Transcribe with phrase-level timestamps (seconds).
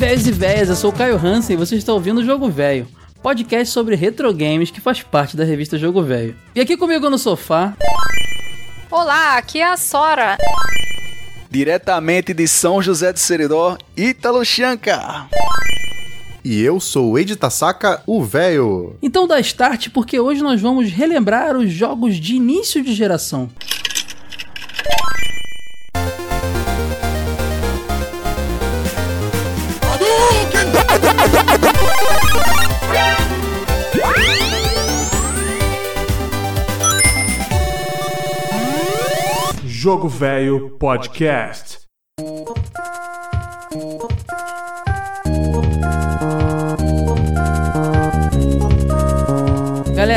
[0.00, 2.88] velhos e velhas, eu sou o Caio Hansen e você está ouvindo o Jogo Velho,
[3.22, 6.34] podcast sobre retro games que faz parte da revista Jogo Velho.
[6.54, 7.76] E aqui comigo no sofá.
[8.90, 10.38] Olá, aqui é a Sora.
[11.50, 15.28] Diretamente de São José de Seridó, Ítalo Chanca.
[16.42, 18.96] E eu sou o Ed Tasaka, o véio.
[19.02, 23.50] Então dá start porque hoje nós vamos relembrar os jogos de início de geração.
[39.82, 41.89] Jogo Velho Podcast.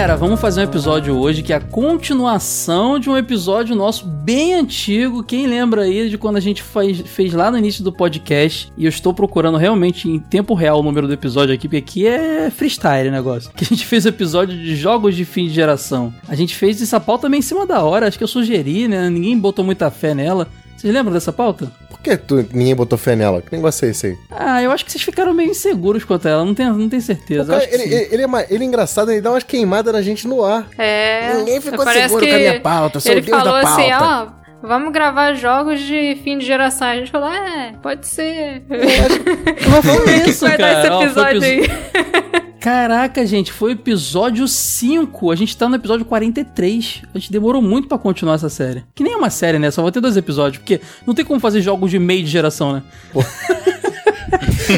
[0.03, 4.53] Galera, vamos fazer um episódio hoje que é a continuação de um episódio nosso bem
[4.53, 5.23] antigo.
[5.23, 8.69] Quem lembra aí de quando a gente faz, fez lá no início do podcast?
[8.77, 12.05] E eu estou procurando realmente em tempo real o número do episódio aqui, porque aqui
[12.05, 13.49] é freestyle o negócio.
[13.55, 16.13] Que a gente fez o episódio de jogos de fim de geração.
[16.27, 19.09] A gente fez essa pauta meio em cima da hora, acho que eu sugeri, né?
[19.09, 20.49] Ninguém botou muita fé nela.
[20.83, 21.71] Vocês lembram dessa pauta?
[21.89, 23.41] Por que tu, ninguém botou fé nela?
[23.41, 24.17] Que negócio é esse aí?
[24.29, 27.01] Ah, eu acho que vocês ficaram meio inseguros quanto a ela, não tenho, não tenho
[27.01, 27.45] certeza.
[27.53, 30.27] Cara, acho ele, ele, ele é, ele é engraçado, ele dá umas queimadas na gente
[30.27, 30.67] no ar.
[30.77, 31.35] É.
[31.37, 33.81] Ninguém ficou parece seguro com a minha pauta, sou Ele o deus falou da pauta.
[33.81, 34.43] assim, ó.
[34.65, 36.87] Vamos gravar jogos de fim de geração.
[36.87, 38.63] A gente falou, é, pode ser.
[39.67, 40.79] Vamos ver isso, Vai dar cara.
[40.79, 42.42] esse Ó, foi episódio episo- aí.
[42.63, 45.29] Caraca, gente, foi episódio 5.
[45.31, 47.01] A gente tá no episódio 43.
[47.13, 48.85] A gente demorou muito pra continuar essa série.
[48.95, 49.69] Que nem é uma série, né?
[49.69, 50.59] Só vai ter dois episódios.
[50.59, 52.83] Porque não tem como fazer jogos de meio de geração, né?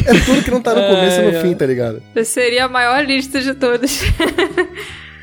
[0.04, 2.02] É tudo que não tá no começo e no fim, tá ligado?
[2.24, 4.02] Seria a maior lista de todas.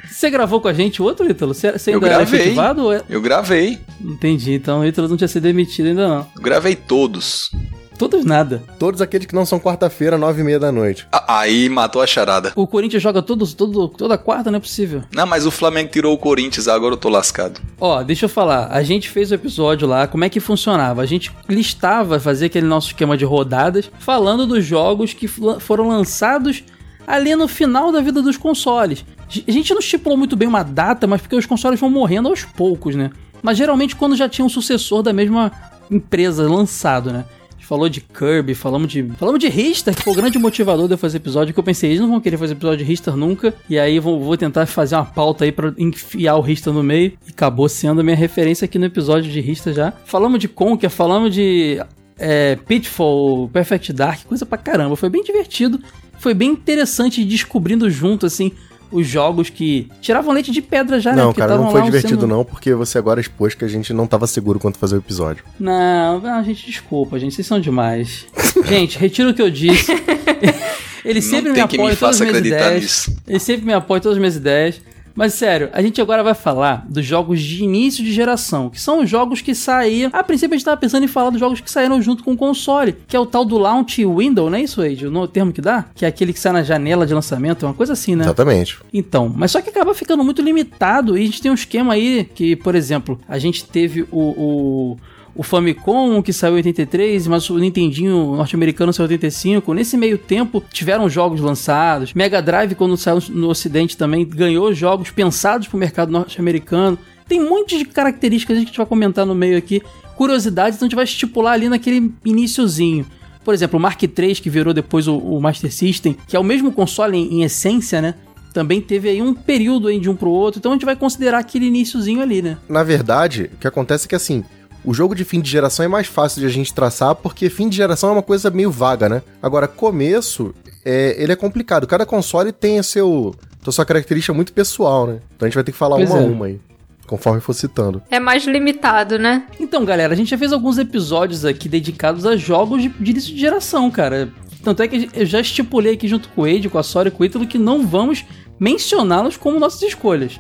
[0.10, 1.54] Você gravou com a gente o outro, Ítalo?
[1.54, 2.40] Você, você Eu ainda é gravei.
[2.40, 2.84] efetivado?
[2.86, 3.80] ou é- Eu gravei.
[4.02, 4.54] Entendi.
[4.54, 6.28] Então o Ítalo não tinha sido demitido ainda não.
[6.36, 7.52] Eu gravei todos.
[7.98, 8.64] Todos nada.
[8.80, 11.08] Todos aqueles que não são quarta-feira, nove e meia da noite.
[11.12, 12.52] Ah, Aí matou a charada.
[12.56, 15.04] O Corinthians joga todos, todo, toda quarta, não é possível.
[15.14, 17.62] Não, mas o Flamengo tirou o Corinthians, agora eu tô lascado.
[17.80, 18.68] Ó, deixa eu falar.
[18.72, 21.02] A gente fez o episódio lá, como é que funcionava?
[21.02, 25.88] A gente listava, fazia aquele nosso esquema de rodadas, falando dos jogos que fla- foram
[25.88, 26.64] lançados
[27.08, 29.06] ali no final da vida dos consoles.
[29.48, 32.44] A gente não estipulou muito bem uma data, mas porque os consoles vão morrendo aos
[32.44, 33.10] poucos, né?
[33.42, 35.52] Mas geralmente quando já tinha um sucessor da mesma
[35.92, 37.26] empresa lançado, né?
[37.64, 39.04] Falou de Kirby, falamos de.
[39.18, 41.92] Falamos de Richter, que foi o grande motivador de eu fazer episódio, que eu pensei,
[41.92, 43.54] eles não vão querer fazer episódio de Richter nunca.
[43.70, 47.14] E aí vou, vou tentar fazer uma pauta aí pra enfiar o Richter no meio.
[47.26, 49.94] E acabou sendo a minha referência aqui no episódio de Richter já.
[50.06, 51.82] Falamos de Conker, falamos de
[52.18, 54.96] é, Pitfall, Perfect Dark, coisa pra caramba.
[54.96, 55.80] Foi bem divertido.
[56.20, 58.52] Foi bem interessante descobrindo junto, assim,
[58.94, 61.18] os jogos que tiravam leite de pedra já, né?
[61.22, 63.92] não, Porque cara, não foi divertido sendo- não, porque você agora expôs que a gente
[63.94, 65.44] não tava seguro quanto fazer o episódio.
[65.60, 68.26] Não, não, gente, desculpa, gente, vocês são demais.
[68.66, 69.92] gente, retiro o que eu disse.
[71.04, 72.82] Ele Não sempre me apoia me todas as minhas ideias.
[72.82, 73.18] nisso.
[73.28, 74.82] Ele sempre me apoia em todas as minhas ideias.
[75.16, 79.02] Mas sério, a gente agora vai falar dos jogos de início de geração, que são
[79.02, 80.10] os jogos que saíram.
[80.14, 82.38] A princípio a gente tava pensando em falar dos jogos que saíram junto com o
[82.38, 85.08] console, que é o tal do Launch Window, não é isso, Age?
[85.08, 85.86] O termo que dá?
[85.94, 88.24] Que é aquele que sai na janela de lançamento, é uma coisa assim, né?
[88.24, 88.80] Exatamente.
[88.94, 92.30] Então, mas só que acaba ficando muito limitado e a gente tem um esquema aí
[92.34, 94.98] que, por exemplo, a gente teve o, o,
[95.36, 99.74] o Famicom que saiu em 83, mas o Nintendinho norte-americano saiu em 85.
[99.74, 102.14] Nesse meio tempo tiveram jogos lançados.
[102.14, 106.98] Mega Drive, quando saiu no ocidente também, ganhou jogos pensados para o mercado norte-americano.
[107.28, 109.82] Tem um monte de características que a gente vai comentar no meio aqui.
[110.16, 113.06] Curiosidades, então a gente vai estipular ali naquele iniciozinho.
[113.44, 116.44] Por exemplo, o Mark III, que virou depois o, o Master System, que é o
[116.44, 118.16] mesmo console em, em essência, né?
[118.54, 121.40] Também teve aí um período aí de um pro outro, então a gente vai considerar
[121.40, 122.58] aquele iniciozinho ali, né?
[122.70, 124.44] Na verdade, o que acontece é que assim,
[124.86, 127.70] o jogo de fim de geração é mais fácil de a gente traçar, porque fim
[127.70, 129.22] de geração é uma coisa meio vaga, né?
[129.42, 131.88] Agora, começo, é, ele é complicado.
[131.88, 133.34] Cada console tem a seu,
[133.66, 135.20] a sua característica muito pessoal, né?
[135.36, 136.24] Então a gente vai ter que falar Pois uma é.
[136.24, 136.60] a uma aí,
[137.08, 138.02] conforme for citando.
[138.12, 139.44] É mais limitado, né?
[139.60, 143.34] Então, galera, a gente já fez alguns episódios aqui dedicados a jogos de, de início
[143.34, 144.32] de geração, cara.
[144.64, 147.12] Tanto é que eu já estipulei aqui junto com o Ed, com a Sora e
[147.12, 148.26] com o Ítalo que não vamos
[148.60, 150.40] mencioná-los como nossas escolhas.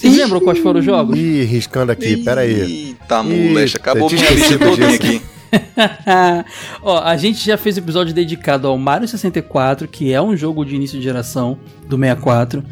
[0.00, 1.18] Vocês lembram quais foram os jogos?
[1.18, 2.88] Ih, riscando aqui, pera aí.
[3.00, 5.20] Eita, moleque, acabou minha lista todinha aqui.
[6.82, 10.74] Ó, a gente já fez episódio dedicado ao Mario 64, que é um jogo de
[10.74, 12.64] início de geração do 64.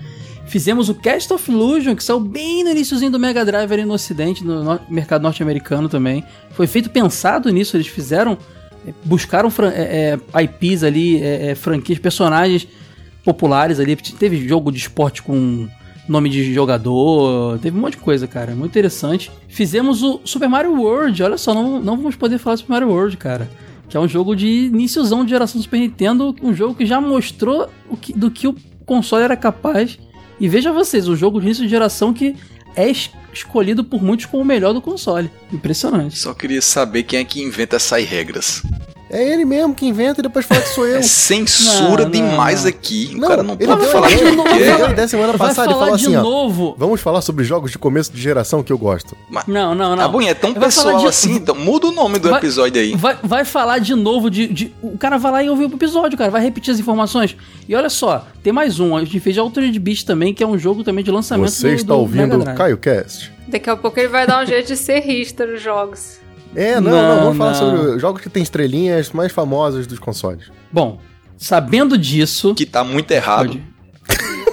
[0.47, 3.93] Fizemos o Cast of Illusion, que saiu bem no iníciozinho do Mega Drive ali no
[3.93, 6.25] ocidente, no no- mercado norte-americano também.
[6.53, 8.39] Foi feito pensado nisso, eles fizeram,
[8.87, 12.67] eh, buscaram eh, eh, IPs ali, eh, franquias, personagens
[13.23, 13.95] populares ali.
[13.97, 15.69] Teve jogo de esporte com
[16.09, 18.55] nome de jogador, teve um monte de coisa, cara.
[18.55, 19.31] Muito interessante.
[19.49, 22.89] Fizemos o Super Mario World, olha só, não, não vamos poder falar do Super Mario
[22.89, 23.49] World, cara.
[23.89, 27.01] Que é um jogo de iníciozão de geração do Super Nintendo, um jogo que já
[27.01, 29.99] mostrou o que- do que o console era capaz.
[30.41, 32.37] E veja vocês, um jogo de início de geração que
[32.77, 35.31] é es- escolhido por muitos como o melhor do console.
[35.53, 36.19] Impressionante.
[36.19, 38.63] Só queria saber quem é que inventa essas regras.
[39.11, 40.99] É ele mesmo que inventa e depois fala que sou eu.
[40.99, 42.69] É censura Não, não, demais não.
[42.69, 43.11] aqui.
[43.15, 44.55] O Não, cara não ele pode falar de novo, quê.
[44.57, 46.23] ele deu a ideia semana Vai passada e falar falou de assim, ó.
[46.23, 46.75] novo.
[46.79, 49.17] Vamos falar sobre jogos de começo de geração que eu gosto.
[49.47, 50.05] Não, não, não.
[50.05, 52.81] Ah, bom, é tão Vai pessoal de- assim, então muda o nome do Vai- episódio
[52.83, 52.95] aí.
[52.95, 56.19] Vai, vai falar de novo de, de- O cara vai lá e ouve o episódio,
[56.19, 56.31] cara.
[56.31, 57.35] Vai repetir as informações.
[57.69, 58.95] E olha só, tem mais um.
[58.97, 61.75] A gente fez Altered Beast também, que é um jogo também de lançamento Você do-
[61.75, 62.55] está do ouvindo o.
[62.55, 63.33] Caio Cast.
[63.49, 66.19] Daqui a pouco ele vai dar um jeito de ser rista nos jogos.
[66.55, 67.77] É, não, Não, não, vamos falar não.
[67.85, 70.51] sobre jogos que tem estrelinhas mais famosas dos consoles.
[70.73, 70.99] Bom,
[71.37, 73.49] sabendo disso, Que tá muito errado.
[73.51, 73.69] pode-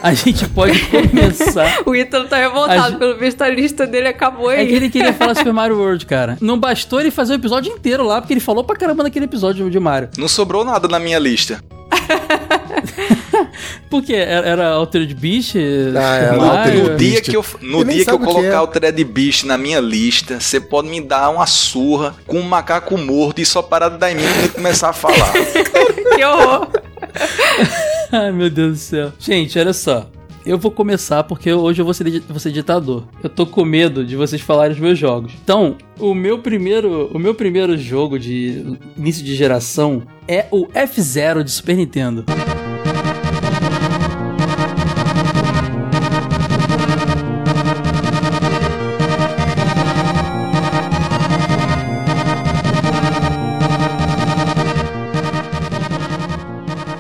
[0.04, 1.82] a gente pode começar.
[1.86, 4.62] O Ítalo tá revoltado, A pelo visto a lista dele acabou aí.
[4.62, 6.38] É que ele queria falar Super Mario World, cara.
[6.42, 9.68] Não bastou ele fazer o episódio inteiro lá, porque ele falou pra caramba naquele episódio
[9.72, 10.10] de Mario.
[10.18, 11.60] Não sobrou nada na minha lista.
[13.90, 14.14] Por quê?
[14.14, 15.56] Era, era Altered Beast?
[15.96, 16.30] Ah, é?
[16.30, 17.00] Altered No Beast.
[17.00, 18.60] dia que eu, no dia que eu colocar é.
[18.60, 22.98] o Thread Beast na minha lista, você pode me dar uma surra com um macaco
[22.98, 25.34] morto e só parar de dar em mim quando começar a falar.
[26.16, 26.70] Que horror.
[28.10, 29.14] Ai, meu Deus do céu.
[29.20, 30.08] Gente, olha só.
[30.46, 33.04] Eu vou começar porque hoje eu vou ser, vou ser ditador.
[33.22, 35.34] Eu tô com medo de vocês falarem os meus jogos.
[35.44, 41.44] Então, o meu primeiro, o meu primeiro jogo de início de geração é o F-Zero
[41.44, 42.24] de Super Nintendo.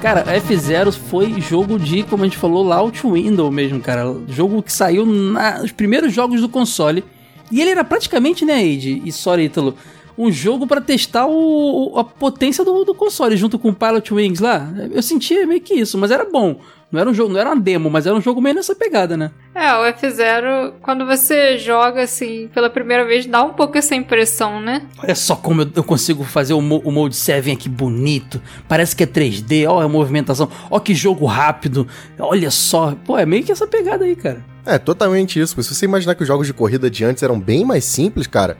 [0.05, 4.15] Cara, F0 foi jogo de, como a gente falou, launch window mesmo, cara.
[4.27, 7.03] Jogo que saiu na- nos primeiros jogos do console.
[7.51, 9.75] E ele era praticamente, né, Age e Sorry Ítalo,
[10.17, 14.13] um jogo pra testar o, o- a potência do, do console junto com o Pilot
[14.13, 14.67] Wings lá.
[14.91, 16.59] Eu sentia meio que isso, mas era bom.
[16.91, 19.17] Não era um jogo, não era uma demo, mas era um jogo meio nessa pegada,
[19.17, 19.31] né?
[19.53, 24.61] É, o F0, quando você joga assim pela primeira vez, dá um pouco essa impressão,
[24.61, 24.83] né?
[25.03, 28.41] Olha só como eu, eu consigo fazer o, mo- o Mode 7 aqui bonito.
[28.67, 31.87] Parece que é 3D, ó a movimentação, ó que jogo rápido.
[32.19, 32.95] Olha só.
[33.03, 34.45] Pô, é meio que essa pegada aí, cara.
[34.65, 35.61] É, totalmente isso.
[35.61, 38.57] Se você imaginar que os jogos de corrida de antes eram bem mais simples, cara,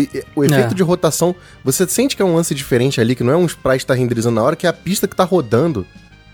[0.00, 0.74] e, e o efeito É.
[0.74, 1.34] de rotação,
[1.64, 3.94] você sente que é um lance diferente ali, que não é um sprite que tá
[3.94, 5.86] renderizando na hora, que é a pista que tá rodando,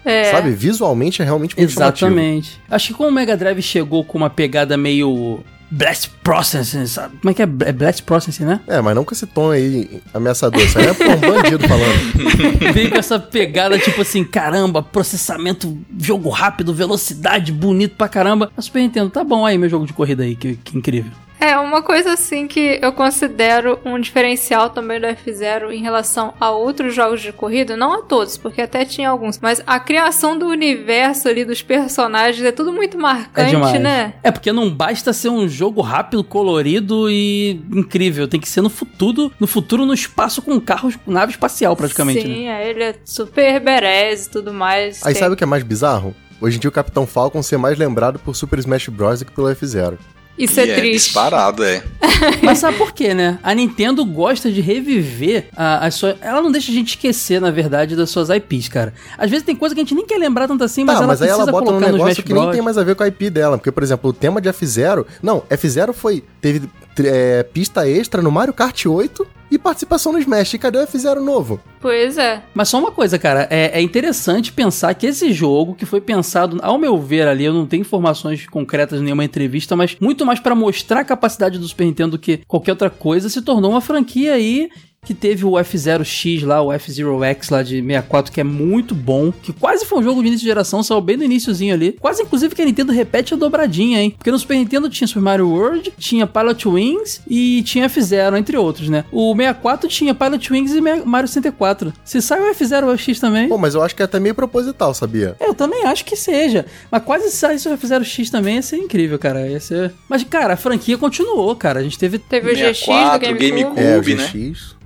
[0.05, 0.31] É.
[0.31, 0.51] sabe?
[0.51, 2.07] Visualmente é realmente muito chamativo.
[2.11, 2.61] Exatamente.
[2.71, 5.41] Acho que como o Mega Drive chegou com uma pegada meio
[5.71, 7.19] Blast Processing, sabe?
[7.21, 7.49] Como é que é?
[7.67, 8.61] É Blast Processing, né?
[8.67, 10.63] É, mas não com esse tom aí ameaçador.
[10.63, 12.73] Isso aí é um bandido falando.
[12.73, 18.51] Veio com essa pegada tipo assim, caramba, processamento, jogo rápido, velocidade, bonito pra caramba.
[18.57, 21.13] A Super Nintendo, tá bom aí meu jogo de corrida aí, que, que incrível.
[21.41, 26.51] É, uma coisa assim que eu considero um diferencial também do F0 em relação a
[26.51, 30.47] outros jogos de corrida, não a todos, porque até tinha alguns, mas a criação do
[30.47, 33.81] universo ali dos personagens é tudo muito É marcante, demais.
[33.81, 34.15] né?
[34.23, 38.27] É porque não basta ser um jogo rápido, colorido e incrível.
[38.27, 42.27] Tem que ser no futuro, no futuro no espaço com carros, com nave espacial praticamente.
[42.27, 42.35] né?
[42.35, 45.05] Sim, é, ele é super berez e tudo mais.
[45.07, 46.15] Aí Tem- sabe o que é mais bizarro?
[46.41, 49.21] Hoje em dia o Capitão Falcon ser mais lembrado por Super Smash Bros.
[49.21, 49.99] do que pelo F0.
[50.39, 51.07] Isso E é triste.
[51.07, 51.83] disparado, é.
[52.43, 53.39] Mas sabe por quê, né?
[53.43, 56.17] A Nintendo gosta de reviver a, as suas.
[56.21, 58.95] Ela não deixa a gente esquecer, na verdade, das suas IPs, cara.
[59.17, 61.09] Às vezes tem coisa que a gente nem quer lembrar tanto assim, mas tá, ela
[61.09, 62.95] mas aí precisa ela bota um colocar no negócio que nem tem mais a ver
[62.95, 63.59] com a IP dela.
[63.59, 65.05] Porque, por exemplo, o tema de F0...
[65.23, 66.23] Não, F0 foi...
[66.41, 66.69] Teve
[67.01, 70.55] é, pista extra no Mario Kart 8 e participação no Smash.
[70.55, 71.61] E cadê o F0 novo?
[71.81, 72.43] Pois é.
[72.55, 76.59] Mas só uma coisa, cara, é, é interessante pensar que esse jogo, que foi pensado,
[76.63, 80.41] ao meu ver ali, eu não tenho informações concretas em nenhuma entrevista, mas muito mais
[80.41, 83.81] pra mostrar a capacidade do Super Nintendo do que qualquer outra coisa, se tornou uma
[83.81, 84.69] franquia aí
[85.05, 89.53] que teve o F0X lá, o F0X lá de 64, que é muito bom, que
[89.53, 91.93] quase foi um jogo de início de geração, saiu bem no iníciozinho ali.
[91.93, 94.15] Quase, inclusive, que a Nintendo repete a dobradinha, hein?
[94.17, 98.57] Porque no Super Nintendo tinha Super Mario World, tinha Pilot Wings e tinha F0, entre
[98.57, 99.05] outros, né?
[99.11, 101.93] O 64 tinha Pilot Wings e Mario 64.
[102.05, 103.49] Se sai o F0X também...
[103.49, 105.37] Pô, mas eu acho que é até meio proposital, sabia?
[105.41, 106.67] Eu também acho que seja.
[106.91, 109.49] Mas quase sai o F0X também ia ser incrível, cara.
[109.49, 109.93] Ia ser...
[110.09, 111.81] Mas, cara, a franquia continuou, cara.
[111.81, 112.19] A gente teve.
[112.19, 113.51] Teve o GX do 64, GameCube.
[113.51, 113.81] GameCube.
[113.81, 114.29] É, o Cube, né?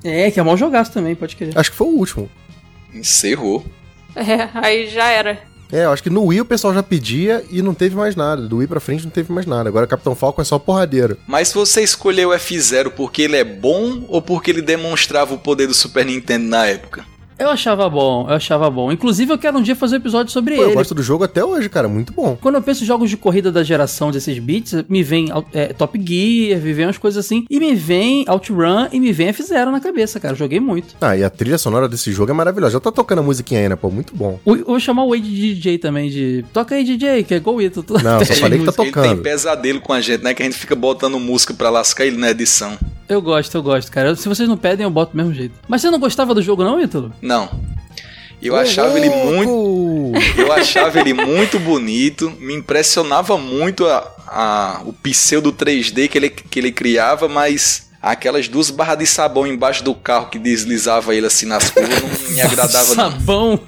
[0.05, 1.57] É, que é mó jogaço também, pode querer.
[1.57, 2.31] Acho que foi o último.
[2.93, 3.65] Encerrou.
[4.15, 5.39] É, aí já era.
[5.73, 8.43] É, eu acho que no Wii o pessoal já pedia e não teve mais nada.
[8.43, 9.71] Do Wii pra frente não teve mais nada.
[9.71, 11.17] Agora Capitão Falcon é só porradeiro.
[11.27, 15.67] Mas você escolheu o F0 porque ele é bom ou porque ele demonstrava o poder
[15.67, 17.07] do Super Nintendo na época?
[17.43, 18.93] Eu achava bom, eu achava bom.
[18.93, 20.71] Inclusive, eu quero um dia fazer um episódio sobre Pô, ele.
[20.71, 21.89] eu gosto do jogo até hoje, cara.
[21.89, 22.37] Muito bom.
[22.41, 25.99] Quando eu penso em jogos de corrida da geração desses beats, me vem é, Top
[25.99, 29.81] Gear, me vem umas coisas assim, e me vem OutRun e me vem F-Zero na
[29.81, 30.35] cabeça, cara.
[30.35, 30.95] Joguei muito.
[31.01, 32.75] Ah, e a trilha sonora desse jogo é maravilhosa.
[32.75, 33.91] Já tá tocando a musiquinha aí, né, pô?
[33.91, 34.39] Muito bom.
[34.45, 36.45] O- Eu vou chamar o Wade de DJ também, de.
[36.53, 37.77] Toca aí, DJ, que é Go It.
[37.77, 37.85] Não,
[38.25, 39.23] só falei que tá Ele tem tocando.
[39.23, 40.33] pesadelo com a gente, né?
[40.35, 42.79] Que a gente fica botando música pra lascar ele na edição.
[43.13, 44.15] Eu gosto, eu gosto, cara.
[44.17, 45.55] Se vocês não pedem, eu boto do mesmo jeito.
[45.69, 47.13] Mas você não gostava do jogo, não, Ítalo?
[47.21, 47.49] Não.
[48.41, 50.13] Eu achava ele muito.
[50.37, 56.29] Eu achava ele muito bonito, me impressionava muito a, a- o pseudo 3D que ele,
[56.31, 61.27] que ele criava, mas aquelas duas barras de sabão embaixo do carro que deslizava ele
[61.27, 63.11] assim nas curvas não me agradava não.
[63.13, 63.61] Sabão.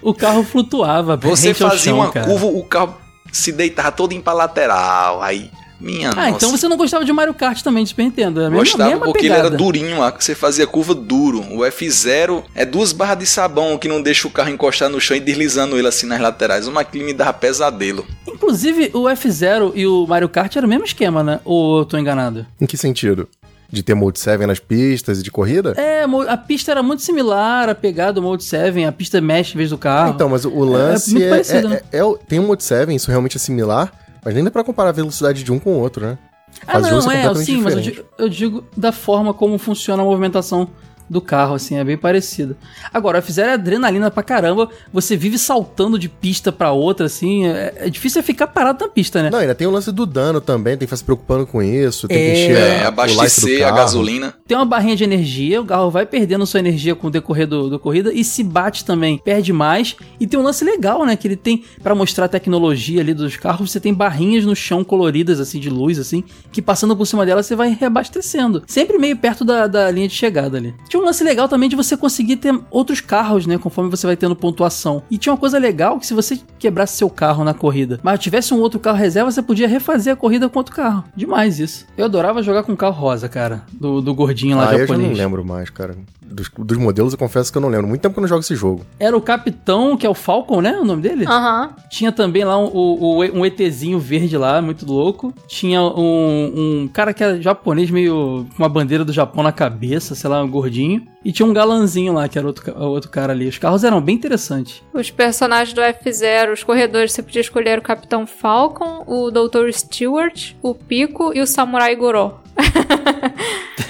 [0.00, 1.16] O carro flutuava.
[1.16, 2.26] Você fazia chão, uma cara.
[2.26, 2.96] curva, o carro
[3.32, 5.50] se deitava todo em pra lateral, aí
[5.84, 6.30] minha Ah, nossa.
[6.30, 8.40] então você não gostava de Mario Kart também, de Super Nintendo.
[8.40, 9.40] É mesma, Gostava mesma porque pegada.
[9.40, 11.40] ele era durinho lá, que você fazia curva duro.
[11.52, 15.16] O F0 é duas barras de sabão que não deixa o carro encostar no chão
[15.16, 16.66] e deslizando ele assim nas laterais.
[16.66, 18.06] Uma que me dava pesadelo.
[18.26, 21.40] Inclusive, o F0 e o Mario Kart era o mesmo esquema, né?
[21.44, 22.46] Ou eu tô enganado?
[22.60, 23.28] Em que sentido?
[23.70, 25.72] De ter Mode 7 nas pistas e de corrida?
[25.76, 29.56] É, a pista era muito similar, a pegada do Mode 7, a pista mexe em
[29.58, 30.12] vez do carro.
[30.14, 31.80] Então, mas o lance muito é, parecido, é- né?
[31.92, 33.92] é- é o- tem o Mode 7, isso realmente é similar,
[34.24, 36.18] mas nem dá pra comparar a velocidade de um com o outro, né?
[36.66, 40.02] ah, As duas não, é, sim, mas eu digo, eu digo da forma como funciona
[40.02, 40.68] a movimentação
[41.08, 42.56] do carro, assim, é bem parecido.
[42.92, 47.46] Agora, o F0 é adrenalina pra caramba, você vive saltando de pista pra outra, assim,
[47.46, 49.30] é, é difícil é ficar parado na pista, né?
[49.30, 52.08] Não, ainda tem o lance do dano também, tem que ficar se preocupando com isso,
[52.08, 54.34] tem É, que encher É, abastecer a gasolina.
[54.46, 57.68] Tem uma barrinha de energia, o carro vai perdendo sua energia com o decorrer do,
[57.68, 59.96] do corrida e se bate também, perde mais.
[60.18, 61.16] E tem um lance legal, né?
[61.16, 64.82] Que ele tem, pra mostrar a tecnologia ali dos carros, você tem barrinhas no chão
[64.84, 68.62] coloridas, assim, de luz, assim, que passando por cima dela você vai reabastecendo.
[68.66, 70.74] Sempre meio perto da, da linha de chegada ali.
[70.94, 73.58] Tinha um lance legal também de você conseguir ter outros carros, né?
[73.58, 75.02] Conforme você vai tendo pontuação.
[75.10, 78.54] E tinha uma coisa legal que se você quebrasse seu carro na corrida, mas tivesse
[78.54, 81.02] um outro carro reserva, você podia refazer a corrida com outro carro.
[81.16, 81.84] Demais isso.
[81.98, 83.64] Eu adorava jogar com o carro rosa, cara.
[83.72, 85.08] Do, do gordinho lá Ah, eu já japonês.
[85.10, 85.96] não lembro mais, cara.
[86.26, 87.86] Dos, dos modelos eu confesso que eu não lembro.
[87.86, 88.84] Muito tempo que eu não jogo esse jogo.
[88.98, 90.76] Era o capitão, que é o Falcon, né?
[90.78, 91.24] O nome dele?
[91.26, 91.70] Aham.
[91.90, 95.32] Tinha também lá um, o- um ETzinho verde lá, muito louco.
[95.46, 100.14] Tinha um, um cara que era japonês, meio com uma bandeira do Japão na cabeça,
[100.14, 100.83] sei lá, um gordinho.
[101.24, 103.48] E tinha um galanzinho lá, que era outro, outro cara ali.
[103.48, 104.82] Os carros eram bem interessantes.
[104.92, 109.70] Os personagens do F0, os corredores, você podia escolher o Capitão Falcon, o Dr.
[109.72, 112.34] Stewart, o Pico e o Samurai Goro.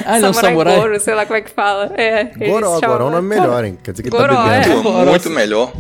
[0.07, 0.77] Ah, ele é um samurai.
[0.79, 1.91] Goro, sei lá como é que fala.
[1.97, 3.79] É, Goró, Goró é um nome melhor, hein?
[3.83, 4.89] Quer dizer que ele Goró, tá bebendo.
[4.89, 5.05] é.
[5.07, 5.73] Muito melhor.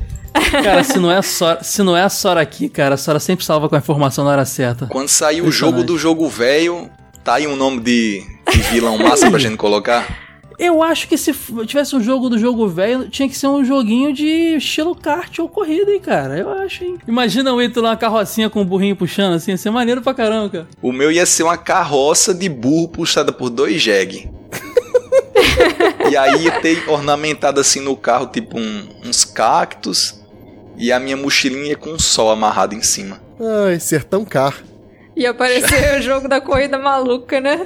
[0.50, 3.20] Cara, se não, é a Sora, se não é a Sora aqui, cara, a Sora
[3.20, 4.86] sempre salva com a informação na hora certa.
[4.86, 6.88] Quando sair o jogo do jogo velho,
[7.22, 10.06] tá aí um nome de, de vilão massa pra gente colocar.
[10.58, 11.32] Eu acho que se
[11.66, 15.48] tivesse um jogo do jogo velho, tinha que ser um joguinho de estilo kart ou
[15.48, 16.38] corrida, hein, cara.
[16.38, 16.96] Eu acho, hein.
[17.08, 20.14] Imagina o Ito lá na carrocinha com o burrinho puxando, assim, ia ser maneiro pra
[20.14, 20.66] caramba, cara.
[20.82, 24.30] O meu ia ser uma carroça de burro puxada por dois jegue.
[26.10, 30.20] e aí ia ter ornamentado assim no carro, tipo um- uns cactos.
[30.76, 33.20] E a minha mochilinha com um sol amarrado em cima.
[33.66, 34.56] Ai, Sertão Car.
[35.16, 37.60] E aparecer o jogo da corrida maluca, né?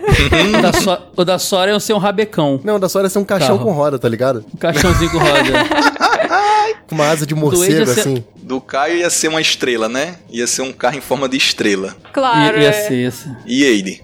[0.58, 2.60] O da, so o da Sora ia ser um rabecão.
[2.62, 3.70] Não, da Sora ia ser um caixão Carro.
[3.70, 4.44] com roda, tá ligado?
[4.54, 5.88] Um caixãozinho com roda.
[6.86, 8.24] Com uma asa de Age morcego, ser- assim.
[8.36, 10.16] Do Caio ia ser uma estrela, né?
[10.30, 11.94] Ia ser um carro em forma de estrela.
[12.14, 12.72] Claro, ia, ia é.
[12.72, 13.30] ser esse.
[13.46, 14.02] E Eide?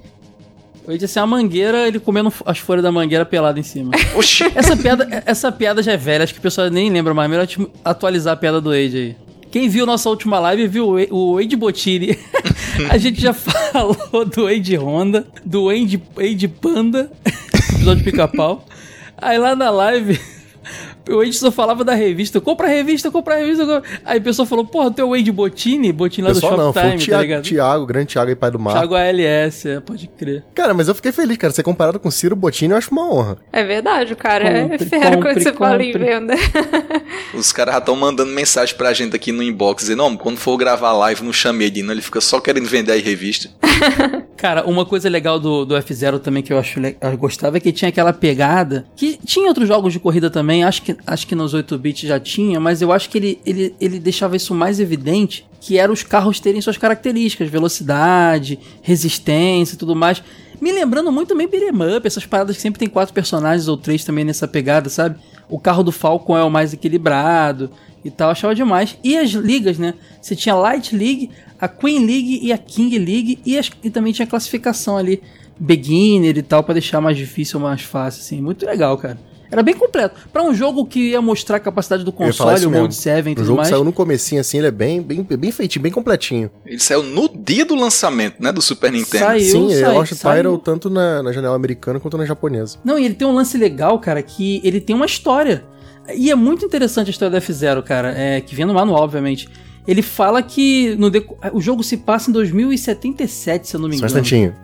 [0.87, 3.93] Ia ser uma mangueira, ele comendo as folhas da mangueira pelada em cima.
[4.15, 4.45] Oxi!
[4.55, 7.31] Essa piada, essa piada já é velha, acho que o pessoal nem lembra mais.
[7.31, 7.49] Melhor
[7.83, 9.17] atualizar a piada do Wade aí.
[9.55, 12.19] Quem viu nossa última live viu o Wa- o Wade Botiri.
[12.91, 17.09] a gente já falou do Wade Honda, do Wade, Panda,
[17.73, 18.67] episódio de pica-pau.
[19.17, 20.19] Aí lá na live,
[21.09, 22.41] o Wade só falava da revista.
[22.41, 23.65] Compra a revista, compra a revista.
[23.67, 25.93] compra- Aí a pessoa falou, porra, tu é o Wade Botini?
[25.93, 27.43] Botini lá do Pessoal, não, foi o Shoptime, tá Thiago, ligado?
[27.45, 28.73] Thiago, grande Thiago aí, pai do mar.
[28.75, 30.45] Thiago ALS, é, pode crer.
[30.55, 31.53] Cara, mas eu fiquei feliz, cara.
[31.53, 33.39] Ser comparado com Ciro Bottini, eu acho uma honra.
[33.53, 36.05] É verdade, o cara é Compre, fera quando compre, você fala em compre.
[36.09, 36.35] venda.
[37.35, 40.57] Os caras já estão mandando mensagem pra gente aqui no inbox, dizendo, não, quando for
[40.57, 41.93] gravar live, não chame ele, não.
[41.93, 43.51] Ele fica só querendo vender aí revista.
[44.37, 47.73] Cara, uma coisa legal do, do F0 também que eu acho eu gostava é que
[47.73, 51.55] tinha aquela pegada que tinha outros jogos de corrida também, acho que, acho que nos
[51.55, 55.47] 8 bits já tinha, mas eu acho que ele, ele, ele deixava isso mais evidente,
[55.61, 60.23] que era os carros terem suas características, velocidade, resistência e tudo mais.
[60.61, 64.05] Me lembrando muito também Beat'em Up, essas paradas que sempre tem quatro personagens ou três
[64.05, 65.17] também nessa pegada, sabe?
[65.49, 67.71] O carro do Falcon é o mais equilibrado
[68.05, 68.97] e tal, achava demais.
[69.05, 69.95] E as ligas, né?
[70.21, 73.91] Você tinha a Light League, a Queen League e a King League e, as- e
[73.91, 75.23] também tinha classificação ali,
[75.59, 78.41] beginner e tal, pra deixar mais difícil ou mais fácil, assim.
[78.41, 79.19] Muito legal, cara.
[79.55, 80.21] Era bem completo.
[80.33, 82.93] Pra um jogo que ia mostrar a capacidade do Eu console, o Mode mesmo.
[82.93, 83.69] 7 e O tudo jogo mais.
[83.69, 86.51] saiu no comecinho, assim, ele é bem, bem, bem feitinho, bem completinho.
[86.67, 88.53] Ele saiu no dia do lançamento, né?
[88.53, 89.25] Do Super Nintendo.
[89.25, 89.51] Saiu.
[89.51, 90.43] Sim, é sai- Lost saiu.
[90.43, 92.79] Title tanto na, na janela americana quanto na japonesa.
[92.85, 95.65] Não, e ele tem um lance legal, cara, que ele tem uma história.
[96.15, 99.49] E é muito interessante a história do F-Zero, cara, é, que vem no manual, obviamente.
[99.87, 101.11] Ele fala que no
[101.53, 104.21] o jogo se passa em 2077, se eu não me Só um engano.
[104.21, 104.55] instantinho.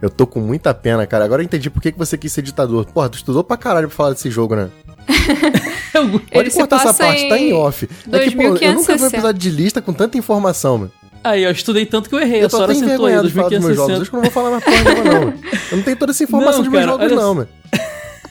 [0.00, 1.24] Eu tô com muita pena, cara.
[1.24, 2.84] Agora eu entendi por que, que você quis ser ditador.
[2.86, 4.68] Porra, tu estudou pra caralho pra falar desse jogo, né?
[6.32, 7.88] Pode cortar essa parte, tá em off.
[8.12, 9.16] É que, pô, eu nunca vi um 2560.
[9.16, 10.92] episódio de lista com tanta informação, mano.
[11.24, 12.42] Aí, eu estudei tanto que eu errei.
[12.42, 14.00] Eu a tô senhora até envergonhado de falar dos meus jogos.
[14.00, 14.10] Acho 2560.
[14.10, 15.34] que eu não vou falar mais porra nenhuma, não.
[15.72, 17.48] Eu não tenho toda essa informação Não, dos meus cara, jogos, não, mano.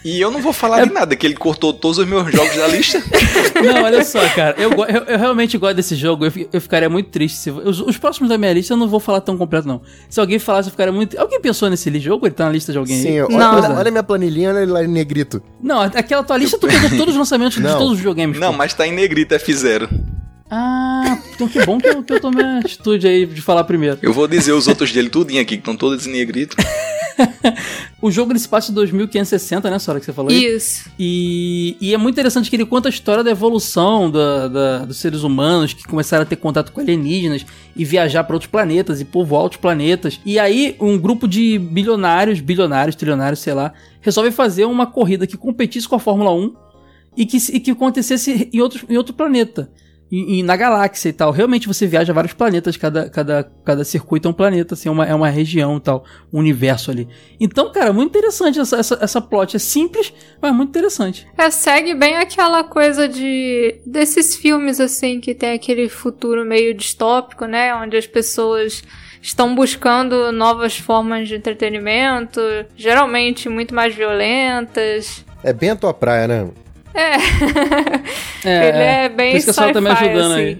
[0.05, 2.67] E eu não vou falar de nada, que ele cortou todos os meus jogos da
[2.67, 3.01] lista.
[3.59, 4.55] Não, olha só, cara.
[4.55, 6.25] Eu, eu, eu realmente gosto desse jogo.
[6.25, 7.38] Eu, eu ficaria muito triste.
[7.38, 9.81] Se, os, os próximos da minha lista eu não vou falar tão completo, não.
[10.07, 11.19] Se alguém falasse, eu ficaria muito.
[11.19, 12.27] Alguém pensou nesse jogo?
[12.27, 13.21] Ele tá na lista de alguém Sim, aí?
[13.21, 13.55] olha, Não.
[13.55, 15.41] olha, olha minha planilhinha, olha lá em negrito.
[15.59, 17.75] Não, aquela tua lista tu pegou todos os lançamentos de Não.
[17.75, 18.39] todos os videogames.
[18.39, 18.57] Não, pô.
[18.59, 19.89] mas tá em negrito F0.
[20.51, 23.97] Ah, então que bom que eu, que eu tomei a atitude aí de falar primeiro.
[24.03, 26.55] Eu vou dizer os outros dele tudinho aqui, que estão todos em negrito.
[28.01, 30.45] O jogo ele se passa em 2560, né, Sora, que você falou aí?
[30.45, 30.89] Isso.
[31.00, 34.98] E, e é muito interessante que ele conta a história da evolução da, da- dos
[34.98, 37.45] seres humanos que começaram a ter contato com alienígenas
[37.75, 40.19] e viajar para outros planetas e povoar outros planetas.
[40.25, 45.36] E aí, um grupo de bilionários, bilionários, trilionários, sei lá, resolve fazer uma corrida que
[45.38, 46.53] competisse com a Fórmula 1
[47.17, 49.72] e que, e que acontecesse em, outros, em outro planeta.
[50.12, 51.31] E, e na galáxia e tal.
[51.31, 55.05] Realmente você viaja vários planetas, cada, cada, cada circuito é um planeta, assim, é uma,
[55.05, 57.07] é uma região e tal, um universo ali.
[57.39, 59.55] Então, cara, muito interessante essa, essa, essa plot.
[59.55, 61.27] É simples, mas muito interessante.
[61.38, 67.45] É, segue bem aquela coisa de desses filmes assim que tem aquele futuro meio distópico,
[67.45, 68.83] né, onde as pessoas
[69.25, 72.39] estão buscando novas formas de entretenimento,
[72.75, 75.25] geralmente muito mais violentas.
[75.43, 76.50] É bem a tua praia, né?
[76.95, 77.15] É,
[78.43, 80.41] Ele é, bem Por isso que a senhora tá me ajudando assim.
[80.41, 80.59] aí.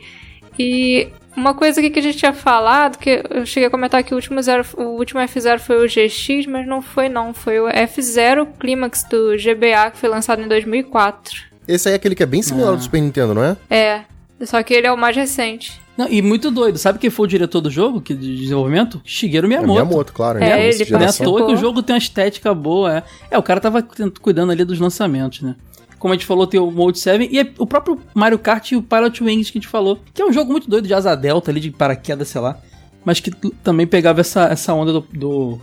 [0.58, 4.14] E uma coisa aqui que a gente tinha falado, que eu cheguei a comentar que
[4.14, 7.68] o último, zero, o último F0 foi o GX, mas não foi não, foi o
[7.68, 11.44] F0 Climax do GBA, que foi lançado em 2004.
[11.68, 12.72] Esse aí é aquele que é bem similar Ah.
[12.72, 13.58] ao do Super Nintendo, não é?
[13.70, 14.02] É,
[14.46, 15.82] só que ele é o mais recente.
[15.98, 16.78] Não, e muito doido.
[16.78, 19.02] Sabe quem foi o diretor do jogo, que, de desenvolvimento?
[19.06, 19.74] Shigeru É Miyamoto.
[19.74, 20.40] Miyamoto, claro.
[20.40, 20.68] É, né?
[20.70, 22.98] ele Não é à toa que o jogo tem uma estética boa.
[22.98, 23.82] É, é o cara tava
[24.22, 25.56] cuidando ali dos lançamentos, né?
[26.00, 28.76] Como a gente falou, tem o Mode 7 e é o próprio Mario Kart e
[28.76, 31.16] o Pilot Wings que a gente falou, que é um jogo muito doido de asa
[31.16, 32.58] delta ali, de paraquedas, sei lá.
[33.04, 33.32] Mas que
[33.64, 35.60] também pegava essa, essa onda do, do,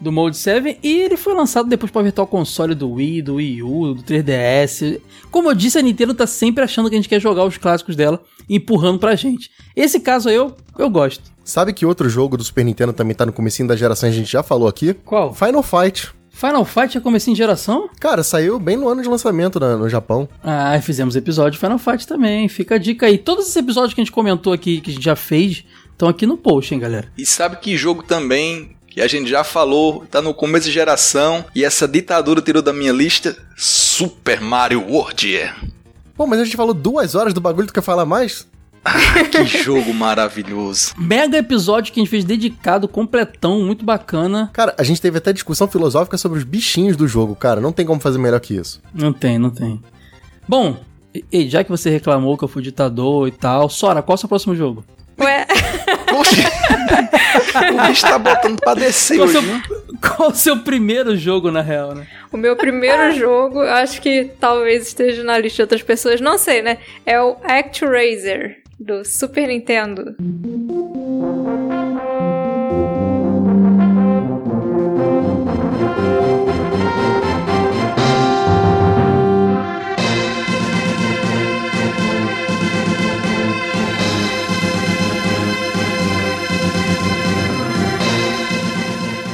[0.00, 3.62] do Mode 7 e ele foi lançado depois para Virtual Console do Wii, do Wii
[3.62, 5.00] U, do 3DS.
[5.30, 7.96] Como eu disse, a Nintendo tá sempre achando que a gente quer jogar os clássicos
[7.96, 9.50] dela e empurrando pra gente.
[9.74, 11.32] Esse caso aí eu, eu gosto.
[11.44, 14.30] Sabe que outro jogo do Super Nintendo também tá no comecinho da geração, a gente
[14.30, 14.94] já falou aqui?
[14.94, 15.34] Qual?
[15.34, 16.10] Final Fight.
[16.34, 17.88] Final Fight já comecei em geração?
[18.00, 20.28] Cara, saiu bem no ano de lançamento na- no Japão.
[20.42, 22.48] Ah, fizemos episódio de Final Fight também.
[22.48, 23.16] Fica a dica aí.
[23.16, 26.26] Todos esses episódios que a gente comentou aqui, que a gente já fez, estão aqui
[26.26, 27.08] no post, hein, galera.
[27.16, 31.44] E sabe que jogo também, que a gente já falou, tá no começo de geração,
[31.54, 33.36] e essa ditadura tirou da minha lista?
[33.56, 35.50] Super Mario World.
[36.16, 38.46] Pô, mas a gente falou duas horas do bagulho, tu quer falar mais?
[39.30, 40.92] Que jogo maravilhoso.
[40.98, 44.50] Mega episódio que a gente fez dedicado, completão, muito bacana.
[44.52, 47.60] Cara, a gente teve até discussão filosófica sobre os bichinhos do jogo, cara.
[47.60, 48.80] Não tem como fazer melhor que isso.
[48.92, 49.80] Não tem, não tem.
[50.46, 50.76] Bom,
[51.14, 54.16] e- e já que você reclamou que eu fui ditador e tal, Sora, qual é
[54.16, 54.84] o seu próximo jogo?
[55.18, 55.46] Ué,
[56.08, 56.42] Poxa,
[57.72, 59.62] o bicho tá botando pra descer Qual o hoje, seu, né?
[60.16, 62.06] qual o seu primeiro jogo, na real, né?
[62.32, 66.62] o meu primeiro jogo, acho que talvez esteja na lista de outras pessoas, não sei,
[66.62, 66.78] né?
[67.06, 70.14] É o ActRaiser do Super Nintendo.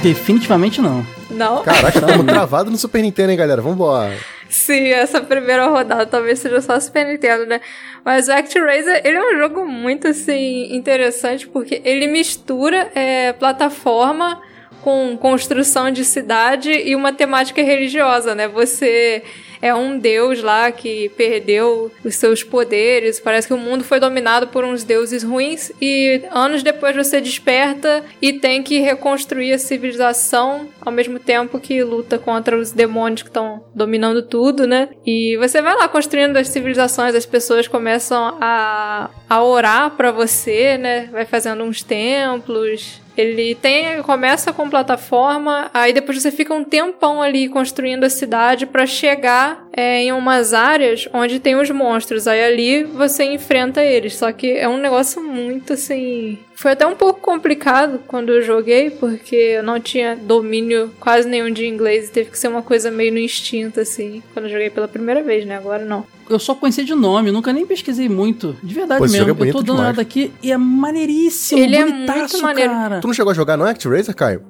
[0.02, 1.04] Definitivamente não.
[1.28, 1.62] Não?
[1.62, 3.60] Caraca, estamos travados no Super Nintendo, hein, galera?
[3.60, 4.16] Vambora.
[4.50, 7.60] Sim, essa primeira rodada talvez seja só Super Nintendo, né?
[8.04, 14.42] Mas o ActRaiser, ele é um jogo muito, assim, interessante porque ele mistura é, plataforma
[14.82, 18.48] com construção de cidade e uma temática religiosa, né?
[18.48, 19.22] Você
[19.60, 24.48] é um deus lá que perdeu os seus poderes, parece que o mundo foi dominado
[24.48, 30.68] por uns deuses ruins e anos depois você desperta e tem que reconstruir a civilização
[30.80, 34.88] ao mesmo tempo que luta contra os demônios que estão dominando tudo, né?
[35.06, 40.78] E você vai lá construindo as civilizações, as pessoas começam a, a orar pra você,
[40.78, 41.08] né?
[41.12, 43.00] Vai fazendo uns templos.
[43.16, 48.66] Ele tem começa com plataforma, aí depois você fica um tempão ali construindo a cidade
[48.66, 52.26] pra chegar é, em umas áreas onde tem os monstros.
[52.26, 54.16] Aí ali você enfrenta eles.
[54.16, 56.38] Só que é um negócio muito assim.
[56.54, 61.50] Foi até um pouco complicado quando eu joguei, porque eu não tinha domínio quase nenhum
[61.50, 64.68] de inglês e teve que ser uma coisa meio no instinto, assim, quando eu joguei
[64.68, 65.56] pela primeira vez, né?
[65.56, 66.04] Agora não.
[66.30, 68.56] Eu só conheci de nome, nunca nem pesquisei muito.
[68.62, 69.28] De verdade Pô, esse mesmo.
[69.28, 69.88] jogo é eu tô dando demais.
[69.88, 72.70] nada aqui e é maneiríssimo, Ele é muito maneiro.
[72.70, 73.00] cara.
[73.00, 74.42] Tu não chegou a jogar no ActRaiser, Caio?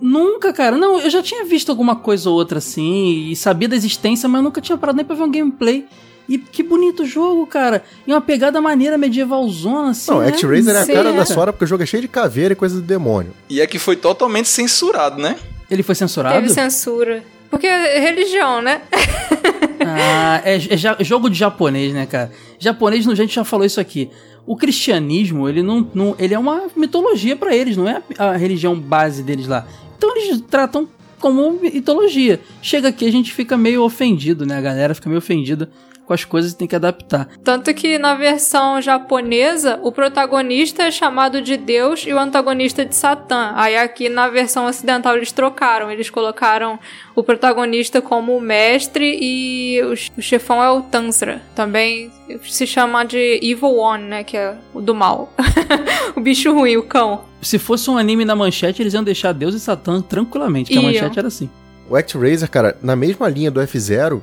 [0.00, 0.76] Nunca, cara.
[0.76, 4.42] Não, eu já tinha visto alguma coisa ou outra assim e sabia da existência, mas
[4.42, 5.86] nunca tinha parado nem pra ver um gameplay.
[6.28, 7.82] E que bonito o jogo, cara.
[8.06, 10.10] E uma pegada maneira medievalzona, assim.
[10.10, 10.28] Não, né?
[10.28, 11.12] ActRaiser é a cara é.
[11.12, 13.32] da Sora porque o jogo é cheio de caveira e coisa do demônio.
[13.48, 15.36] E é que foi totalmente censurado, né?
[15.70, 16.36] Ele foi censurado?
[16.36, 17.22] Teve censura.
[17.50, 18.82] Porque é religião, né?
[19.96, 22.30] Ah, é, é jogo de japonês, né, cara?
[22.58, 24.10] Japonês, a gente já falou isso aqui.
[24.46, 28.36] O cristianismo, ele não, não ele é uma mitologia pra eles, não é a, a
[28.36, 29.66] religião base deles lá.
[29.96, 32.40] Então eles tratam como mitologia.
[32.62, 34.56] Chega aqui a gente fica meio ofendido, né?
[34.56, 35.70] A galera fica meio ofendida
[36.08, 37.28] com as coisas e tem que adaptar.
[37.44, 42.94] Tanto que na versão japonesa, o protagonista é chamado de Deus e o antagonista de
[42.94, 43.52] Satã.
[43.54, 45.90] Aí aqui na versão ocidental eles trocaram.
[45.90, 46.78] Eles colocaram
[47.14, 51.42] o protagonista como o mestre e o, ch- o chefão é o Tansra.
[51.54, 52.10] Também
[52.42, 54.24] se chama de Evil One, né?
[54.24, 55.30] Que é o do mal.
[56.16, 57.24] o bicho ruim, o cão.
[57.42, 60.82] Se fosse um anime na manchete, eles iam deixar Deus e Satã tranquilamente, que a
[60.82, 61.50] manchete era assim.
[61.90, 64.20] O ActRaiser, cara, na mesma linha do F0,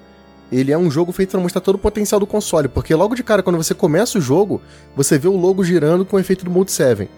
[0.52, 3.24] ele é um jogo feito pra mostrar todo o potencial do console, porque logo de
[3.24, 4.62] cara, quando você começa o jogo,
[4.96, 7.10] você vê o logo girando com o efeito do Mode 7.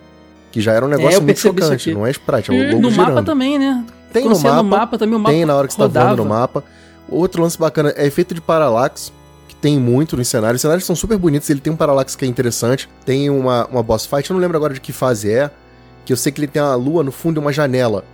[0.51, 2.81] Que já era um negócio É, muito chocante, não é sprite, é o Hum, logo
[2.83, 3.09] no girando.
[3.09, 3.85] mapa também, né?
[4.13, 5.83] Tem Quando no mapa, no mapa também, o mapa tem na hora que você tá
[5.83, 6.05] rodava.
[6.07, 6.63] voando no mapa.
[7.09, 9.11] Outro lance bacana é efeito de parallax,
[9.47, 10.59] que tem muito nos cenários.
[10.59, 12.89] Os cenários são super bonitos, ele tem um parallax que é interessante.
[13.05, 15.51] Tem uma, uma boss fight, eu não lembro agora de que fase é,
[16.05, 18.05] que eu sei que ele tem uma lua no fundo e uma janela.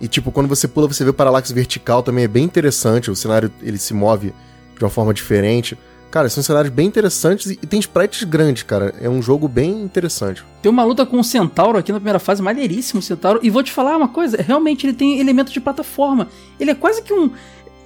[0.00, 3.10] E tipo, quando você pula, você vê o parallax vertical também, é bem interessante.
[3.10, 4.32] O cenário, ele se move
[4.76, 5.78] de uma forma diferente.
[6.10, 8.94] Cara, são cenários bem interessantes e tem sprites grandes, cara.
[9.00, 10.44] É um jogo bem interessante.
[10.60, 13.40] Tem uma luta com o Centauro aqui na primeira fase, maneiríssimo o Centauro.
[13.42, 16.28] E vou te falar uma coisa, realmente ele tem elementos de plataforma.
[16.60, 17.30] Ele é quase que um...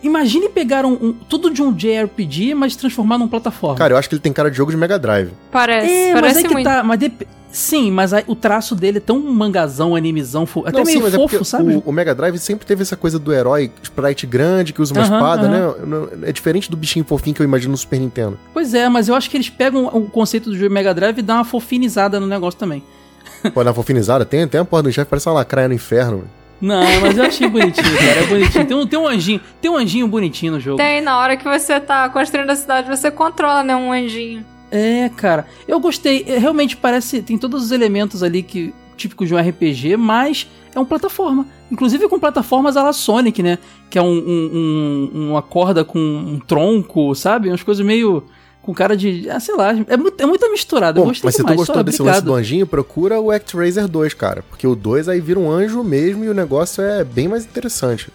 [0.02, 3.76] Imagine pegar um, um- tudo de um JRPG, mas transformar num plataforma.
[3.76, 5.30] Cara, eu acho que ele tem cara de jogo de Mega Drive.
[5.50, 6.64] Parece, é, mas parece aí que muito.
[6.66, 6.82] tá.
[6.82, 10.84] Mas dep- Sim, mas aí o traço dele é tão mangazão, animizão, fo- até Não,
[10.84, 11.76] meio sim, é fofo, porque sabe?
[11.76, 15.02] O, o Mega Drive sempre teve essa coisa do herói sprite grande que usa uma
[15.02, 15.74] Aham, espada, aham.
[15.78, 15.84] né?
[15.86, 18.38] Não- É diferente do bichinho fofinho que eu imagino no Super Nintendo.
[18.52, 21.36] Pois é, mas eu acho que eles pegam o conceito do Mega Drive e dão
[21.36, 22.84] uma fofinizada no negócio também.
[23.54, 26.18] Pô, na fofinizada tem, tem a porra do chefe, parece uma lacraia no inferno.
[26.18, 26.30] velho.
[26.60, 28.20] Não, mas eu achei bonitinho, cara.
[28.20, 28.66] É bonitinho.
[28.66, 30.76] Tem um, tem um anjinho, tem um anjinho bonitinho no jogo.
[30.76, 34.44] Tem, na hora que você tá construindo a cidade, você controla, né, um anjinho.
[34.76, 35.46] É, cara.
[35.66, 36.24] Eu gostei.
[36.28, 37.22] É, Realmente parece.
[37.22, 41.46] Tem todos os elementos ali que típicos de um RPG, mas é uma plataforma.
[41.70, 43.58] Inclusive com plataformas à la Sonic, né?
[43.90, 47.48] Que é um, um- um- uma corda com um tronco, sabe?
[47.48, 48.22] Umas coisas meio.
[48.62, 49.30] Com cara de.
[49.30, 49.72] Ah, sei lá.
[49.86, 50.98] É, muito, é muito misturado.
[50.98, 51.56] eu Bom, mas se tu demais.
[51.56, 52.16] gostou Sora, desse obrigado.
[52.16, 54.42] lance do anjinho, procura o ActRaiser 2, cara.
[54.48, 58.10] Porque o 2 aí vira um anjo mesmo e o negócio é bem mais interessante.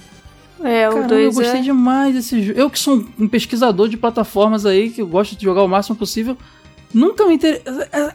[0.64, 1.64] É, o Caramba, eu 2 gostei é...
[1.64, 2.60] demais desse jogo.
[2.60, 5.96] Eu que sou um- pesquisador de plataformas aí, que eu gosto de jogar o máximo
[5.96, 6.38] possível,
[6.94, 7.62] nunca me inter...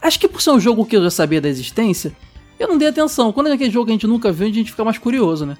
[0.01, 2.11] Acho que por ser um jogo que eu já sabia da existência,
[2.59, 3.31] eu não dei atenção.
[3.31, 5.57] Quando é aquele jogo que a gente nunca viu, a gente fica mais curioso, né?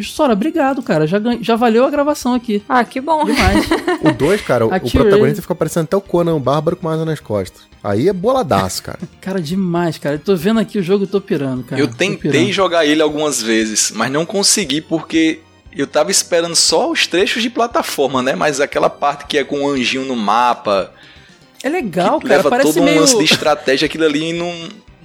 [0.00, 1.06] Sora, obrigado, cara.
[1.06, 2.62] Já, ganha- já valeu a gravação aqui.
[2.66, 3.24] Ah, que bom.
[3.26, 3.66] Demais.
[4.02, 6.94] O 2, cara, o, o protagonista fica parecendo até o Conan, o bárbaro com uma
[6.94, 7.62] asa nas costas.
[7.84, 8.98] Aí é boladaço, cara.
[9.20, 10.14] cara, demais, cara.
[10.14, 11.80] Eu tô vendo aqui o jogo e tô pirando, cara.
[11.80, 15.40] eu tentei jogar ele algumas vezes, mas não consegui porque
[15.76, 18.34] eu tava esperando só os trechos de plataforma, né?
[18.34, 20.92] Mas aquela parte que é com o anjinho no mapa,
[21.62, 22.36] É legal, que cara.
[22.38, 23.00] leva Parece todo um meio.
[23.00, 24.52] lance de estratégia, aquilo ali não,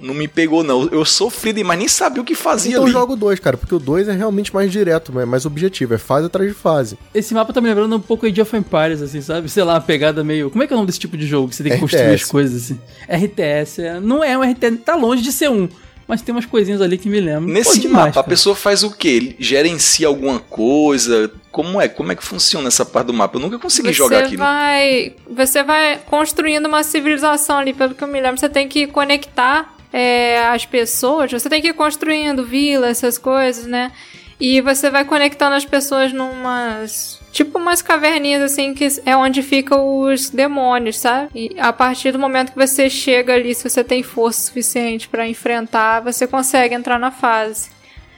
[0.00, 0.88] não me pegou, não.
[0.88, 2.92] Eu sofri demais, nem sabia o que fazia Então ali.
[2.92, 5.98] joga o 2, cara, porque o 2 é realmente mais direto, é mais objetivo, é
[5.98, 6.98] fase atrás de fase.
[7.14, 9.48] Esse mapa tá me lembrando um pouco Age of Empires, assim, sabe?
[9.48, 10.50] Sei lá, uma pegada meio.
[10.50, 12.02] Como é que é o nome desse tipo de jogo que você tem que construir
[12.12, 12.22] RTS.
[12.24, 12.78] as coisas assim?
[13.08, 13.82] RTS.
[13.82, 15.68] é- Não é um RTS, tá longe de ser um.
[16.08, 17.52] Mas tem umas coisinhas ali que me lembram.
[17.52, 19.08] Nesse Pô, mapa, a pessoa faz o quê?
[19.08, 21.30] Ele gerencia alguma coisa?
[21.52, 21.86] Como é?
[21.86, 23.36] Como é que funciona essa parte do mapa?
[23.36, 24.38] Eu nunca consegui Você jogar aquilo.
[24.38, 28.40] vai, você vai construindo uma civilização ali, pelo que eu me lembro.
[28.40, 31.30] Você tem que conectar é, as pessoas.
[31.30, 33.92] Você tem que ir construindo vila, essas coisas, né?
[34.40, 37.18] E você vai conectando as pessoas numas.
[37.32, 41.28] Tipo umas caverninhas assim, que é onde ficam os demônios, sabe?
[41.34, 45.26] E a partir do momento que você chega ali, se você tem força suficiente pra
[45.28, 47.70] enfrentar, você consegue entrar na fase.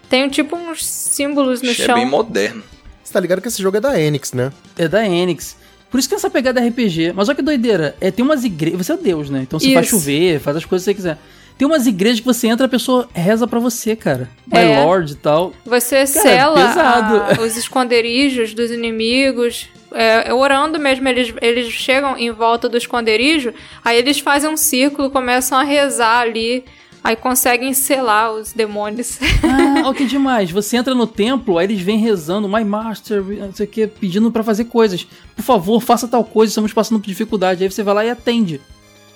[0.08, 1.94] Tem tipo uns símbolos no Achei chão.
[1.94, 2.62] bem moderno.
[3.02, 4.52] Você tá ligado que esse jogo é da Enix, né?
[4.76, 5.56] É da Enix.
[5.90, 7.12] Por isso que tem essa pegada RPG.
[7.14, 7.96] Mas olha que doideira.
[8.00, 8.86] É, tem umas igrejas.
[8.86, 9.40] Você é Deus, né?
[9.42, 9.96] Então você faz Isso.
[9.96, 11.18] chover, faz as coisas que você quiser.
[11.60, 14.30] Tem umas igrejas que você entra, a pessoa reza pra você, cara.
[14.46, 14.82] My É.
[14.82, 15.52] Lord e tal.
[15.66, 17.16] Você sela pesado.
[17.16, 19.68] a- os esconderijos dos inimigos.
[19.92, 23.52] É, orando mesmo, eles, eles chegam em volta do esconderijo,
[23.84, 26.64] aí eles fazem um círculo, começam a rezar ali,
[27.04, 29.18] aí conseguem selar os demônios.
[29.44, 30.50] Ah, que demais.
[30.50, 34.32] Você entra no templo, aí eles vêm rezando, My Master, não sei o que, pedindo
[34.32, 35.06] pra fazer coisas.
[35.36, 37.62] Por favor, faça tal coisa, estamos passando por dificuldade.
[37.62, 38.62] Aí você vai lá e atende.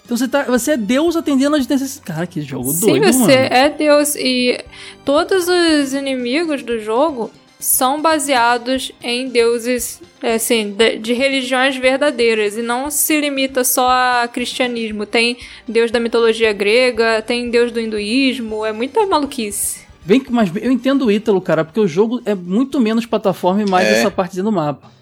[0.05, 2.05] Então você, tá, você é Deus atendendo as necessidades.
[2.05, 3.33] Cara, que jogo Sim, doido, você mano.
[3.55, 4.15] é Deus.
[4.17, 4.59] E
[5.05, 12.59] todos os inimigos do jogo são baseados em deuses, é, assim, de, de religiões verdadeiras.
[12.59, 15.07] E não se limita só a cristianismo.
[15.07, 18.67] Tem deus da mitologia grega, tem deus do hinduísmo.
[18.67, 19.85] É muita maluquice.
[20.05, 23.63] Vem que, mas eu entendo o Ítalo, cara, porque o jogo é muito menos plataforma
[23.63, 24.01] e mais É.
[24.01, 24.93] essa partezinha do mapa.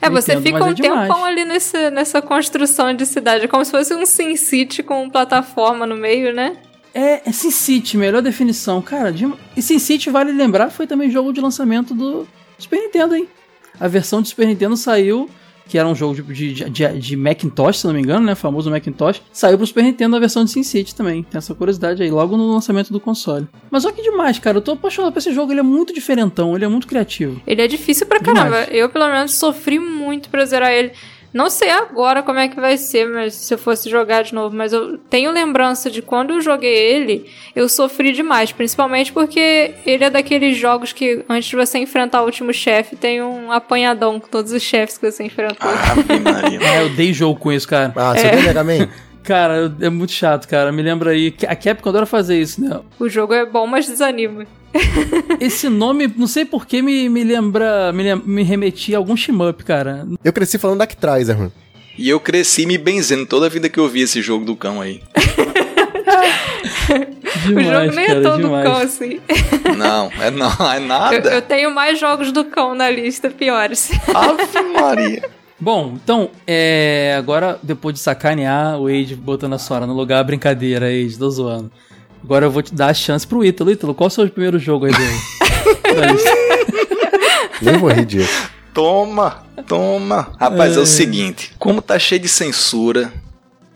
[0.00, 3.48] É, você entendo, fica um é tempão ali nesse, nessa construção de cidade.
[3.48, 6.56] Como se fosse um Sin City com plataforma no meio, né?
[6.94, 8.80] É, é Sin City, melhor definição.
[8.80, 9.30] Cara, de...
[9.56, 12.26] e Sin City, vale lembrar, foi também jogo de lançamento do
[12.58, 13.28] Super Nintendo, hein?
[13.78, 15.28] A versão de Super Nintendo saiu,
[15.68, 18.34] que era um jogo de, de, de, de Macintosh, se não me engano, né?
[18.34, 19.22] Famoso Macintosh.
[19.32, 21.22] Saiu pro Super Nintendo a versão de Sin City também.
[21.22, 23.48] Tem essa curiosidade aí, logo no lançamento do console.
[23.70, 24.58] Mas olha que demais, cara.
[24.58, 25.52] Eu tô apaixonado por esse jogo.
[25.52, 27.40] Ele é muito diferentão, ele é muito criativo.
[27.46, 28.44] Ele é difícil pra caramba.
[28.44, 28.68] Demais.
[28.70, 30.92] Eu, pelo menos, sofri muito pra zerar ele.
[31.36, 34.56] Não sei agora como é que vai ser, mas se eu fosse jogar de novo,
[34.56, 40.04] mas eu tenho lembrança de quando eu joguei ele, eu sofri demais, principalmente porque ele
[40.04, 44.26] é daqueles jogos que antes de você enfrentar o último chefe, tem um apanhadão com
[44.28, 45.68] todos os chefes que você enfrentou.
[45.68, 47.92] Ah, eu dei jogo com isso, cara.
[47.94, 48.88] Ah, você tem Mega Man?
[49.22, 50.70] Cara, é muito chato, cara.
[50.70, 51.34] Me lembra aí.
[51.48, 52.80] A Capcom adora fazer isso, né?
[52.96, 54.46] O jogo é bom, mas desanima.
[55.40, 57.92] Esse nome, não sei por que me, me lembra.
[57.92, 60.06] Me, me remetia a algum shmup, cara.
[60.24, 61.52] Eu cresci falando Actraiser, mano.
[61.98, 64.80] E eu cresci me benzendo toda a vida que eu vi esse jogo do cão
[64.80, 65.00] aí.
[67.46, 68.64] Demais, o jogo nem cara, é todo demais.
[68.64, 69.20] cão assim.
[69.76, 71.14] Não, é não, é Eu, nada.
[71.30, 73.90] eu tenho mais jogos do cão na lista piores.
[74.14, 75.22] Ave Maria.
[75.58, 80.86] Bom, então, é, agora, depois de sacanear o Age botando a Sora no lugar, brincadeira,
[80.86, 81.72] Age, tô zoando.
[82.26, 83.70] Agora eu vou te dar a chance pro Ítalo.
[83.70, 84.92] Ítalo, qual é o seu primeiro jogo aí
[86.12, 86.28] lista?
[87.62, 88.50] Nem vou rir disso.
[88.74, 90.32] Toma, toma.
[90.36, 90.82] Rapaz, é, É.
[90.82, 93.12] o seguinte: como tá cheio de censura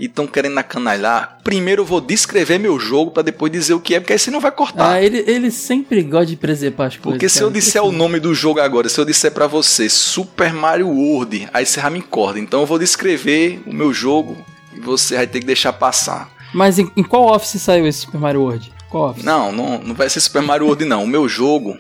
[0.00, 3.94] e tão querendo acanalhar, primeiro eu vou descrever meu jogo pra depois dizer o que
[3.94, 4.94] é, porque aí você não vai cortar.
[4.94, 7.12] ah, ele, ele sempre gosta de preservar as coisas.
[7.12, 10.52] Porque se eu disser o nome do jogo agora, se eu disser pra você Super
[10.52, 12.40] Mario World, aí você já me corta.
[12.40, 14.36] Então eu vou descrever o meu jogo
[14.76, 16.28] e você vai ter que deixar passar.
[16.52, 18.72] Mas em, em qual office saiu esse Super Mario World?
[18.88, 19.24] Qual office?
[19.24, 21.04] Não, não, não vai ser Super Mario World não.
[21.04, 21.78] O meu jogo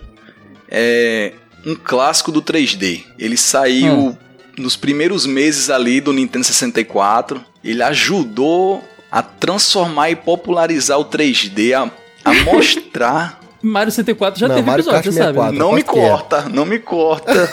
[0.68, 1.32] é
[1.66, 3.04] um clássico do 3D.
[3.18, 4.16] Ele saiu Hum.
[4.56, 7.40] nos primeiros meses ali do Nintendo 64.
[7.64, 11.90] Ele ajudou a transformar e popularizar o 3D, a,
[12.24, 13.40] a mostrar.
[13.62, 15.38] Mario 64 já Não, teve Mario episódio, você sabe.
[15.38, 15.52] 64.
[15.52, 15.58] né?
[15.58, 16.08] não me que é.
[16.08, 17.32] corta, não me corta.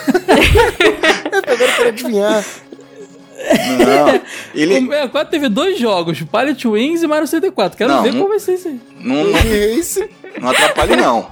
[1.46, 2.44] Agora eu quero adivinhar.
[3.38, 4.20] Não.
[4.54, 7.76] Ele, O 64 teve dois jogos, Pilot Wings e Mario 64.
[7.78, 8.80] Quero Não, ver não- como vai ser isso aí.
[9.00, 9.32] não, não.
[10.40, 11.30] Não atrapalhe, não.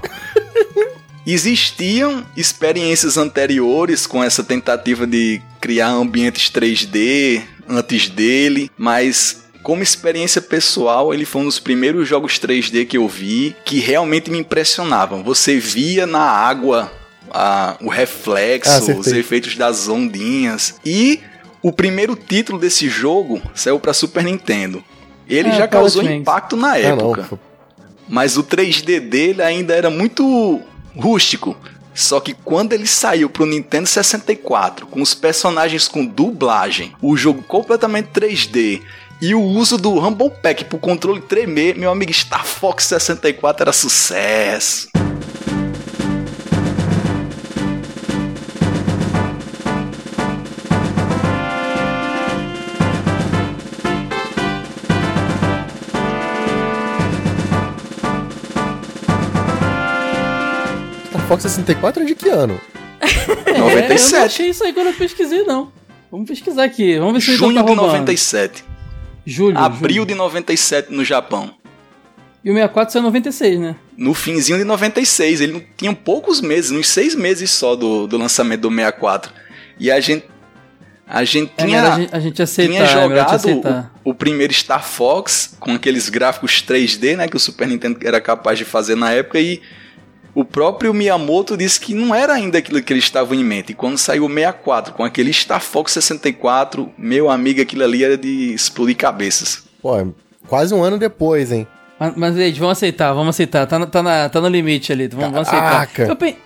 [1.27, 10.41] Existiam experiências anteriores com essa tentativa de criar ambientes 3D antes dele, mas como experiência
[10.41, 15.25] pessoal, ele foi um dos primeiros jogos 3D que eu vi que realmente me impressionavam.
[15.25, 16.93] Você via na água
[17.33, 19.01] a- o Ah, reflexo, acertei.
[19.01, 20.77] os efeitos das ondinhas.
[20.85, 21.19] E
[21.63, 24.83] o primeiro título desse jogo saiu para Super Nintendo.
[25.29, 27.27] Ele É, já causou impacto na Ah, época.
[27.31, 27.39] não.
[28.09, 30.61] Mas o 3D dele ainda era muito
[30.97, 31.57] rústico.
[31.93, 37.43] Só que quando ele saiu pro Nintendo 64, com os personagens com dublagem, o jogo
[37.43, 38.83] completamente 3D
[39.21, 43.73] e o uso do Rumble Pack pro controle tremer, meu amigo Star Fox 64 era
[43.73, 44.89] sucesso.
[61.29, 62.61] Fox 64 é de que ano?
[63.01, 64.25] É, eu não 97.
[64.25, 65.73] achei isso aí quando eu pesquisei, não.
[66.11, 66.99] Vamos pesquisar aqui.
[66.99, 67.87] Vamos ver se Junho tá de roubando.
[67.89, 68.65] 97.
[69.25, 69.59] Julho.
[69.59, 70.07] Abril julho.
[70.07, 71.53] de 97 no Japão.
[72.45, 73.77] E o 64 saiu em 96, né?
[73.97, 78.61] No finzinho de 96, ele tinha poucos meses, uns seis meses só do, do lançamento
[78.61, 79.33] do 64.
[79.81, 80.25] E a gente.
[81.09, 81.83] A gente É tinha.
[82.13, 82.73] a gente, aceitar.
[82.73, 87.41] tinha é jogado o, o primeiro Star Fox com aqueles gráficos 3D, né, que o
[87.41, 89.61] Super Nintendo era capaz de fazer na época e
[90.37, 93.71] o próprio Miyamoto disse que não era ainda aquilo que eles estavam em mente.
[93.73, 98.19] E quando saiu o 64 com aquele Star Fox 64, meu amigo, aquilo ali era
[98.19, 99.65] de explodir cabeças.
[99.81, 100.07] Pô, é
[100.47, 101.67] quase um ano depois, hein?
[101.99, 103.67] Mas, mas Ed, vamos aceitar, vamos aceitar.
[103.67, 105.71] Tá, na- tá, na- tá no limite ali, vamos, vamos aceitar.
[105.87, 106.03] Caraca.
[106.05, 106.37] Eu, pe-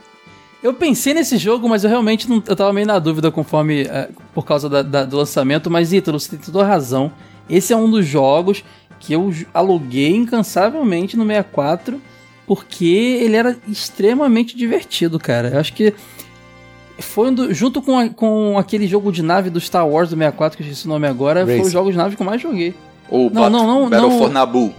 [0.62, 4.09] eu pensei nesse jogo, mas eu realmente não, eu tava meio na dúvida conforme eh,
[4.33, 5.68] por causa da- da- do lançamento.
[5.68, 7.11] Mas Ítalo, você tem toda a razão.
[7.48, 8.62] Esse é um dos jogos
[9.00, 12.00] que eu aluguei incansavelmente no 64
[12.54, 15.50] porque ele era extremamente divertido, cara.
[15.50, 15.94] Eu acho que
[16.98, 20.16] foi um do- junto com, a- com aquele jogo de nave do Star Wars do
[20.16, 21.70] 64, que eu esqueci o nome agora, foi o Race.
[21.70, 22.74] jogo de nave que eu mais joguei.
[23.08, 24.18] Ou Não, não, não, Battle não.
[24.18, 24.74] for Naboo.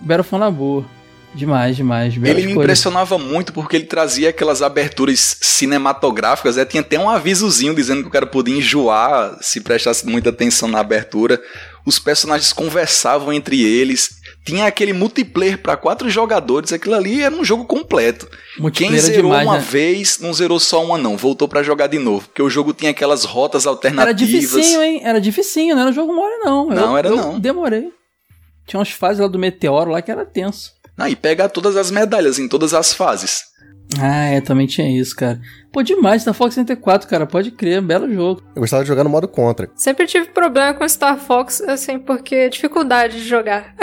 [0.00, 0.84] Battle na boa.
[1.32, 2.14] Demais, demais.
[2.16, 6.64] Ele me impressionava muito porque ele trazia aquelas aberturas cinematográficas, né?
[6.64, 10.80] tinha até um avisozinho dizendo que o cara podia enjoar se prestasse muita atenção na
[10.80, 11.40] abertura.
[11.84, 14.16] Os personagens conversavam entre eles.
[14.46, 18.28] Tinha aquele multiplayer para quatro jogadores, aquilo ali era um jogo completo.
[18.72, 19.64] Quem zerou demais, uma né?
[19.68, 22.92] vez, não zerou só uma não, voltou pra jogar de novo, porque o jogo tinha
[22.92, 24.16] aquelas rotas Era alternativas.
[24.18, 25.00] dificinho, hein?
[25.02, 26.68] Era dificinho, não era jogo mole, não.
[26.68, 27.40] Não, Eu- era eu não.
[27.40, 27.90] Demorei.
[28.68, 30.70] Tinha umas fases lá do meteoro lá que era tenso.
[30.96, 33.42] Ah, e pegar todas as medalhas em todas as fases.
[34.00, 35.40] Ah, é, também tinha isso, cara.
[35.72, 38.42] Pô, demais, Star Fox 64, cara, pode crer, belo jogo.
[38.54, 39.70] Eu gostava de jogar no modo contra.
[39.74, 43.74] Sempre tive problema com Star Fox, assim, porque dificuldade de jogar.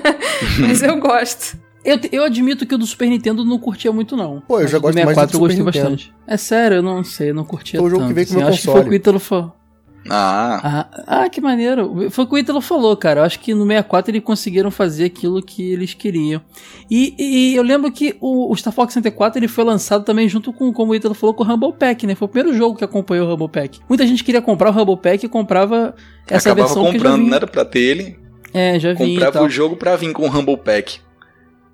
[0.60, 1.56] Mas eu gosto.
[1.84, 4.40] Eu, eu admito que o do Super Nintendo não curtia muito, não.
[4.40, 5.90] Pô, eu já gosto mais do 64 eu gostei Super Nintendo.
[5.96, 6.14] bastante.
[6.26, 8.08] É sério, eu não sei, eu não curtia Foi o jogo tanto.
[8.08, 8.44] que veio com o assim.
[8.44, 9.52] meu Acho que foi o que o Ítalo falou.
[10.08, 12.10] Ah, Ah, ah, que maneiro.
[12.10, 13.20] Foi o que o Ítalo falou, cara.
[13.20, 16.40] Eu acho que no 64 eles conseguiram fazer aquilo que eles queriam.
[16.90, 20.52] E, e eu lembro que o, o Star Fox 64 ele foi lançado também junto
[20.52, 22.14] com, como o Ítalo falou, com o Humble Pack, né?
[22.14, 23.80] Foi o primeiro jogo que acompanhou o Humble Pack.
[23.88, 25.94] Muita gente queria comprar o Humble Pack e comprava
[26.28, 27.30] essa acabava versão que já comprando, vinha.
[27.30, 28.18] não era pra ter ele.
[28.54, 31.00] É, já vinha e comprava o jogo pra vir com o Humble Pack.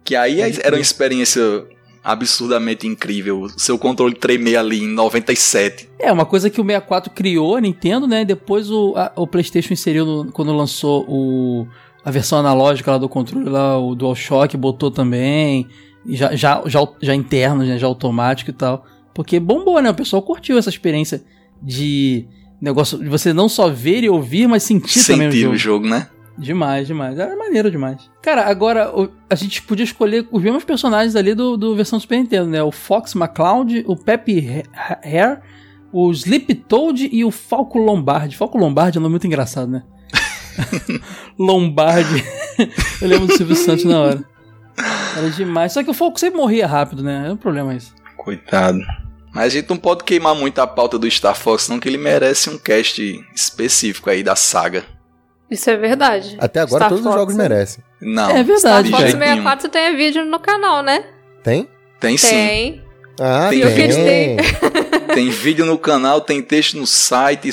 [0.04, 1.64] Que aí Pode era uma experiência
[2.04, 3.46] absurdamente incrível.
[3.56, 5.88] Seu controle tremer ali em 97.
[5.98, 8.24] É, uma coisa que o 64 criou, a Nintendo, né?
[8.24, 11.66] Depois o, a- o PlayStation inseriu no- quando lançou o,
[12.04, 15.66] a versão analógica lá do controle, lá, o DualShock botou também.
[16.04, 18.84] Já, já, já, já interno, né, já automático e tal.
[19.14, 19.90] Porque bombou, né?
[19.90, 21.22] O pessoal curtiu essa experiência
[21.62, 22.26] de
[22.60, 25.54] negócio de você não só ver e ouvir, mas sentir, também o Sentir jogo.
[25.54, 26.08] o jogo, né?
[26.38, 27.18] Demais, demais.
[27.18, 28.10] Era maneiro demais.
[28.22, 28.90] Cara, agora
[29.28, 32.62] a gente podia escolher os mesmos personagens ali do, do versão Super Nintendo, né?
[32.62, 35.40] O Fox McCloud, o Pepe Ha- Hare,
[35.92, 38.36] o Sleep Toad e o Falco Lombardi.
[38.36, 39.82] Falco Lombardi é um nome muito engraçado, né?
[41.38, 42.24] Lombardi.
[43.00, 44.24] Eu lembro do Silvio Santos na hora.
[45.16, 45.72] Era demais.
[45.72, 47.26] Só que o Falco sempre morria rápido, né?
[47.28, 47.94] É um problema isso.
[48.16, 48.78] Coitado.
[49.34, 51.96] Mas a gente não pode queimar muito a pauta do Star Fox, não, que ele
[51.98, 53.02] merece um cast
[53.34, 54.84] específico aí da saga.
[55.52, 56.36] Isso é verdade.
[56.40, 57.48] Até agora Star todos os Fox, jogos né?
[57.48, 57.84] merecem.
[58.00, 58.30] Não.
[58.30, 59.34] É verdade, Star Fox jeito nenhum.
[59.42, 61.04] 64 tem vídeo no canal, né?
[61.42, 61.68] Tem?
[62.00, 62.28] Tem sim.
[62.28, 62.82] Tem.
[63.20, 63.74] Ah, Tem tem.
[63.74, 64.36] vídeo, tem.
[65.12, 67.50] Tem vídeo no canal, tem texto no site.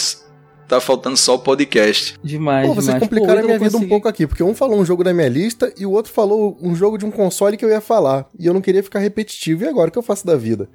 [0.65, 2.15] Tá faltando só o podcast.
[2.23, 3.03] Demais, Pô, vocês demais.
[3.03, 5.13] complicaram Pô, a minha vida um consegui- pouco aqui, porque um falou um jogo da
[5.13, 8.27] minha lista e o outro falou um jogo de um console que eu ia falar.
[8.39, 9.65] E eu não queria ficar repetitivo.
[9.65, 10.69] E agora o que eu faço da vida?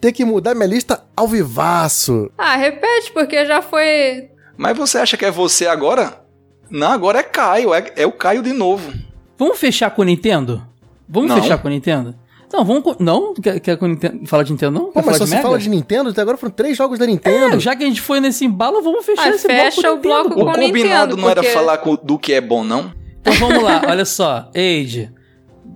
[0.00, 2.30] Ter que mudar minha lista ao vivaço.
[2.38, 4.30] Ah, repete, porque já foi.
[4.56, 6.21] Mas você acha que é você agora?
[6.72, 7.74] Não, agora é Caio.
[7.74, 8.92] É, é o Caio de novo.
[9.38, 10.66] Vamos fechar com o Nintendo?
[11.08, 11.40] Vamos Não.
[11.42, 12.14] fechar com o Nintendo?
[12.52, 12.96] Não, vamos com...
[13.02, 13.34] Não?
[13.34, 14.26] Quer, quer com o Nintendo...
[14.26, 14.84] falar de Nintendo, não?
[14.86, 17.06] Pô, Quer mas falar só se fala de Nintendo, até agora foram três jogos da
[17.06, 17.56] Nintendo.
[17.56, 20.10] É, já que a gente foi nesse embalo, vamos fechar Ah, esse fecha bloco com
[20.10, 20.40] o Nintendo, bloco pô.
[20.42, 22.92] O Com combinado Nintendo, não era porque- falar com- do que é bom, não?
[23.20, 24.50] Então vamos lá, olha só.
[24.54, 25.10] Age,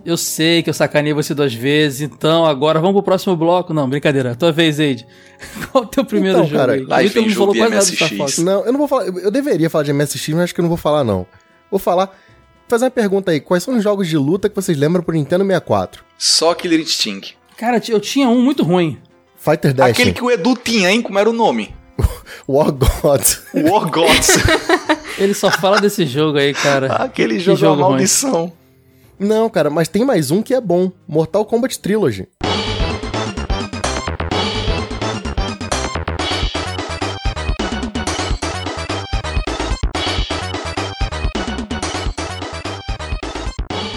[0.07, 3.75] eu sei que eu sacanei você duas vezes, então agora vamos pro próximo bloco.
[3.75, 4.35] Não, brincadeira.
[4.35, 5.07] Tua vez, Age.
[5.71, 7.09] Qual o teu primeiro Então, jogo cara, aí?
[7.09, 8.17] vem não falou quase nada do Star MSX.
[8.17, 8.39] Fox.
[8.39, 9.07] Não, eu não vou falar.
[9.07, 11.27] Eu eu deveria falar de MSX, mas acho que eu não vou falar, não.
[11.71, 12.17] Vou falar.
[12.69, 13.41] Fazer uma pergunta aí.
[13.41, 16.05] Quais são os jogos de luta que vocês lembram pro Nintendo 64?
[16.19, 17.37] Só Killer Instinct.
[17.57, 18.99] Cara, eu tinha um muito ruim.
[19.37, 19.91] Fighter Dash.
[19.91, 21.01] Aquele que o Edu tinha, hein?
[21.03, 21.75] Como era o nome?
[22.49, 23.43] War Gods.
[23.55, 24.37] War Gods.
[25.19, 26.89] Ele só fala desse jogo aí, cara.
[26.97, 27.99] Aquele jogo, é jogo uma ruim.
[29.19, 30.91] Não, cara, mas tem mais um que é bom.
[31.09, 32.29] Mortal Kombat Trilogy.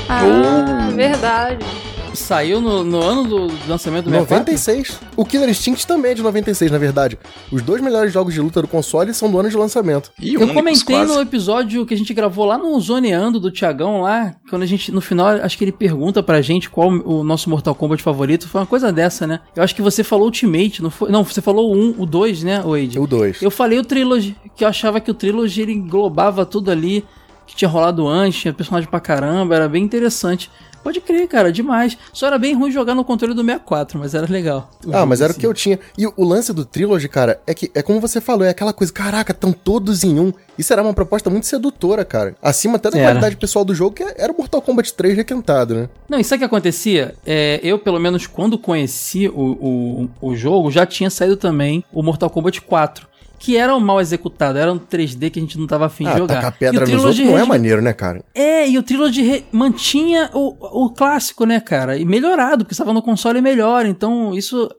[0.07, 1.78] Ah, verdade.
[2.13, 4.39] Saiu no, no ano do lançamento do 64?
[4.39, 4.99] 96.
[5.15, 7.17] O Killer Instinct também é de 96, na verdade.
[7.51, 10.11] Os dois melhores jogos de luta do console são do ano de lançamento.
[10.19, 11.13] E Eu únicos, comentei quase.
[11.13, 14.91] no episódio que a gente gravou lá no Zoneando do Tiagão lá, quando a gente,
[14.91, 18.47] no final, acho que ele pergunta pra gente qual o nosso Mortal Kombat favorito.
[18.47, 19.39] Foi uma coisa dessa, né?
[19.55, 21.11] Eu acho que você falou Ultimate, não foi?
[21.11, 22.99] Não, você falou o 1, o 2, né, Wade?
[22.99, 23.41] O 2.
[23.41, 27.05] Eu falei o Trilogy, que eu achava que o Trilogy ele englobava tudo ali
[27.49, 30.51] que tinha rolado antes, tinha personagem pra caramba, era bem interessante.
[30.83, 31.97] Pode crer, cara, demais.
[32.13, 34.69] Só era bem ruim jogar no controle do 64, mas era legal.
[34.91, 35.79] Ah, mas era o que eu tinha.
[35.97, 38.91] E o, lance do Trilogy, cara, é que é como você falou, é aquela coisa,
[38.91, 40.31] caraca, estão todos em um.
[40.57, 42.35] Isso era uma proposta muito sedutora, cara.
[42.41, 43.07] Acima até da Era.
[43.07, 45.89] qualidade pessoal do jogo, que era o Mortal Kombat 3 requentado, né?
[46.09, 47.15] Não, e sabe o que acontecia?
[47.25, 52.03] É, eu, pelo menos, quando conheci o, o, o jogo, já tinha saído também o
[52.03, 53.08] Mortal Kombat 4.
[53.39, 56.09] Que era um mal executado, era um 3D que a gente não tava afim de
[56.11, 56.35] Ah, jogar.
[56.35, 58.21] tacar pedra o nos outros não é maneiro, né, cara?
[58.35, 61.97] É, e o Trilogy re- mantinha o, o clássico, né, cara?
[61.97, 63.85] E melhorado, porque estava no console melhor.
[63.85, 64.69] Então, isso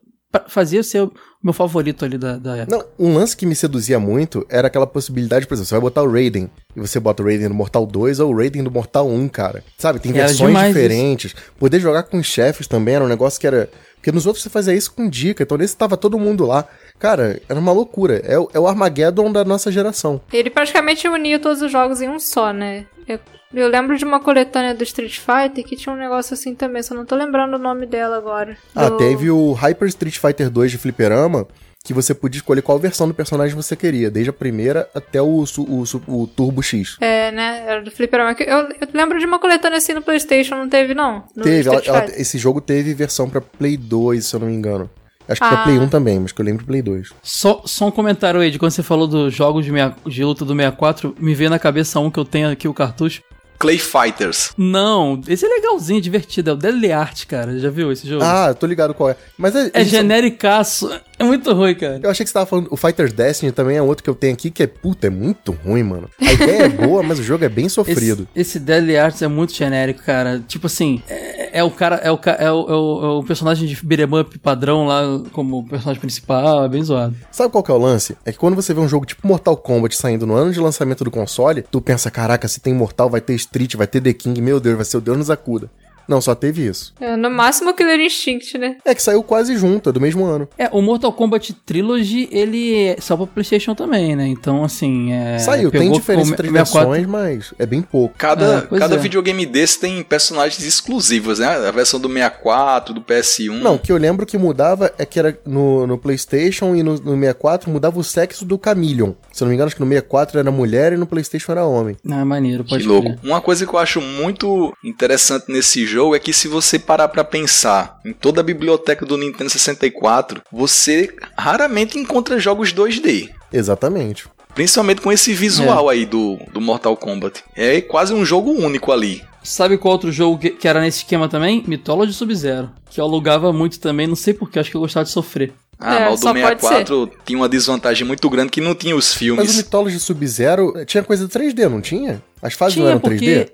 [0.46, 2.76] fazia ser o meu favorito ali da, da época.
[2.98, 6.02] Não, um lance que me seduzia muito era aquela possibilidade, por exemplo, você vai botar
[6.02, 9.08] o Raiden, e você bota o Raiden do Mortal 2 ou o Raiden do Mortal
[9.08, 9.64] 1, cara.
[9.78, 11.34] Sabe, tem Era versões diferentes.
[11.58, 13.68] Poder jogar com os chefes também era um negócio que era...
[13.96, 16.64] Porque nos outros você fazia isso com dica, então nesse tava todo mundo lá.
[17.00, 18.20] Cara, era uma loucura.
[18.24, 20.20] É, o- é o Armageddon da nossa geração.
[20.32, 22.84] Ele praticamente unia todos os jogos em um só, né?
[23.08, 23.18] Eu,
[23.54, 26.94] eu lembro de uma coletânea do Street Fighter que tinha um negócio assim também, só
[26.94, 28.56] não tô lembrando o nome dela agora.
[28.76, 31.48] Ah, Do- teve o Hyper Street Fighter 2 de fliperama,
[31.82, 35.38] que você podia escolher qual versão do personagem você queria, desde a primeira até o,
[35.40, 36.98] o, su- o Turbo X.
[37.00, 37.64] É, né?
[37.66, 38.36] Era do Fliperama.
[38.38, 41.24] Eu, eu lembro de uma coletânea assim no PlayStation, não teve, não?
[41.42, 44.90] Teve, ela- ela- esse jogo teve versão pra Play 2, se eu não me engano.
[45.30, 45.64] Acho que pra Ah.
[45.64, 47.10] Play 1 também, mas que eu lembro Play 2.
[47.22, 50.44] Só, só um comentário aí, de quando você falou dos jogos de, meia- de luta
[50.44, 53.22] do 64, me veio na cabeça um que eu tenho aqui, o cartucho.
[53.58, 54.52] Clay Fighters.
[54.56, 57.58] Não, esse é legalzinho, divertido, é o Deadly Art, cara.
[57.58, 58.24] Já viu esse jogo?
[58.24, 59.16] Ah, tô ligado qual é.
[59.36, 60.90] Mas é, é genericaço,
[61.20, 62.00] é muito ruim, cara.
[62.02, 62.68] Eu achei que você tava falando.
[62.70, 65.52] O Fighter's Destiny também é outro que eu tenho aqui, que é puta, é muito
[65.52, 66.08] ruim, mano.
[66.18, 68.26] A ideia é boa, mas o jogo é bem sofrido.
[68.34, 70.42] Esse, esse Deadly Arts é muito genérico, cara.
[70.48, 73.68] Tipo assim, é, é o cara, é o, é o, é o, é o personagem
[73.68, 75.02] de beat'em up padrão lá
[75.32, 77.14] como personagem principal, é bem zoado.
[77.30, 78.16] Sabe qual que é o lance?
[78.24, 81.04] É que quando você vê um jogo tipo Mortal Kombat saindo no ano de lançamento
[81.04, 84.40] do console, tu pensa, caraca, se tem Mortal, vai ter Street, vai ter The King,
[84.40, 85.70] meu Deus, vai ser o Deus nos acuda.
[86.10, 86.92] Não, só teve isso.
[87.00, 88.78] É, no máximo Killer Instinct, né?
[88.84, 90.48] É que saiu quase junto, é do mesmo ano.
[90.58, 94.26] É, o Mortal Kombat Trilogy, ele é só pra Playstation também, né?
[94.26, 95.38] Então, assim, é...
[95.38, 98.12] Saiu, tem pegou diferença o entre 64 versões, mas é bem pouco.
[98.18, 98.98] Cada, É, cada é.
[98.98, 101.46] videogame desse tem personagens exclusivos, né?
[101.46, 103.60] A versão do 64, do PS1.
[103.60, 106.94] Não, o que eu lembro que mudava é que era no, no PlayStation e no,
[106.94, 109.12] no 64 mudava o sexo do Chameleon.
[109.32, 111.64] Se eu não me engano, acho que no 64 era mulher e no PlayStation era
[111.64, 111.96] homem.
[112.10, 113.14] Ah, maneiro, pode Que louco.
[113.22, 117.22] Uma coisa que eu acho muito interessante nesse jogo é que se você parar pra
[117.22, 123.28] pensar em toda a biblioteca do Nintendo 64, você raramente encontra jogos 2D.
[123.52, 124.26] Exatamente.
[124.54, 127.44] Principalmente com esse visual aí do, do Mortal Kombat.
[127.54, 129.22] É quase um jogo único ali.
[129.42, 131.62] Sabe qual outro jogo que, era nesse esquema também?
[131.66, 132.70] Mythology Sub-Zero.
[132.90, 135.52] Que eu alugava muito também, não sei porquê, acho que eu gostava de sofrer.
[135.78, 138.94] Ah, É, mas o do pode 64 tinha uma desvantagem muito grande que não tinha
[138.94, 139.56] os Mas o filmes.
[139.56, 142.22] Mythology Sub-Zero tinha coisa 3D, não tinha?
[142.42, 143.44] As fases não Tinha, eram porque...
[143.46, 143.50] 3D?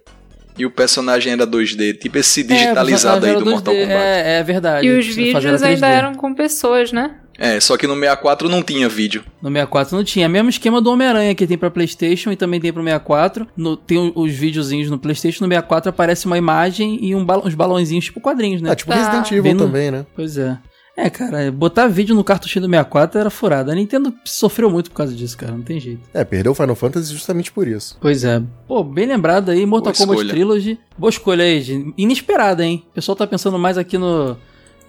[0.59, 3.93] E o personagem era 2D, tipo esse É, digitalizado era aí do 2D, Mortal Kombat.
[3.93, 4.37] É.
[4.37, 4.87] É, é verdade.
[4.87, 5.91] E os vídeos ainda 3D.
[5.91, 7.17] eram com pessoas, né?
[7.61, 9.23] só que no 64 não tinha vídeo.
[9.43, 10.27] No 64 não tinha.
[10.27, 13.47] Mesmo esquema do Homem-Aranha que tem pra PlayStation e também tem pro 64.
[13.55, 15.45] No, tem os videozinhos no PlayStation.
[15.45, 18.71] No 64 aparece uma imagem e um bal- uns balãozinhos tipo quadrinhos, né?
[18.71, 18.97] Ah, tipo Tá.
[18.97, 20.07] Resident Bem Evil no- também, né?
[20.17, 20.57] Pois é.
[20.97, 23.71] É, cara, botar vídeo no cartuchinho do 64 era furada.
[23.71, 25.53] A Nintendo sofreu muito por causa disso, cara.
[25.53, 26.01] Não tem jeito.
[26.15, 27.99] É, perdeu o Final Fantasy justamente por isso.
[28.01, 28.43] Pois é.
[28.67, 30.33] Pô, bem lembrado aí, Mortal Boa Kombat escolha.
[30.33, 30.79] Trilogy.
[30.97, 31.93] Boa escolha aí.
[31.99, 32.83] Inesperada, hein?
[32.91, 34.39] O pessoal tá pensando mais aqui no,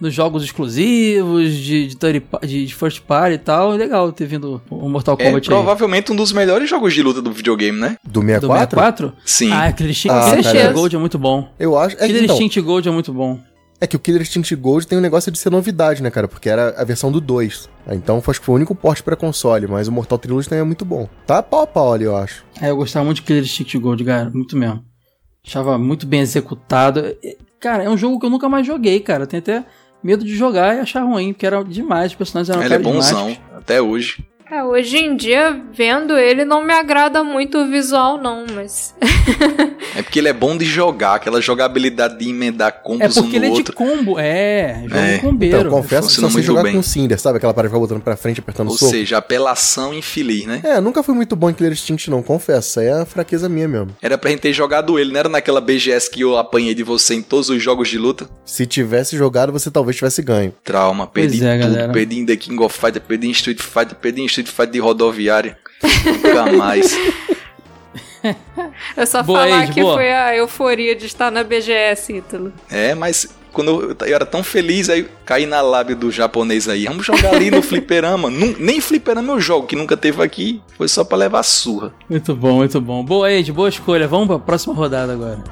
[0.00, 3.74] nos jogos exclusivos, de, de, third de, de first party e tal.
[3.74, 5.54] É legal ter vindo o Mortal É Kombat aí.
[5.54, 7.96] provavelmente um dos melhores jogos de luta do videogame, né?
[8.02, 8.78] Do Do 64?
[8.78, 9.12] 64?
[9.26, 9.52] Sim.
[9.52, 11.52] Ah, Killer Instinct, Ah, Gold é muito bom.
[11.58, 11.96] Eu acho.
[11.98, 13.38] É, Killer então, Instinct Gold é muito bom.
[13.80, 16.26] É que o Killer Instinct Gold tem um negócio de ser novidade, né, cara?
[16.26, 17.68] Porque era a versão do 2.
[17.90, 20.64] Então acho que foi o único porte pra console, mas o Mortal Trilogy também é
[20.64, 21.08] muito bom.
[21.26, 22.44] Tá pau a pau ali, eu acho.
[22.60, 24.30] É, eu gostava muito de Killer Instinct Gold, cara.
[24.30, 24.84] Muito mesmo.
[25.46, 27.16] Achava muito bem executado.
[27.22, 29.26] É, Cara, é um jogo que eu nunca mais joguei, cara.
[29.26, 29.64] Tenho até
[30.02, 33.36] medo de jogar e achar ruim, porque era demais, os personagens eram Ele é bonzão,
[33.56, 34.24] até hoje.
[34.50, 38.94] É, hoje em dia, vendo ele, não me agrada muito o visual, não, mas.
[39.96, 43.38] É porque ele é bom de jogar, aquela jogabilidade de emendar É combos um porque
[43.38, 44.82] no ele é de combo, é.
[44.84, 45.18] Jogo É.
[45.18, 45.58] combeiro.
[45.58, 46.72] Então, confesso que só sei jogar bem.
[46.74, 47.38] com o Cinder, sabe?
[47.38, 48.92] Aquela parada que vai botando pra frente, apertando Ou soco.
[48.92, 50.60] seja, apelação infeliz, né?
[50.62, 52.68] É, nunca fui muito bom em Killer Instinct, não, confesso.
[52.68, 53.88] Isso aí é a fraqueza minha mesmo.
[54.00, 57.14] Era pra gente ter jogado ele, não era naquela BGS que eu apanhei de você
[57.14, 58.28] em todos os jogos de luta?
[58.44, 60.54] Se tivesse jogado, você talvez tivesse ganho.
[60.62, 61.92] Trauma, perdi é, tudo, galera.
[61.92, 64.78] perdi em The King of Fighter, perdi em Street Fighter, perdi em Street Fighter de
[64.80, 65.58] rodoviária.
[66.04, 66.96] Nunca mais.
[68.96, 69.94] É só Boa, falar Age, que boa.
[69.94, 72.52] foi a euforia de estar na BGS, Ítalo.
[72.70, 73.70] É, mas quando
[74.00, 76.84] eu, eu era tão feliz, aí caí na lábia do japonês aí.
[76.86, 78.28] Vamos jogar ali no fliperama.
[78.28, 80.60] Nun- nem fliperama eu jogo, que nunca teve aqui.
[80.76, 81.92] Foi só pra levar surra.
[82.10, 83.04] Muito bom, muito bom.
[83.04, 84.08] Boa, Ed, boa escolha.
[84.08, 85.42] Vamos pra próxima rodada agora.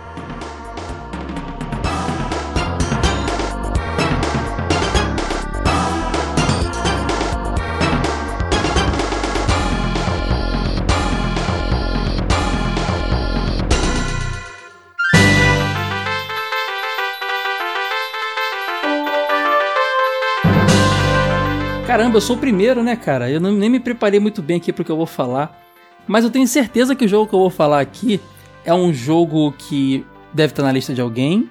[22.06, 23.28] Caramba, eu sou o primeiro, né, cara?
[23.28, 25.60] Eu não, nem me preparei muito bem aqui pro que eu vou falar.
[26.06, 28.20] Mas eu tenho certeza que o jogo que eu vou falar aqui
[28.64, 31.50] é um jogo que deve estar na lista de alguém.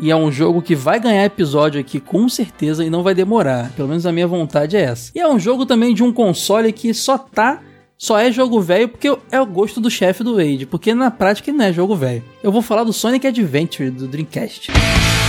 [0.00, 3.70] E é um jogo que vai ganhar episódio aqui com certeza e não vai demorar.
[3.76, 5.12] Pelo menos a minha vontade é essa.
[5.14, 7.60] E é um jogo também de um console que só tá.
[7.96, 10.66] Só é jogo velho porque é o gosto do chefe do Wade.
[10.66, 12.24] Porque na prática não é jogo velho.
[12.42, 14.68] Eu vou falar do Sonic Adventure do Dreamcast.
[14.72, 15.21] Uhul.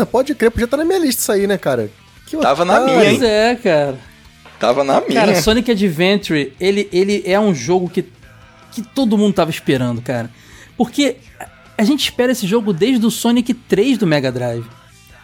[0.00, 1.90] Puta, pode crer, podia estar na minha lista isso aí, né, cara?
[2.26, 2.94] Que Tava na otário.
[2.94, 3.18] minha, hein?
[3.18, 3.98] Pois é, cara.
[4.58, 5.20] Tava na minha.
[5.20, 8.04] Cara, Sonic Adventure, ele, ele é um jogo que,
[8.72, 10.30] que todo mundo tava esperando, cara.
[10.76, 11.16] Porque
[11.76, 14.64] a gente espera esse jogo desde o Sonic 3 do Mega Drive.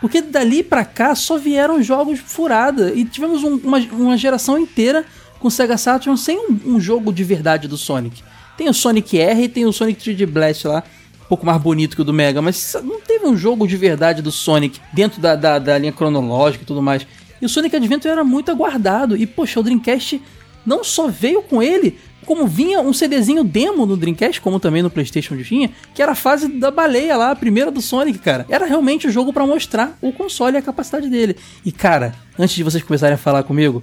[0.01, 2.93] Porque dali pra cá só vieram jogos furada.
[2.95, 5.05] E tivemos um- uma, uma geração inteira
[5.39, 8.22] com Sega Saturn sem um, um jogo de verdade do Sonic.
[8.57, 10.83] Tem o Sonic R e tem o Sonic 3D Blast lá,
[11.27, 14.22] um pouco mais bonito que o do Mega, mas não teve um jogo de verdade
[14.22, 17.07] do Sonic dentro da, da, da linha cronológica e tudo mais.
[17.43, 19.16] E o Sonic Adventure era muito aguardado.
[19.16, 20.22] E, poxa, o Dreamcast
[20.64, 24.91] não só veio com ele, como vinha um CDzinho demo no Dreamcast, como também no
[24.91, 28.47] PlayStation tinha, que era a fase da baleia lá, a primeira do Sonic, cara.
[28.49, 31.37] Era realmente o jogo pra mostrar o console e a capacidade dele.
[31.64, 33.83] E, cara, antes de vocês começarem a falar comigo,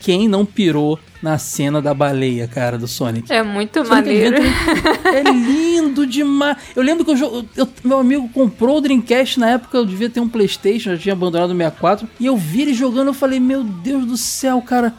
[0.00, 3.32] quem não pirou na cena da baleia, cara, do Sonic?
[3.32, 4.36] É muito Sonic maneiro.
[4.36, 6.56] Adventure é lindo demais.
[6.76, 10.20] Eu lembro que eu, eu- meu amigo comprou o Dreamcast na época, eu devia ter
[10.20, 12.08] um PlayStation, já tinha abandonado o 64.
[12.20, 14.94] E eu vi ele jogando, eu falei, meu Deus do céu, cara.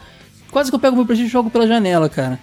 [0.50, 2.38] Quase que eu pego meu PlayStation e jogo pela janela, cara.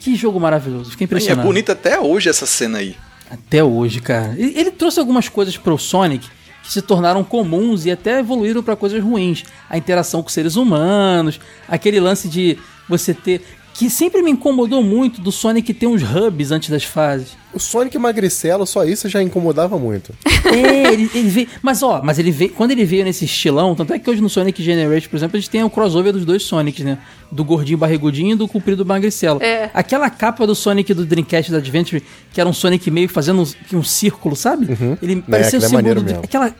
[0.00, 1.46] Que jogo maravilhoso, fiquei E é impressionado.
[1.48, 2.94] bonita até hoje essa cena aí.
[3.30, 4.34] Até hoje, cara.
[4.38, 6.28] Ele, ele trouxe algumas coisas pro Sonic
[6.66, 9.44] que se tornaram comuns e até evoluíram pra coisas ruins.
[9.70, 12.58] A interação com seres humanos, aquele lance de
[12.88, 13.44] você ter.
[13.78, 17.36] Que sempre me incomodou muito do Sonic ter uns hubs antes das fases.
[17.52, 20.14] O Sonic magricelo, só isso já incomodava muito.
[20.46, 21.48] É, ele, ele veio.
[21.62, 22.52] Mas ó, mas ele veio.
[22.52, 25.40] Quando ele veio nesse estilão, tanto é que hoje no Sonic Generation, por exemplo, a
[25.40, 26.98] gente tem o crossover dos dois Sonics, né?
[27.30, 29.42] Do gordinho barrigudinho e do comprido magricelo.
[29.42, 29.70] É.
[29.74, 32.02] Aquela capa do Sonic do Dreamcast da Adventure,
[32.32, 34.68] que era um Sonic meio fazendo um, um círculo, sabe?
[35.02, 36.20] Ele parecia o aquilo é símbolo maneiro do- mesmo.
[36.24, 36.54] aquela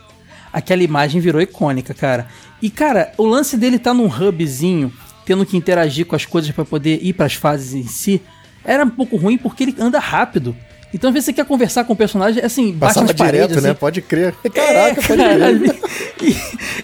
[0.52, 2.28] Aquela imagem virou icônica, cara.
[2.62, 4.90] E, cara, o lance dele tá num hubzinho,
[5.26, 8.22] tendo que interagir com as coisas pra poder ir pras fases em si,
[8.64, 10.56] era um pouco ruim porque ele anda rápido.
[10.94, 13.62] Então, às vezes você quer conversar com o personagem, assim, bate Passava nas paredes, direto,
[13.62, 13.70] né?
[13.70, 13.78] assim.
[13.78, 14.32] Pode crer.
[14.54, 15.80] Caraca, É, pode cara, crer.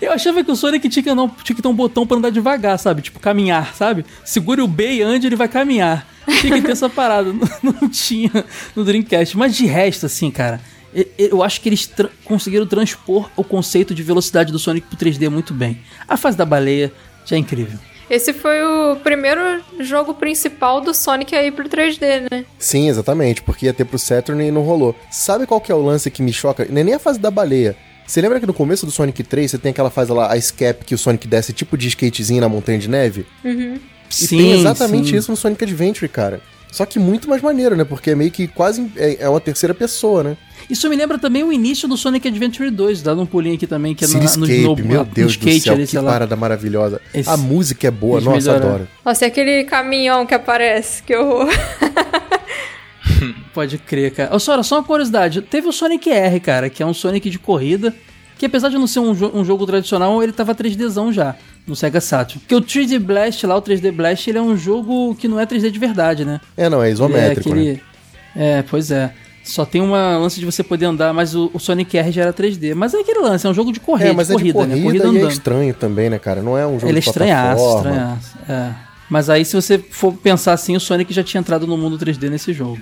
[0.03, 2.17] e eu achava que o Sonic tinha que, não, tinha que ter um botão pra
[2.19, 3.01] andar devagar, sabe?
[3.01, 4.05] Tipo, caminhar, sabe?
[4.25, 6.07] Segure o B e ande, ele vai caminhar.
[6.41, 7.33] Tinha que ter essa parada.
[7.63, 8.31] Não, não tinha
[8.77, 9.37] no Dreamcast.
[9.37, 10.61] Mas de resto, assim, cara,
[11.19, 15.29] eu acho que eles tra- conseguiram transpor o conceito de velocidade do Sonic pro 3D
[15.31, 15.79] muito bem.
[16.07, 16.93] A fase da baleia
[17.25, 17.79] já é incrível.
[18.13, 19.41] Esse foi o primeiro
[19.81, 22.45] jogo principal do Sonic aí pro 3D, né?
[22.59, 24.95] Sim, exatamente, porque ia ter pro Saturn e não rolou.
[25.11, 26.67] Sabe qual que é o lance que me choca?
[26.69, 27.75] Não é nem a fase da baleia.
[28.07, 30.85] Você lembra que no começo do Sonic 3 você tem aquela fase lá, a Scap,
[30.85, 33.25] que o Sonic desce tipo de skatezinho na montanha de neve?
[33.43, 35.17] E tem exatamente sim.
[35.17, 36.43] isso no Sonic Adventure, cara.
[36.73, 37.85] Só que muito mais maneiro, né?
[37.85, 40.37] Porque é meio que quase é, é uma terceira pessoa, né?
[40.71, 43.95] Isso me lembra também o início do Sonic Adventure 2, dando um pulinho aqui também,
[43.95, 46.13] que é na, no, no, meu no Deus skate do céu, ali, que lá.
[46.13, 46.99] parada maravilhosa.
[47.13, 48.69] Esse- A música é boa, Eles nossa, melhoraram.
[48.77, 48.89] adoro.
[49.05, 51.49] Nossa, e aquele caminhão que aparece, que horror.
[53.53, 54.35] Pode crer, cara.
[54.35, 55.43] Ô, Sora, só uma curiosidade.
[55.43, 57.95] Teve o Sonic R, cara, que é um Sonic de corrida,
[58.43, 61.77] que apesar de não ser um, jo- um jogo tradicional, ele tava 3Dzão já, no
[61.77, 62.41] Sega Saturn.
[62.41, 65.47] Porque o 3D Blast lá, o 3D Blast, ele é um jogo que não é
[65.47, 66.41] 3D de verdade, né?
[66.57, 67.79] É, não, é Ele isométrico, né?
[68.35, 69.13] É, pois é.
[69.45, 72.33] Só tem uma lance de você poder andar, mas o, o Sonic R já era
[72.33, 72.75] 3D.
[72.75, 74.59] Mas é aquele lance, é um jogo de corrida, É, mas de é de corrida,
[74.59, 74.83] corrida, né?
[74.83, 75.31] Corrida e é andando.
[75.33, 76.43] estranho também, né, cara?
[76.43, 78.19] Não é um jogo Ele é de estranhaço, plataforma.
[78.21, 78.39] estranhaço.
[78.49, 78.75] É.
[79.09, 82.29] Mas aí, se você for pensar assim, o Sonic já tinha entrado no mundo 3D
[82.29, 82.79] nesse jogo.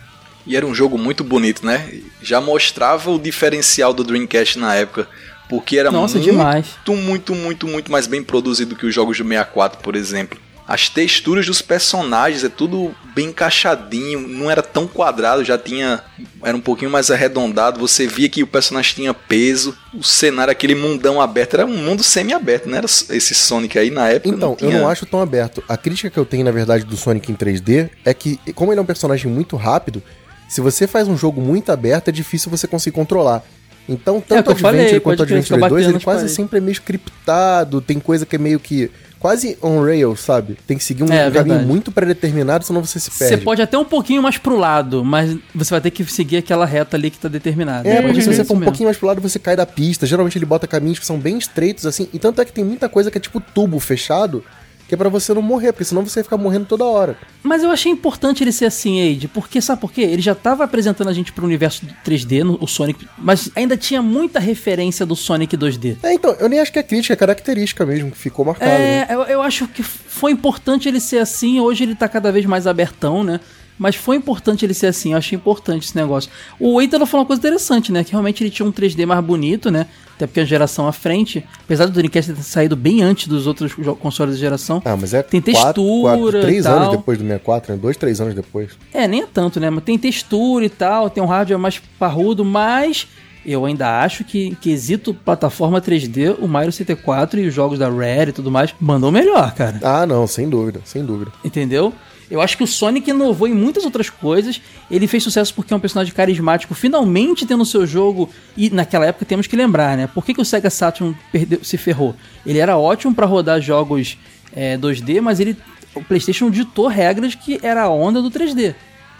[0.47, 1.89] E era um jogo muito bonito, né?
[2.23, 5.07] Já mostrava o diferencial do Dreamcast na época.
[5.51, 6.67] Porque era Nossa, muito, demais.
[6.87, 10.39] muito, muito, muito mais bem produzido que os jogos do 64, por exemplo.
[10.65, 16.05] As texturas dos personagens é tudo bem encaixadinho, não era tão quadrado, já tinha.
[16.41, 17.81] Era um pouquinho mais arredondado.
[17.81, 19.77] Você via que o personagem tinha peso.
[19.93, 24.09] O cenário, aquele mundão aberto, era um mundo semi-aberto, não era esse Sonic aí na
[24.09, 24.29] época.
[24.37, 24.71] Então, não tinha...
[24.71, 25.65] eu não acho tão aberto.
[25.69, 28.79] A crítica que eu tenho, na verdade, do Sonic em 3D é que, como ele
[28.79, 30.01] é um personagem muito rápido,
[30.49, 33.43] se você faz um jogo muito aberto, é difícil você conseguir controlar.
[33.91, 36.19] Então, É tanto que eu falei, Adventure quanto Adventure fica 2, batendo ele nas quase
[36.21, 36.37] paredes.
[36.37, 40.57] sempre é meio scriptado, tem coisa que é meio que quase on rail, sabe?
[40.67, 41.67] Tem que seguir um É, caminho verdade.
[41.67, 43.45] muito pré-determinado, senão você se Você perde.
[43.45, 46.97] pode até um pouquinho mais pro lado, mas você vai ter que seguir aquela reta
[46.97, 47.87] ali que tá determinada.
[47.89, 49.67] É, Pode porque se ser você for um pouquinho mais pro lado, você cai da
[49.67, 50.07] pista.
[50.07, 52.09] Geralmente ele bota caminhos que são bem estreitos, assim.
[52.15, 54.43] E tanto é que tem muita coisa que é tipo tubo fechado,
[54.91, 57.17] que é pra você não morrer, porque senão você ia ficar morrendo toda hora.
[57.45, 60.01] Mas eu achei importante ele ser assim, Age, porque sabe por quê?
[60.01, 64.03] Ele já tava apresentando a gente pro universo 3D, no, o Sonic, mas ainda tinha
[64.03, 65.99] muita referência do Sonic 2D.
[66.03, 68.69] É, então, eu nem acho que é crítica, é característica mesmo, que ficou marcado.
[68.69, 69.07] né?
[69.09, 72.45] É, eu, eu acho que foi importante ele ser assim, hoje ele tá cada vez
[72.45, 73.39] mais abertão, né?
[73.81, 76.31] Mas foi importante ele ser assim, eu achei importante esse negócio.
[76.61, 78.05] O Ítalo falou uma coisa interessante, né?
[78.05, 79.87] Que realmente ele tinha um 3D mais bonito, né?
[80.15, 83.73] Até porque a geração à frente, apesar do Dreamcast ter saído bem antes dos outros
[83.99, 86.77] consoles da geração, Ah, mas é Tem quatro, textura quatro, e três tal.
[86.77, 87.79] anos depois do 64, né?
[87.81, 88.73] Dois, três anos depois.
[88.93, 89.71] É, nem é tanto, né?
[89.71, 93.07] Mas tem textura e tal, tem um hardware mais parrudo, mas
[93.47, 98.29] eu ainda acho que, quesito plataforma 3D, o Mario 64 e os jogos da Rare
[98.29, 99.81] e tudo mais mandou melhor, cara.
[99.83, 101.33] Ah, não, sem dúvida, sem dúvida.
[101.43, 101.95] Entendeu?
[102.31, 104.61] Eu acho que o Sonic inovou em muitas outras coisas.
[104.89, 108.31] Ele fez sucesso porque é um personagem carismático, finalmente tendo seu jogo.
[108.57, 110.07] E naquela época temos que lembrar, né?
[110.07, 112.15] Por que, que o Sega Saturn perdeu, se ferrou?
[112.47, 114.17] Ele era ótimo pra rodar jogos
[114.53, 115.57] é, 2D, mas ele.
[115.93, 118.77] O PlayStation ditou regras que era a onda do 3D.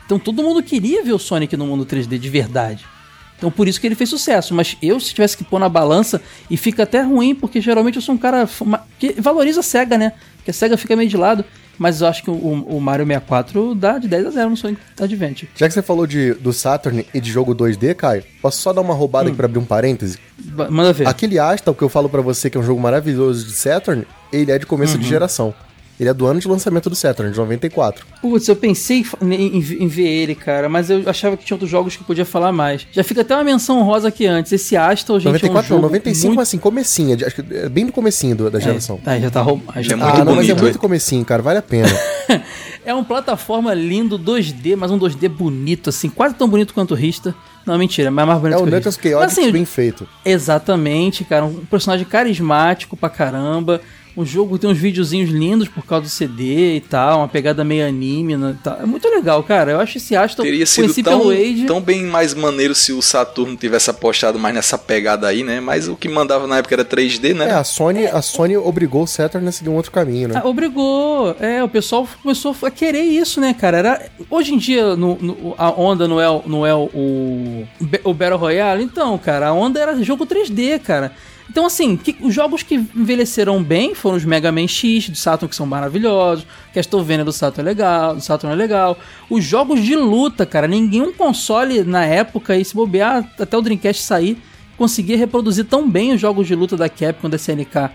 [0.07, 2.85] Então todo mundo queria ver o Sonic no mundo 3D de verdade.
[3.37, 4.55] Então por isso que ele fez sucesso.
[4.55, 8.03] Mas eu, se tivesse que pôr na balança, e fica até ruim, porque geralmente eu
[8.03, 8.49] sou um cara
[9.01, 10.13] que valoriza a SEGA, né?
[10.37, 11.45] Porque a SEGA fica meio de lado.
[11.81, 14.83] Mas eu acho que o, o Mario 64 dá de 10 a 0 no Sonic
[15.01, 15.51] Adventure.
[15.57, 18.83] Já que você falou de, do Saturn e de jogo 2D, Caio, posso só dar
[18.83, 19.29] uma roubada Hum.
[19.29, 20.19] aqui pra abrir um parêntese?
[20.39, 21.09] Ba- Manda ver.
[21.09, 24.07] Aquele Asta, o que eu falo pra você que é um jogo maravilhoso de Saturn,
[24.31, 25.01] ele é de começo Uhum.
[25.01, 25.55] de geração.
[26.01, 28.07] Ele é do ano de lançamento do Saturn, de 94.
[28.23, 31.71] Putz, eu pensei em, em- em ver ele, cara, mas eu achava que tinha outros
[31.71, 32.87] jogos que eu podia falar mais.
[32.91, 34.51] Já fica até uma menção rosa aqui antes.
[34.51, 36.41] Esse Astal, gente, 94 é um jogo não, 95 muito...
[36.41, 38.99] assim, comecinho, de- acho que é bem no comecinho do- da geração.
[39.03, 39.41] É, tá, já tá.
[39.77, 40.81] É Já muito ah, não, mas é bonito, muito é.
[40.81, 41.89] comecinho, cara, vale a pena.
[42.83, 46.95] É um plataforma lindo, 2D, mas um 2D bonito, assim, quase tão bonito quanto o
[46.95, 47.35] Rista.
[47.67, 48.95] Não, mentira, mas mais bonito é o Knuckles.
[48.95, 50.09] Chaotix Mas, assim, bem feito.
[50.25, 51.45] Exatamente, cara.
[51.45, 53.83] Um personagem carismático pra caramba.
[54.17, 57.87] O jogo tem uns videozinhos lindos por causa do CD e tal, uma pegada meio
[57.87, 58.79] anime né, e tal.
[58.81, 59.73] É muito legal, cara.
[59.73, 61.23] Eu acho esse Aston Teria sido tão,
[61.67, 65.61] tão bem mais maneiro se o Saturno tivesse apostado mais nessa pegada aí, né?
[65.61, 67.49] Mas o que mandava na época era 3D, né?
[67.49, 70.41] É, a Sony, a Sony obrigou o Saturn a seguir um outro caminho, né?
[70.43, 71.37] Ah, obrigou.
[71.39, 73.79] É, o pessoal começou a querer isso, né, cara?
[73.79, 77.67] Era, hoje em dia, no, no- a onda não é, não é o,
[78.05, 78.83] o Battle Royale.
[78.83, 81.13] Então, cara, a onda era jogo 3D, cara.
[81.51, 85.51] Então, assim, que- os jogos que envelheceram bem foram os Mega Man X do Saturn,
[85.51, 86.47] que são maravilhosos.
[86.73, 88.97] Castlevania do Saturn é legal, do Saturn é legal.
[89.29, 94.01] Os jogos de luta, cara, nenhum console na época, e se bobear, até o Dreamcast
[94.01, 94.39] sair,
[94.79, 97.91] conseguia reproduzir tão bem os jogos de luta da Capcom, da SNK, é,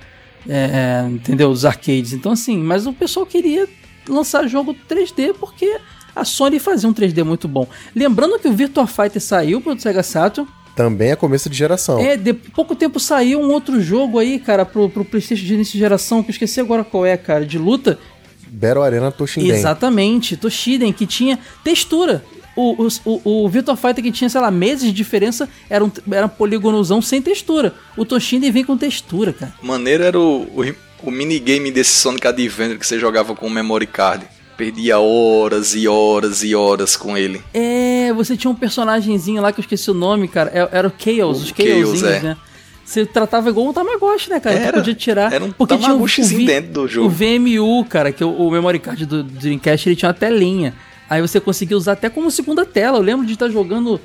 [0.49, 1.49] é, entendeu?
[1.49, 2.11] Os arcades.
[2.11, 3.69] Então, assim, mas o pessoal queria
[4.07, 5.77] lançar jogo 3D porque
[6.13, 7.65] a Sony fazia um 3D muito bom.
[7.95, 11.99] Lembrando que o Virtua Fighter saiu pro Sega Saturn, Também é começo de geração.
[11.99, 15.73] é, de pouco tempo saiu um outro jogo aí, cara, pro, pro PlayStation de início
[15.73, 17.97] de geração, que eu esqueci agora qual é, cara, de luta.
[18.47, 19.51] Battle Arena Toshinden.
[19.51, 22.23] Exatamente, Toshiden, que tinha textura.
[22.55, 25.91] O, o, o, o Virtua Fighter que tinha, sei lá, meses de diferença, era um,
[26.09, 27.73] era um polígonozão sem textura.
[27.97, 29.53] O Toshiden vem com textura, cara.
[29.61, 33.87] Maneiro era o, o, o minigame desse Sonic Adventure que você jogava com o memory
[33.87, 34.25] card.
[34.57, 37.41] Perdia horas e horas e horas com ele.
[37.53, 40.49] É, você tinha um personagemzinho lá que eu esqueci o nome, cara.
[40.53, 42.19] é- Era o Chaos, O os Chaos, é.
[42.21, 42.37] né?
[42.85, 44.55] Você tratava igual um Tamagotchi, né, cara?
[44.57, 44.77] Você Era.
[44.77, 45.33] podia tirar.
[45.33, 47.07] Era um porque tinha o- vi- dentro do jogo.
[47.07, 50.13] O VMU, cara, que é o, o memory card do, do Dreamcast, ele tinha uma
[50.13, 50.73] telinha.
[51.09, 52.97] Aí você conseguia usar até como segunda tela.
[52.99, 53.99] Eu lembro de estar jogando.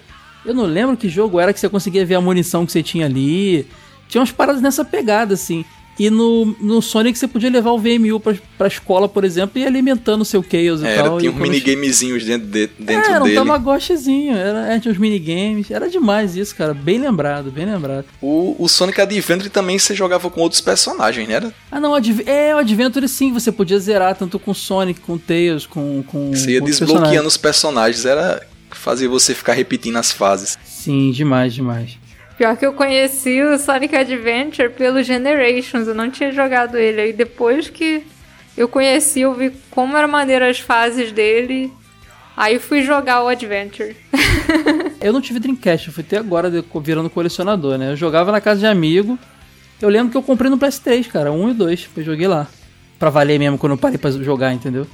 [0.47, 3.05] Eu não lembro que jogo era que você conseguia ver a munição que você tinha
[3.07, 3.67] ali.
[4.09, 5.63] Tinha umas paradas nessa pegada, assim.
[6.01, 9.65] E no, no Sonic você podia levar o VMU pra, pra escola, por exemplo, e
[9.65, 11.19] ir alimentando o seu Chaos e Era, tal.
[11.19, 13.37] tinha e uns minigamezinhos dentro, de, dentro é, era um dele.
[13.37, 18.07] Tamagotchizinho, era, é, tinha uns minigames, era demais isso, cara, bem lembrado, bem lembrado.
[18.23, 21.35] O, o Sonic Adventure também você jogava com outros personagens, né?
[21.35, 21.55] Era?
[21.71, 25.67] Ah não, Adv é, o Adventure sim, você podia zerar tanto com Sonic, com Tails,
[25.67, 26.03] com...
[26.07, 28.41] com Você ia com desbloqueando os personagens, era
[28.71, 30.57] fazer você ficar repetindo as fases.
[30.57, 30.83] personagens.
[30.83, 31.99] Sim, demais, demais.
[32.41, 36.99] Pior que eu conheci o Sonic Adventure pelo Generations, eu não tinha jogado ele.
[36.99, 38.03] Aí depois que
[38.57, 41.71] eu conheci, eu vi como era maneiro as fases dele.
[42.35, 43.95] Aí fui jogar o Adventure.
[45.03, 46.51] Eu não tive Dreamcast, eu fui até agora
[46.83, 47.93] virando colecionador, né?
[47.93, 49.19] Eu jogava na casa de amigo,
[49.81, 52.47] eu lembro que eu comprei no PS3, cara, um e dois, eu joguei lá.
[52.99, 54.87] Pra valer mesmo quando eu parei pra jogar, entendeu?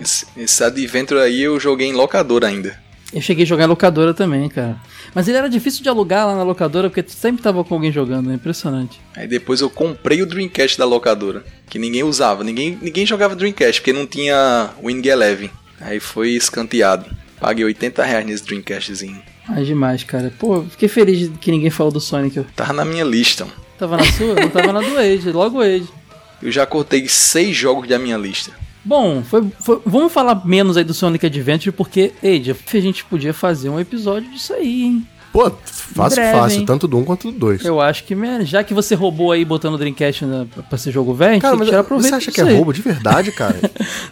[0.00, 2.76] Esse, esse Adventure aí eu joguei em locador ainda.
[3.12, 4.76] Eu cheguei a jogar em locadora também, cara.
[5.14, 8.30] Mas ele era difícil de alugar lá na locadora, porque sempre tava com alguém jogando,
[8.30, 9.00] é impressionante.
[9.14, 13.80] Aí depois eu comprei o Dreamcast da locadora, que ninguém usava, ninguém, ninguém jogava Dreamcast,
[13.80, 15.50] porque não tinha Wing Eleven.
[15.80, 17.04] Aí foi escanteado.
[17.38, 19.20] Paguei 80 reais nesse Dreamcastzinho.
[19.48, 20.32] Ah, demais, cara.
[20.38, 22.44] Pô, fiquei feliz que ninguém falou do Sonic.
[22.54, 23.44] Tava na minha lista.
[23.44, 23.56] mano.
[23.78, 24.34] tava na sua?
[24.36, 25.88] Não tava na do Age, logo o Age.
[26.40, 28.52] Eu já cortei seis jogos da minha lista.
[28.84, 33.32] Bom, foi, foi- vamos falar menos aí do Sonic Adventure, porque, Eide, a gente podia
[33.32, 35.06] fazer um episódio disso aí, hein?
[35.32, 36.58] Pô, fácil, breve, fácil.
[36.60, 36.66] hein?
[36.66, 37.64] Tanto do um quanto do dois.
[37.64, 38.14] Eu acho que,
[38.44, 41.66] já que você roubou aí botando o Dreamcast na, pra ser jogo velho, Cara, tem
[41.66, 42.54] que mas tirar você acha que é aí.
[42.54, 43.58] roubo de verdade, cara?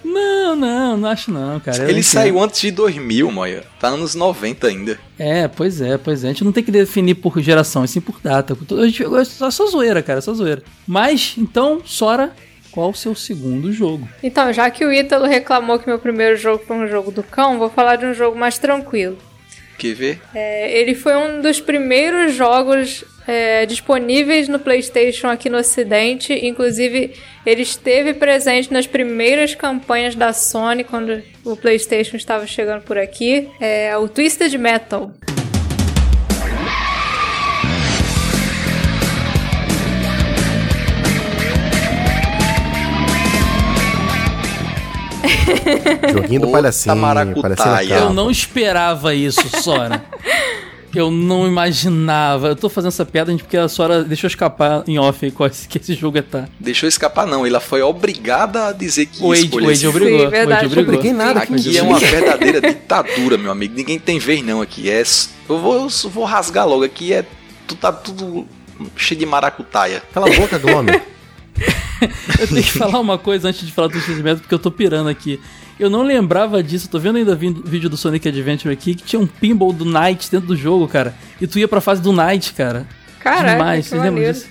[0.02, 1.90] Não, não, não acho não, cara.
[1.90, 3.64] Ele saiu antes de 2000, Moia.
[3.78, 4.98] Tá anos 90 ainda.
[5.18, 6.28] É, pois é, pois é.
[6.28, 8.56] A gente não tem que definir por geração, e sim por data.
[8.78, 10.62] A gente, é só, só zoeira, cara, é só zoeira.
[10.86, 12.32] Mas, então, Sora,
[12.70, 14.08] qual o seu segundo jogo?
[14.22, 17.58] Então, já que o Ítalo reclamou que meu primeiro jogo foi um jogo do cão,
[17.58, 19.18] vou falar de um jogo mais tranquilo.
[19.78, 20.20] Quer ver?
[20.34, 26.32] É, ele foi um dos primeiros jogos é, disponíveis no PlayStation aqui no Ocidente.
[26.32, 27.14] Inclusive,
[27.46, 33.48] ele esteve presente nas primeiras campanhas da Sony quando o PlayStation estava chegando por aqui.
[33.58, 35.12] É o Twisted Metal.
[46.12, 46.96] Joguinho do palhacinho.
[46.96, 47.54] maracutaia.
[47.56, 50.04] palhacinho Eu não esperava isso, Sora.
[50.94, 52.48] Eu não imaginava.
[52.48, 55.30] Eu tô fazendo essa piada gente, porque a Sora deixou escapar em off aí
[55.68, 56.48] que esse jogo é tá.
[56.58, 57.46] Deixou escapar, não.
[57.46, 59.98] Ela foi obrigada a dizer que O escolher o jogo.
[59.98, 60.20] obrigou.
[60.20, 60.50] Sim, verdade.
[60.50, 60.94] O Ade obrigou.
[60.94, 61.40] Obriguei nada.
[61.40, 63.74] Aqui é uma verdadeira ditadura, meu amigo.
[63.76, 64.90] Ninguém tem vez não aqui.
[64.90, 65.00] É,
[65.48, 66.82] eu vou, eu vou rasgar logo.
[66.82, 67.24] Aqui é
[67.68, 68.44] tu tá tudo
[68.96, 70.02] cheio de maracutaia.
[70.12, 71.02] Cala a boca, Glomer.
[72.38, 74.70] Eu tenho que falar uma coisa antes de falar do Twisted Metal, porque eu tô
[74.70, 75.40] pirando aqui.
[75.78, 79.26] Eu não lembrava disso, tô vendo ainda vídeo do Sonic Adventure aqui, que tinha um
[79.26, 81.14] pinball do Knight dentro do jogo, cara.
[81.40, 82.86] E tu ia pra fase do Knight, cara.
[83.18, 84.34] Caraca, demais, vocês lembram maneiro.
[84.34, 84.48] disso?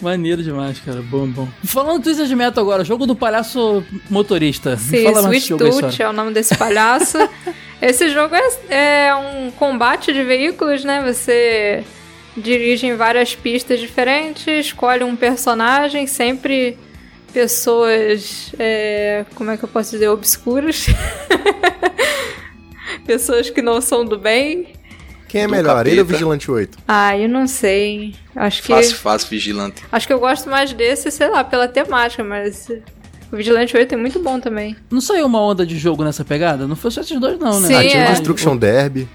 [0.00, 1.02] Maneiro demais, cara.
[1.02, 1.48] Bom, bom.
[1.64, 4.70] Falando do Twisted Metal agora, jogo do palhaço motorista.
[4.70, 7.18] Me Sim, fala Sweet Tooth é o nome desse palhaço.
[7.80, 11.02] Esse jogo é, é um combate de veículos, né?
[11.12, 11.84] Você
[12.36, 16.78] dirige em várias pistas diferentes, escolhe um personagem, sempre
[17.32, 20.86] pessoas, é, como é que eu posso dizer, obscuras.
[23.06, 24.74] pessoas que não são do bem.
[25.28, 26.18] Quem é Do melhor, ele ou capeta.
[26.18, 26.78] Vigilante 8?
[26.86, 28.14] Ah, eu não sei.
[28.34, 29.84] Acho que Fácil, fácil, vigilante.
[29.92, 32.68] acho que eu gosto mais desse, sei lá, pela temática, mas
[33.30, 34.74] o Vigilante 8 é muito bom também.
[34.90, 36.66] Não saiu uma onda de jogo nessa pegada?
[36.66, 37.68] Não foi só esses dois, não, né?
[37.68, 38.06] Sim, ah, tinha é.
[38.06, 39.08] o Destruction Derby.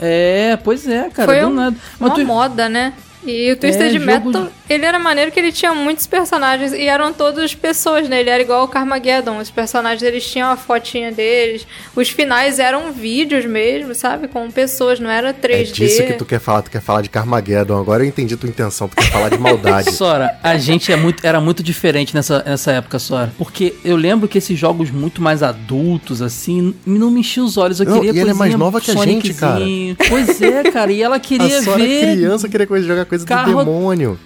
[0.00, 1.26] É, pois é, cara.
[1.32, 1.76] Foi um- nada.
[2.00, 2.92] Uma tu- moda, né?
[3.26, 6.82] E o Twisted É, jogo Metal, ele era maneiro que ele tinha muitos personagens e
[6.82, 8.20] eram todos pessoas, né?
[8.20, 9.38] Ele era igual o Carmageddon.
[9.38, 11.66] Os personagens, eles tinham a fotinha deles.
[11.94, 14.28] Os finais eram vídeos mesmo, sabe?
[14.28, 15.52] Com pessoas, não era 3D.
[15.52, 17.78] É disso que tu quer falar, tu quer falar de Carmageddon.
[17.78, 19.92] Agora eu entendi tua intenção, tu quer falar de maldade.
[19.92, 23.32] Sora, a gente é muito, era muito diferente nessa, nessa época, Sora.
[23.36, 27.80] Porque eu lembro que esses jogos muito mais adultos, assim, não me enchiam os olhos.
[27.80, 29.96] Eu Não, queria e ela é mais nova que a gente, Soniczinho.
[30.08, 30.92] Pois é, cara.
[30.92, 34.18] E ela queria a Sora ver criança queria coisa, jogar coisa Carro- do demônio.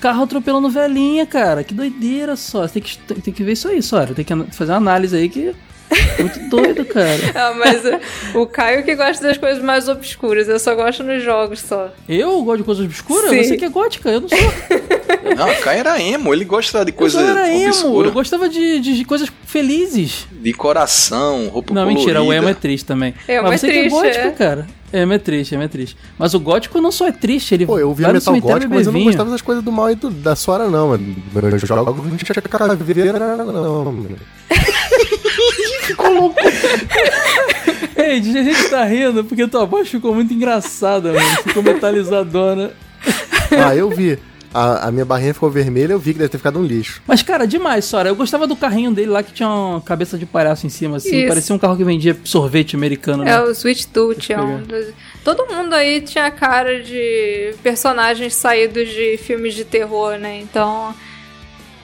[0.00, 1.62] carro atropelando velhinha, cara.
[1.64, 2.68] Que doideira, Sora.
[2.68, 4.14] Tem que, tem, tem que ver isso aí, Sora.
[4.14, 5.54] Tem que fazer uma análise aí que...
[6.18, 7.20] Muito doido, cara.
[7.34, 7.82] Ah, mas
[8.34, 10.48] o, o Caio que gosta das coisas mais obscuras.
[10.48, 11.92] Eu só gosto nos jogos só.
[12.08, 13.28] Eu gosto de coisas obscuras?
[13.28, 13.44] Sim.
[13.44, 14.38] Você que é gótica, eu não sou.
[15.36, 16.32] Não, o Kai era emo.
[16.34, 17.66] Ele gosta de Eu coisa só era emo.
[17.68, 18.08] obscura.
[18.08, 20.26] Eu gostava de, de, de coisas felizes.
[20.32, 22.00] De coração, roupa Não, colorida.
[22.00, 23.14] mentira, o emo é triste também.
[23.28, 24.30] Emo Mas é você que é triste, gótico, é.
[24.30, 24.66] cara.
[24.92, 25.96] Emo é triste, é triste.
[26.18, 28.86] Mas o gótico não só é triste, ele Pô, eu ouvia vai metal gótico, mas
[28.86, 30.88] eu não gostava das coisas do mal e do- da Sora, não.
[30.88, 31.16] mano.
[31.34, 31.92] Eu jogo não
[33.84, 34.02] mano.
[34.08, 34.18] vinho.
[37.96, 41.28] Ei, a gente tá rindo porque tua voz ficou muito engraçada, mano.
[41.42, 42.70] Ficou metalizadona.
[43.50, 44.18] Ah, eu vi.
[44.54, 47.00] A, a minha barrinha ficou vermelha, eu vi que deve ter ficado um lixo.
[47.06, 48.08] Mas, cara, demais, Sora.
[48.08, 51.20] Eu gostava do carrinho dele lá que tinha uma cabeça de palhaço em cima, assim.
[51.20, 51.28] Isso.
[51.28, 53.32] Parecia um carro que vendia sorvete americano, né?
[53.32, 54.30] É o Sweet Tooth.
[54.30, 54.88] É eu um dos...
[55.24, 60.40] Todo mundo aí tinha cara de personagens saídos de filmes de terror, né?
[60.40, 60.94] Então,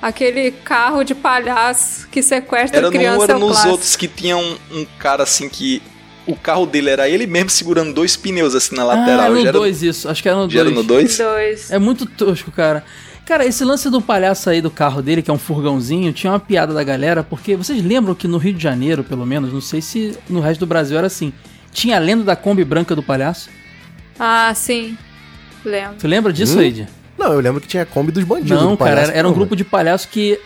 [0.02, 3.72] aquele carro de palhaço que sequestra Era, criança no, é era o nos clássico.
[3.72, 5.82] outros que tinha um, um cara assim que.
[6.28, 9.20] O carro dele era ele mesmo segurando dois pneus assim na ah, lateral.
[9.20, 10.08] era no já era, 2 isso.
[10.08, 10.52] Acho que era no 2.
[10.52, 11.18] já era no 2?
[11.18, 11.70] Dois.
[11.70, 12.84] É muito tosco, cara.
[13.24, 16.40] Cara, esse lance do palhaço aí do carro dele, que é um furgãozinho, tinha uma
[16.40, 19.82] piada da galera, porque vocês lembram que no Rio de Janeiro, pelo menos, não sei
[19.82, 21.32] se no resto do Brasil era assim,
[21.72, 23.50] tinha a lenda da Kombi branca do palhaço.
[24.18, 24.96] Ah, sim.
[25.64, 25.96] Lembro.
[25.98, 26.62] Tu lembra disso, Hum?
[26.62, 26.88] Eide?
[27.18, 28.50] Não, eu lembro que tinha a Kombi dos bandidos.
[28.50, 29.10] Não, do cara, palhaço.
[29.10, 30.38] era, era um grupo de palhaços que.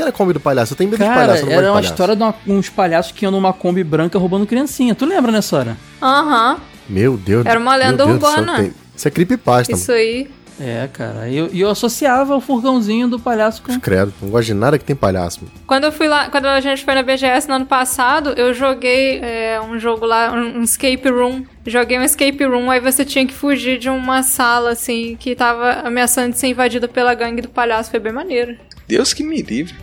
[0.00, 0.72] Que era a Kombi do palhaço?
[0.72, 1.92] Eu tenho medo de Cara, palhaço, não gosto era de uma palhaço.
[1.92, 4.94] história de uma- uns palhaços que iam numa Kombi branca roubando criancinha.
[4.94, 5.76] Tu lembra, né, Sora?
[6.02, 7.46] Aham, Meu Deus.
[7.46, 8.56] Era uma lenda do céu, urbana.
[8.56, 10.28] tem- Isso é creepypasta, isso aí.
[10.62, 11.26] É, cara.
[11.26, 13.80] E eu, eu associava o furgãozinho do palhaço com.
[13.80, 15.40] Credo, não gosto de nada que tem palhaço.
[15.42, 15.52] mano.
[15.66, 19.20] Quando eu fui lá, quando a gente foi na BGS no ano passado, eu joguei
[19.22, 21.44] é, um jogo lá, um, um escape room.
[21.66, 25.80] Joguei um escape room, aí você tinha que fugir de uma sala, assim, que tava
[25.82, 27.90] ameaçando de ser invadida pela gangue do palhaço.
[27.90, 28.54] Foi bem maneiro.
[28.86, 29.74] Deus que me livre.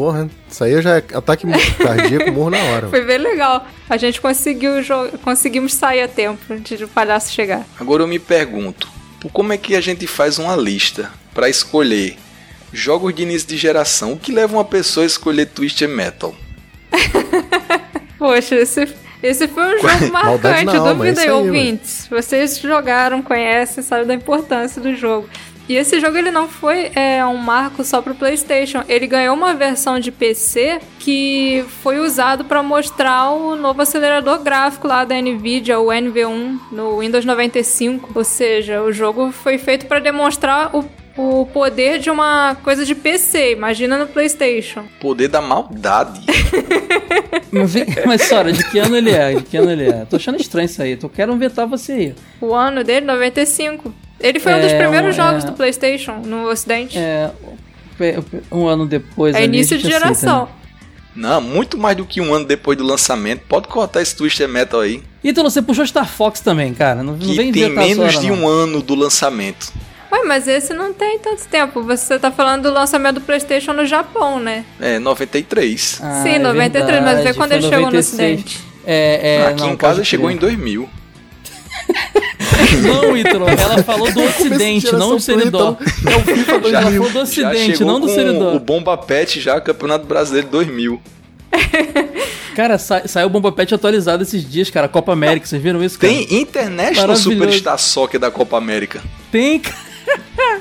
[0.00, 1.46] Porra, isso aí já é ataque
[1.76, 2.88] cardíaco, morro na hora.
[2.88, 3.66] Foi bem legal.
[3.86, 4.76] A gente conseguiu
[5.22, 7.66] conseguimos sair a tempo antes do palhaço chegar.
[7.78, 8.88] Agora eu me pergunto,
[9.20, 12.16] por como é que a gente faz uma lista pra escolher
[12.72, 14.14] jogos de início de geração?
[14.14, 16.34] O que leva uma pessoa a escolher Twisted Metal?
[18.18, 18.88] Poxa, esse,
[19.22, 20.46] esse foi um jogo marcante.
[20.46, 22.06] é aí, aí, ouvintes.
[22.08, 25.28] Vocês jogaram, conhecem, sabem da importância do jogo.
[25.70, 28.82] E esse jogo ele não foi é, um marco só pro PlayStation.
[28.88, 34.88] Ele ganhou uma versão de PC que foi usado para mostrar o novo acelerador gráfico
[34.88, 38.10] lá da Nvidia, o NV1, no Windows 95.
[38.12, 40.84] Ou seja, o jogo foi feito para demonstrar o,
[41.16, 43.52] o poder de uma coisa de PC.
[43.52, 44.82] Imagina no PlayStation.
[45.00, 46.20] Poder da maldade.
[47.52, 47.74] Mas,
[48.06, 49.34] mas Sora, de que ano ele é?
[49.34, 50.04] De que ano ele é?
[50.04, 50.96] Tô achando estranho isso aí.
[50.96, 52.14] Tô quero vetar você aí.
[52.40, 53.92] O ano dele, 95.
[54.20, 55.46] Ele foi um dos É, primeiros um- jogos é.
[55.46, 56.98] do PlayStation no Ocidente.
[56.98, 57.30] É,
[58.00, 58.18] É.
[58.50, 59.34] Um ano depois.
[59.36, 60.44] a início de aceita, geração.
[60.46, 60.50] né?
[61.16, 63.42] Não, muito mais do que um ano depois do lançamento.
[63.48, 65.02] Pode cortar esse Twisted Metal aí.
[65.24, 67.02] Então você puxou Star Fox também, cara.
[67.02, 68.36] Não, não Que vem tem menos de não.
[68.44, 69.72] um ano do lançamento.
[70.12, 71.82] Ué, mas esse não tem tanto tempo.
[71.82, 74.64] Você tá falando do lançamento do PlayStation no Japão, né?
[74.80, 76.00] É, 93.
[76.02, 78.38] Ah, Sim, é 93, mas vê verdade, quando foi ele chegou no 96.
[78.40, 78.60] Ocidente.
[78.86, 80.88] É, é, Aqui não, em casa chegou em 2000.
[82.82, 85.76] Não, Ítalo, ela falou do Ocidente, não do Seridó.
[85.80, 88.54] É o FIFA Já- Ela falou do Ocidente, não do Seridó.
[88.54, 91.00] o Bomba Pet já, Campeonato Brasileiro 2000.
[92.54, 94.88] Cara, sa saiu o Bomba Pet atualizado esses dias, cara.
[94.88, 96.12] Copa América, vocês viram isso, cara?
[96.12, 97.30] Tem International Maravilhoso.
[97.32, 99.00] Superstar Soccer da Copa América.
[99.30, 99.76] Tem, cara.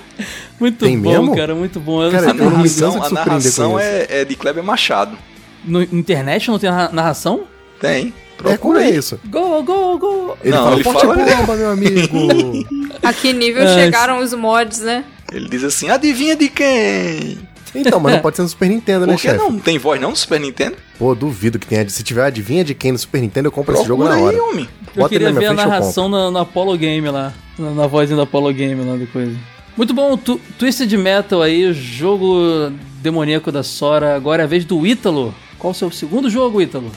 [0.60, 1.36] Muito Tem bom, mesmo?
[1.38, 2.04] cara, muito bom.
[2.04, 5.18] Eu Cara, não A narração, a narração é, é de Kleber Machado.
[5.64, 7.44] No internet não tem narra- narração?
[7.80, 8.14] Tem.
[8.40, 8.96] É, como Procura é aí.
[8.98, 9.20] isso?
[9.30, 10.38] Gol, gol, gol.
[10.44, 12.68] Ele Não, fala, ele forte fala- bomba, meu amigo.
[13.04, 15.04] A que nível É, chegaram os mods, né?
[15.32, 17.38] Ele diz assim, adivinha de quem?
[17.76, 19.38] então, mas não pode ser no Super Nintendo, né, Por que chefe?
[19.38, 19.60] não?
[19.60, 20.76] Tem voz não no Super Nintendo?
[20.98, 21.88] Pô, duvido que tenha.
[21.88, 24.36] Se tiver adivinha de quem no Super Nintendo, eu compro esse jogo Procura na aí,
[24.36, 24.44] hora.
[24.52, 24.68] homem.
[24.96, 27.32] Eu Bota queria ver a narração na, na Apollo Game lá.
[27.58, 29.30] Na, na vozinha da Apollo Game lá, depois.
[29.78, 32.72] Muito bom, tu, Twisted Metal aí, o jogo
[33.02, 34.16] demoníaco da Sora.
[34.16, 35.34] Agora é a vez do Ítalo.
[35.60, 36.92] Qual o seu segundo jogo, Ítalo?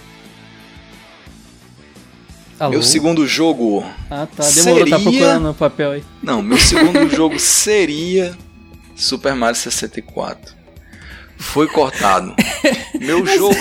[2.62, 2.74] Alô?
[2.74, 3.84] Meu segundo jogo...
[4.08, 4.44] Ah, tá.
[4.54, 6.04] Demorou, tá seria- procurando no papel aí.
[6.22, 8.36] Não, meu segundo jogo seria
[8.94, 10.54] Super Mario 64.
[11.38, 12.32] Foi cortado.
[13.00, 13.56] Meu jogo...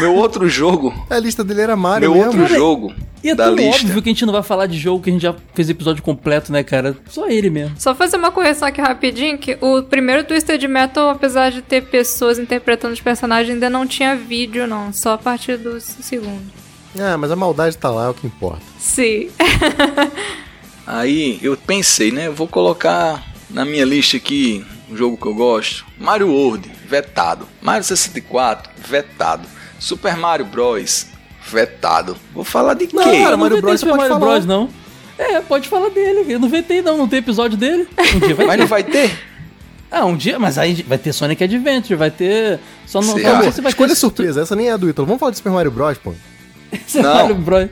[0.00, 0.92] Meu outro jogo...
[1.08, 2.40] A lista dele era Mario Meu mesmo.
[2.42, 3.86] outro jogo E é da tão lista...
[3.86, 6.02] óbvio que a gente não vai falar de jogo que a gente já fez episódio
[6.02, 6.96] completo, né, cara?
[7.08, 7.76] Só ele mesmo.
[7.78, 12.40] Só fazer uma correção aqui rapidinho, que o primeiro Twisted Metal, apesar de ter pessoas
[12.40, 14.92] interpretando os personagens, ainda não tinha vídeo, não.
[14.92, 16.42] Só a partir do segundo.
[16.98, 18.62] Ah, mas a maldade tá lá, é o que importa.
[18.78, 19.30] Sim.
[20.86, 22.26] Aí eu pensei, né?
[22.26, 25.84] Eu vou colocar na minha lista aqui um jogo que eu gosto.
[25.98, 27.46] Mario World, vetado.
[27.60, 29.48] Mario 64, vetado.
[29.78, 31.06] Super Mario Bros,
[31.48, 32.16] vetado.
[32.34, 32.96] Vou falar de quê?
[32.96, 34.20] Não, cara, Mario Bros pode Mario falar.
[34.32, 34.68] Bros, não.
[35.18, 36.24] É, pode falar dele.
[36.32, 36.96] Eu não vetei, não.
[36.98, 37.86] Não tem episódio dele.
[38.16, 38.60] Um dia vai Mas ter.
[38.60, 39.18] não vai ter?
[39.90, 42.58] Ah, um dia, mas aí vai ter Sonic Adventure, vai ter.
[42.86, 43.42] Só não, Sei só não lá.
[43.42, 45.06] sei se vai Escolha ter surpresa, essa nem é a do Ítalo.
[45.06, 46.14] Vamos falar de Super Mario Bros, pô.
[46.86, 47.14] Super Não.
[47.14, 47.68] Mario Bros.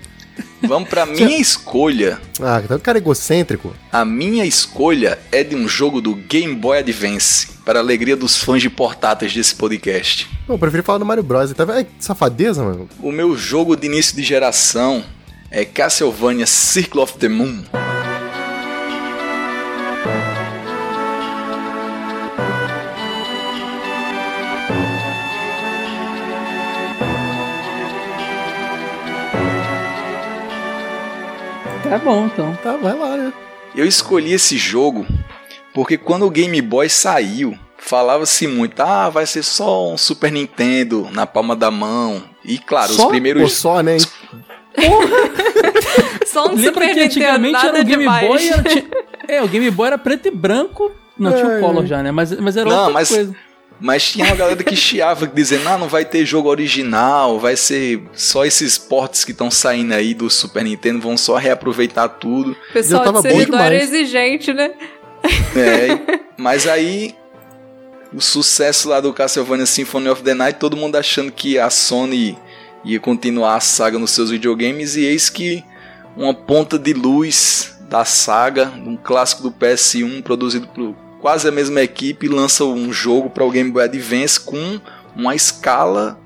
[0.63, 2.19] Vamos pra minha escolha.
[2.41, 3.75] Ah, tá um cara egocêntrico.
[3.91, 8.37] A minha escolha é de um jogo do Game Boy Advance, para a alegria dos
[8.37, 10.29] fãs de portáteis desse podcast.
[10.47, 11.53] Pô, eu preferi falar do Mario Bros.
[11.53, 11.77] Tá vendo?
[11.77, 12.89] Ai, que safadeza, mano.
[13.01, 15.03] O meu jogo de início de geração
[15.51, 17.63] é Castlevania Circle of the Moon.
[31.91, 32.57] Tá bom, então.
[32.63, 33.33] Tá, vai lá, né?
[33.75, 35.07] Eu escolhi esse jogo
[35.75, 41.09] porque quando o Game Boy saiu, falava-se muito, ah, vai ser só um Super Nintendo
[41.13, 42.23] na palma da mão.
[42.45, 43.05] E claro, só?
[43.05, 43.97] os primeiros Pô, só, né?
[46.27, 48.29] Só um Lembra Super que Nintendo, antigamente nada era o Game demais.
[48.29, 48.49] Boy.
[48.49, 48.85] Era, tinha-
[49.27, 50.93] é, o Game Boy era preto e branco.
[51.19, 51.61] Não, tinha o É.
[51.61, 52.13] Color já, né?
[52.13, 53.35] Mas, mas era Não, outra mas- coisa.
[53.81, 58.03] Mas tinha uma galera que chiava, dizendo, ah, não vai ter jogo original, vai ser
[58.13, 62.53] só esses portes que estão saindo aí do Super Nintendo, vão só reaproveitar tudo.
[62.53, 64.73] O pessoal tava de servidor era exigente, né?
[65.57, 67.15] É, mas aí
[68.13, 72.37] o sucesso lá do Castlevania Symphony of the Night, todo mundo achando que a Sony
[72.85, 75.65] ia continuar a saga nos seus videogames e eis que
[76.17, 81.83] uma ponta de luz da saga, um clássico do PS1 produzido por quase a mesma
[81.83, 84.81] equipe, lança um jogo para o Game Boy Advance com
[85.15, 86.19] uma escala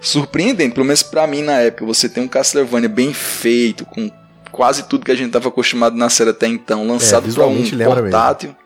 [0.00, 1.84] surpreendente, pelo menos para mim na época.
[1.86, 4.10] Você tem um Castlevania bem feito, com
[4.50, 7.76] quase tudo que a gente estava acostumado na série até então, lançado para um lembra
[7.76, 8.02] mesmo.
[8.02, 8.56] portátil.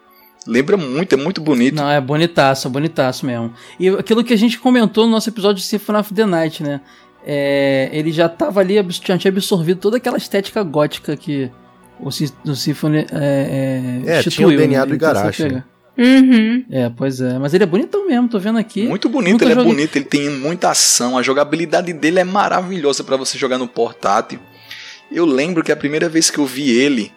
[0.46, 1.74] Lembra muito, é muito bonito.
[1.74, 3.52] Não, é bonitaço, é bonitaço mesmo.
[3.80, 6.82] E aquilo que a gente comentou no nosso episódio de Symphony of the Night, né?
[7.26, 11.50] É, ele já tava ali, tinha tinha absorvido toda aquela estética gótica que
[12.00, 14.84] o, o Symphony é, é, É, tinha o instituiu, DNA né?
[14.86, 15.64] do você Igarashi, né?
[15.96, 16.64] Uhum.
[16.70, 17.38] É, pois é.
[17.38, 18.86] Mas ele é bonitão mesmo, tô vendo aqui.
[18.86, 22.24] Muito bonito, Nunca ele é joguei- bonito, ele tem muita ação, a jogabilidade dele é
[22.24, 24.40] maravilhosa pra você jogar no portátil.
[25.12, 27.12] Eu lembro que a primeira vez que eu vi ele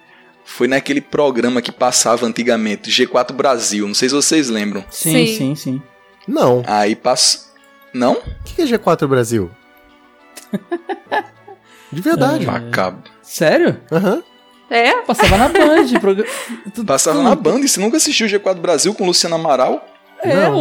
[0.46, 4.86] foi naquele programa que passava antigamente, G4 Brasil, não sei se vocês lembram.
[4.92, 5.36] Sim, Sim.
[5.38, 5.82] sim, sim.
[6.28, 6.62] Não.
[6.68, 7.48] Aí passou.
[7.94, 8.14] Não?
[8.14, 9.50] O que é G4 Brasil?
[11.92, 12.46] De verdade.
[12.46, 13.04] Macabro.
[13.22, 13.80] Sério?
[13.92, 14.22] Aham.
[14.70, 15.02] É?
[15.04, 15.86] Passava na Band.
[16.74, 19.86] Tu- Passava tu- na Band, e você nunca assistiu G4 Brasil com Luciano Amaral?
[20.22, 20.56] É, Não.
[20.56, 20.60] o,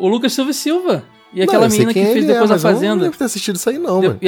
[0.00, 1.04] o, o Lucas Silva e Silva.
[1.32, 3.04] E Não, aquela sei menina que fez é, depois a mas eu Não Fazenda.
[3.04, 4.18] devo ter assistido isso aí, não, Deu- mano.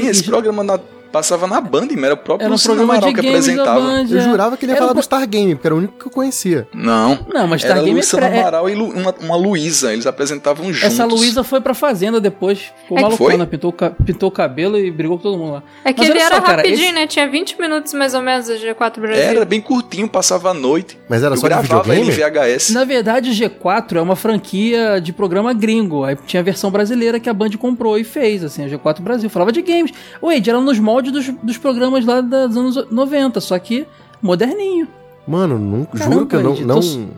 [0.00, 0.78] tinha esse e- programa na-
[1.12, 3.80] passava na Band, mas era o próprio Era um Luciano Amaral que da apresentava.
[3.80, 4.06] Band.
[4.10, 4.20] Eu é.
[4.22, 6.10] jurava que ele ia Era falar do Star Game, porque era o único que eu
[6.10, 6.66] conhecia.
[6.74, 7.26] Não.
[7.32, 10.06] Não, mas Era Star Game é Luciano é- Amaral e Lu- uma, uma Luísa, eles
[10.06, 10.82] apresentavam juntos.
[10.82, 12.70] Essa Luísa foi pra Fazenda depois.
[12.82, 13.46] Ficou É malucona, foi?
[13.46, 15.62] pintou, pintou o cabelo e brigou com todo mundo lá.
[15.84, 17.06] É que Mas ele era só, cara, rapidinho, esse- né?
[17.06, 19.22] Tinha 20 minutos mais ou menos o G4 Brasil.
[19.22, 20.98] Era bem curtinho, passava a noite.
[21.08, 22.30] Mas era eu só de gravava ele em videogame?
[22.54, 22.70] VHS.
[22.72, 26.04] Na verdade, G4 é uma franquia de programa gringo.
[26.04, 29.28] Aí tinha a versão brasileira que a Band comprou e fez, assim, a G4 Brasil.
[29.30, 29.92] Falava de games.
[30.20, 33.86] O Wade era nos moldes dos, dos programas lá dos anos 90, só que
[34.20, 34.86] moderninho.
[35.26, 37.08] Mano, não, Caramba, juro que eu não, não, tô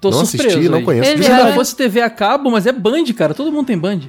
[0.00, 0.48] Tô não surpreso.
[0.56, 0.84] assisti, não Wade.
[0.84, 1.10] conheço.
[1.10, 3.34] Ele Se era- não fosse TV a cabo, mas é Band, cara.
[3.34, 4.00] Todo mundo tem Band.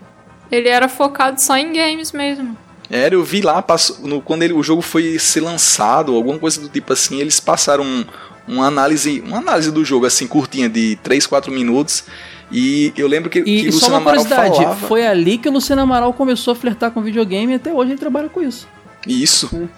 [0.52, 2.58] Ele era focado só em games mesmo.
[2.90, 6.60] Era, eu vi lá, passou, no- quando ele, o jogo foi ser lançado, alguma coisa
[6.62, 8.06] do tipo assim, eles passaram um-
[8.48, 12.04] uma análise, uma análise do jogo assim curtinha de 3, 4 minutos.
[12.52, 15.08] E eu lembro que, E, que e o só Luciano uma Amaral curiosidade, falava foi
[15.08, 18.30] ali que o Luciano Amaral começou a flertar com videogame e até hoje ele trabalha
[18.30, 18.68] com isso.
[19.08, 19.70] Isso.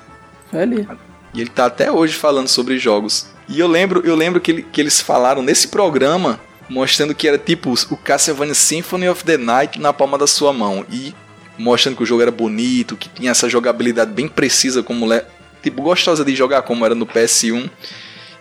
[0.51, 0.87] Foi ali.
[1.33, 3.27] E ele tá até hoje falando sobre jogos.
[3.47, 7.37] E eu lembro, eu lembro que, ele- que eles falaram nesse programa, mostrando que era
[7.37, 10.85] tipo o Castlevania Symphony of the Night na palma da sua mão.
[10.91, 11.13] E
[11.57, 15.23] mostrando que o jogo era bonito, que tinha essa jogabilidade bem precisa, como le-
[15.61, 17.69] tipo, gostosa de jogar, como era no PS1.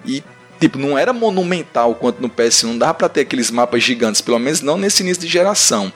[0.07, 0.23] E
[0.61, 4.39] tipo, não era monumental quanto no PS1, não dava pra ter aqueles mapas gigantes, pelo
[4.39, 5.93] menos não nesse início de geração.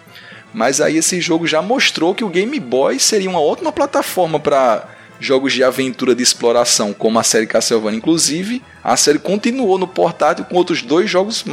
[0.53, 4.89] Mas aí esse jogo já mostrou que o Game Boy seria uma ótima plataforma para
[5.21, 7.99] jogos de aventura de exploração, como a série Castlevania.
[7.99, 11.45] Inclusive, a série continuou no portátil com outros dois jogos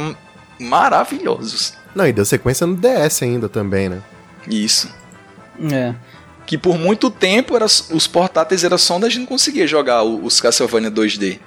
[0.58, 1.74] maravilhosos.
[1.94, 4.02] Não, e deu sequência no DS ainda também, né?
[4.48, 4.90] Isso.
[5.72, 5.94] É.
[6.46, 10.02] Que por muito tempo era, os portáteis era só onde a gente não conseguia jogar
[10.02, 11.38] o- os Castlevania 2D.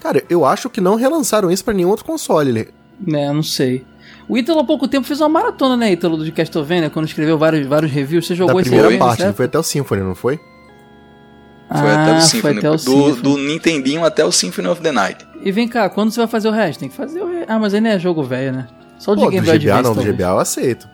[0.00, 2.68] Cara, eu acho que não relançaram isso pra nenhum outro console.
[3.08, 3.84] É, não sei.
[4.28, 7.66] O Ítalo há pouco tempo fez uma maratona, né, Ítalo, do Castlevania, quando escreveu vários,
[7.66, 8.26] vários reviews.
[8.26, 9.28] Você Da jogou esse primeira review, parte, certo?
[9.28, 10.36] não foi até o Symphony, não foi?
[10.36, 12.58] Foi ah, até o foi Symphony.
[12.58, 13.22] até o do, Symphony.
[13.22, 15.26] do Nintendinho até o Symphony of the Night.
[15.42, 16.80] E vem cá, quando você vai fazer o resto?
[16.80, 17.50] Tem que fazer o resto.
[17.50, 18.68] Ah, mas aí não é jogo velho, né?
[18.98, 20.12] Só o de Pô, do Game Boy GBA Advance, não, do.
[20.12, 20.88] GBA eu aceito.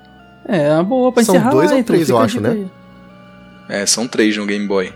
[0.48, 2.50] É, é uma boa pra São encerrar dois lá, ou Ítalo, três, eu acho, né?
[2.50, 2.70] aí.
[3.68, 4.92] É, são três no Game Boy.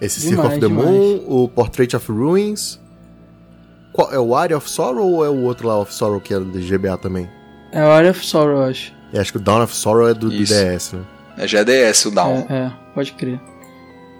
[0.00, 0.88] Esse Demais, Circle of the demais.
[0.88, 2.78] Moon, o Portrait of Ruins.
[3.92, 6.38] Qual- é o Area of Sorrow ou é o outro lá, of Sorrow, que é
[6.38, 7.28] do GBA também?
[7.72, 8.92] É o Area of Sorrow, eu acho.
[9.12, 10.36] É, acho que o Dawn of Sorrow é do, do.
[10.36, 11.00] DS, né?
[11.36, 12.46] É GDS o Down.
[12.48, 13.40] É, é, pode crer.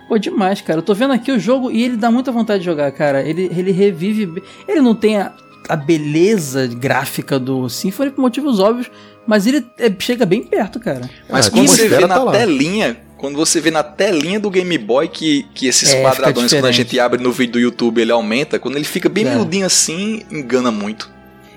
[0.09, 0.79] Pô, demais, cara.
[0.79, 3.23] Eu tô vendo aqui o jogo e ele dá muita vontade de jogar, cara.
[3.23, 4.43] Ele, ele revive.
[4.67, 5.33] Ele não tem a,
[5.69, 8.91] a beleza gráfica do Symphony por motivos óbvios,
[9.27, 11.09] mas ele é- chega bem perto, cara.
[11.29, 14.49] Mas Ah, quando você vê espera, na tá telinha, quando você vê na telinha do
[14.49, 18.01] Game Boy que, que esses É, quadradões, quando a gente abre no vídeo do YouTube,
[18.01, 19.35] ele aumenta, quando ele fica bem É.
[19.35, 21.11] miudinho assim, engana muito.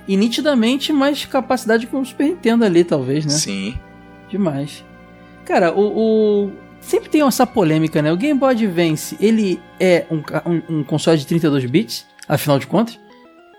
[0.08, 3.32] E nitidamente mais capacidade com o Super Nintendo ali, talvez, né?
[3.32, 3.76] Sim.
[4.30, 4.84] Demais.
[5.46, 8.12] Cara, o, o- Sempre tem essa polêmica, né?
[8.12, 10.18] O Game Boy Advance, ele é um,
[10.50, 13.00] um- um console de 32 bits, afinal de contas.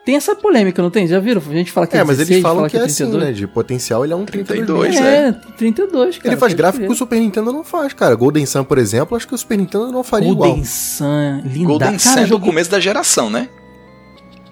[0.04, 1.06] Tem essa polêmica, não tem?
[1.06, 1.40] Já viram?
[1.48, 3.30] A gente fala que é, É, mas 16, eles falam fala que é assim, né?
[3.30, 4.96] De potencial ele é um 32.
[4.96, 6.28] 32, É, 32, cara.
[6.30, 8.12] Ele faz gráfico que o Super Nintendo não faz, cara.
[8.16, 10.48] Golden Sun, por exemplo, acho que o Super Nintendo não faria igual.
[10.48, 11.68] Golden Sun, linda.
[11.68, 12.48] Golden Sun cara, é do joguei...
[12.48, 13.48] começo da geração, né?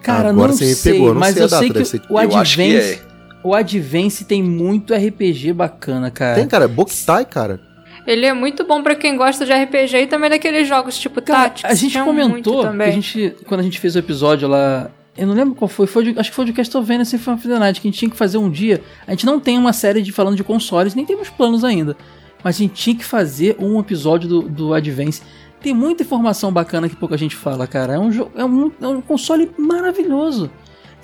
[0.02, 2.02] Cara Agora não você sei, pegou, não mas sei eu data, sei deve que ser-
[2.08, 3.00] o Eu acho que Advance, é.
[3.44, 6.36] o Advance tem muito RPG bacana, cara.
[6.36, 7.60] Tem, cara, Boktai, cara.
[8.06, 11.50] Ele é muito bom pra quem gosta de RPG e também daqueles jogos tipo Cara,
[11.50, 11.70] táticos.
[11.70, 15.54] a gente comentou a gente, quando a gente fez o episódio lá, eu não lembro
[15.54, 17.90] qual foi, foi de- acho que foi de Castlevania Symphony of the Night, que a
[17.90, 18.80] gente tinha que fazer um dia.
[19.06, 21.94] A gente não tem uma série de falando de consoles, nem temos planos ainda.
[22.42, 25.20] Mas a gente tinha que fazer um episódio do, do Advance.
[25.62, 27.94] Tem muita informação bacana que pouca gente fala, cara.
[27.94, 30.50] É um, jogo, é um, é um console maravilhoso.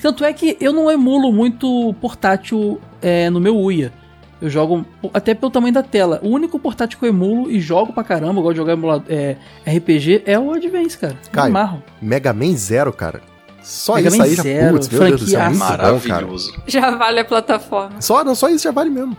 [0.00, 3.92] Tanto é que eu não emulo muito portátil é, no meu Uia.
[4.40, 4.84] Eu jogo
[5.14, 6.20] até pelo tamanho da tela.
[6.22, 9.04] O único portátil que eu emulo e jogo pra caramba, eu gosto de jogar emula-
[9.08, 9.36] é,
[9.66, 11.14] RPG, é o Advance, cara.
[11.14, 11.48] Me Caio.
[11.50, 11.82] amarro.
[12.02, 13.22] Mega Man Zero, cara.
[13.62, 15.72] Só Mega isso Man aí já, Zero, putz, meu Deus do céu, muito franquiaça.
[15.72, 16.12] bom, cara.
[16.12, 16.62] Maravilhoso.
[16.66, 18.00] Já vale a plataforma.
[18.00, 19.16] Só, não, só isso já vale mesmo.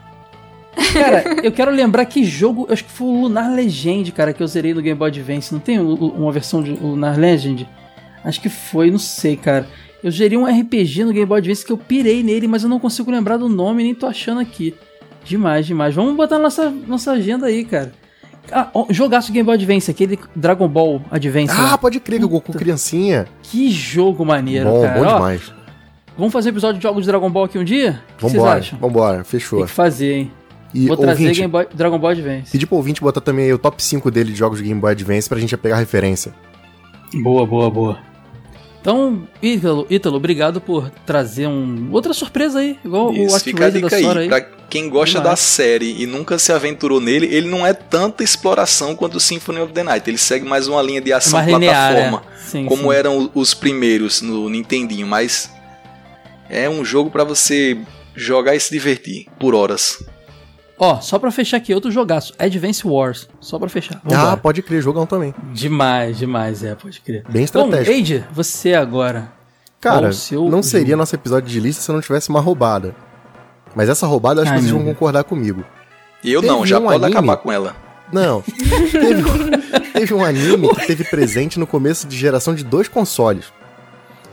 [0.93, 4.47] Cara, eu quero lembrar que jogo, acho que foi o Lunar Legend, cara, que eu
[4.47, 5.51] zerei no Game Boy Advance.
[5.53, 7.67] Não tem uma versão de Lunar Legend?
[8.23, 9.67] Acho que foi, não sei, cara.
[10.03, 12.79] Eu gerei um RPG no Game Boy Advance que eu pirei nele, mas eu não
[12.79, 14.75] consigo lembrar do nome, nem tô achando aqui.
[15.25, 15.93] Demais, demais.
[15.95, 17.91] Vamos botar na nossa, nossa agenda aí, cara.
[18.51, 21.53] Ah, ó, jogaço Game Boy Advance, aquele Dragon Ball Advance.
[21.57, 21.77] Ah, lá.
[21.77, 23.25] pode crer o Goku criancinha.
[23.43, 24.99] Que jogo maneiro, bom, cara.
[24.99, 25.51] bom Ó, demais.
[26.17, 28.01] vamos fazer um episódio de jogos de Dragon Ball aqui um dia?
[28.19, 28.79] Vambora, acham?
[28.79, 29.61] vambora, Tem fechou.
[29.65, 30.31] que fazer, hein?
[30.73, 32.51] E Vou trazer ouvinte, Game Boy, Dragon Ball Advance.
[32.51, 34.91] pedir pro ouvinte botar também aí o top 5 dele de jogos de Game Boy
[34.91, 36.33] Advance pra gente já pegar referência.
[37.13, 37.99] Boa, boa, boa.
[38.81, 43.67] Então, Ítalo, Ítalo, obrigado por trazer um outra surpresa aí, igual o Isso, fica a
[43.67, 44.23] Activated da dica Sora aí.
[44.25, 44.29] aí.
[44.29, 48.95] Pra quem gosta da série e nunca se aventurou nele, ele não é tanta exploração
[48.95, 50.09] quanto o Symphony of the Night.
[50.09, 52.37] Ele segue mais uma linha de É ação linear, plataforma, é.
[52.39, 52.93] Sim, como sim.
[52.93, 55.49] eram o- os primeiros no Nintendinho, mas
[56.49, 57.77] é um jogo pra você
[58.15, 59.97] jogar e se divertir por horas.
[60.79, 63.27] Ó, só pra fechar aqui, outro jogaço, Advance Wars.
[63.39, 63.99] Só pra fechar.
[64.05, 64.37] Ah, Vambora.
[64.37, 65.33] pode crer, jogão também.
[65.51, 67.23] Demais, demais, é, pode crer.
[67.23, 67.91] Bem Bom, estratégico.
[67.91, 69.31] Eide, você agora.
[69.81, 72.95] Cara, seu não seria nosso episódio de lista se não tivesse uma roubada.
[73.75, 75.63] Mas essa roubada eu acho Ai, que vocês vão concordar comigo.
[76.23, 77.75] Eu Teve não, já um pode anime- acabar com ela.
[78.11, 78.41] Não.
[78.41, 79.23] teve,
[79.93, 83.45] teve um anime que teve presente no começo de geração de dois consoles.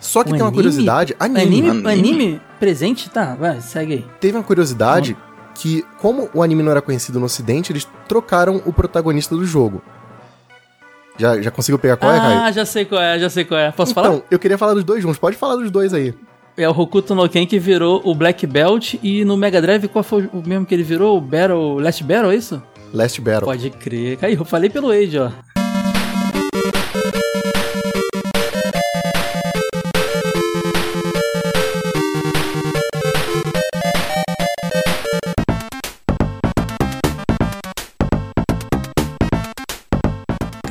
[0.01, 0.63] Só que Um tem uma anime?
[0.63, 1.17] curiosidade.
[1.19, 1.41] Anime.
[1.41, 1.89] Anime, Anime.
[1.91, 3.09] anime presente?
[3.11, 4.07] Tá, vai, segue aí.
[4.21, 5.17] Teve uma curiosidade
[5.55, 9.83] que, como o anime não era conhecido no ocidente, eles trocaram o protagonista do jogo.
[11.17, 12.41] Já, já conseguiu pegar qual é, Caio?
[12.41, 13.71] ah, já sei qual é, já sei qual é.
[13.71, 14.09] Posso falar?
[14.09, 15.19] Então, eu queria falar dos dois juntos.
[15.19, 16.13] Pode falar dos dois aí.
[16.57, 20.03] É o Hokuto no Ken que virou o Black Belt e no Mega Drive qual
[20.05, 21.17] foi o mesmo que ele virou?
[21.17, 22.63] O Battle, Last Battle, é isso?
[22.93, 23.45] Last Battle.
[23.45, 24.17] Pode crer.
[24.17, 25.54] Caiu, eu falei pelo Age, ó.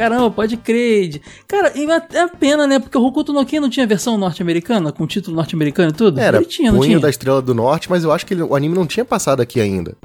[0.10, 1.22] Caramba, pode crer.
[1.48, 2.80] Cara, e é pena, né?
[2.80, 6.20] Porque o Hokuto no Ken não tinha versão norte-americana, com título norte-americano e tudo?
[6.20, 7.00] Era Ele tinha, não Punho tinha?
[7.00, 9.60] da Estrela do Norte, mas eu acho que ele- o anime não tinha passado aqui
[9.62, 9.96] ainda.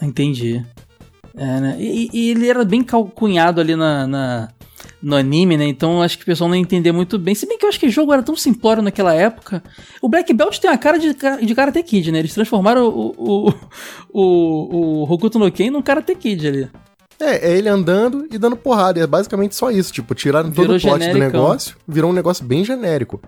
[0.00, 0.64] Entendi.
[1.36, 1.76] É, né?
[1.78, 4.48] E, e ele era bem calcunhado ali na, na-
[5.02, 5.66] no anime, né?
[5.66, 7.34] Então acho que o pessoal não entendeu muito bem.
[7.34, 9.62] Se bem que eu acho que o jogo era tão simplório naquela época.
[10.00, 11.14] O Black Belt tem a cara de,
[11.44, 12.18] de Karate Kid, né?
[12.18, 13.54] Eles transformaram o, o,
[14.12, 16.68] o, o Hokuto no Ken num Karate Kid ali.
[17.22, 18.98] É, é ele andando e dando porrada.
[18.98, 19.92] E é basicamente só isso.
[19.92, 23.20] Tipo, tiraram todo Virou o plot do negócio, virou um negócio bem genérico.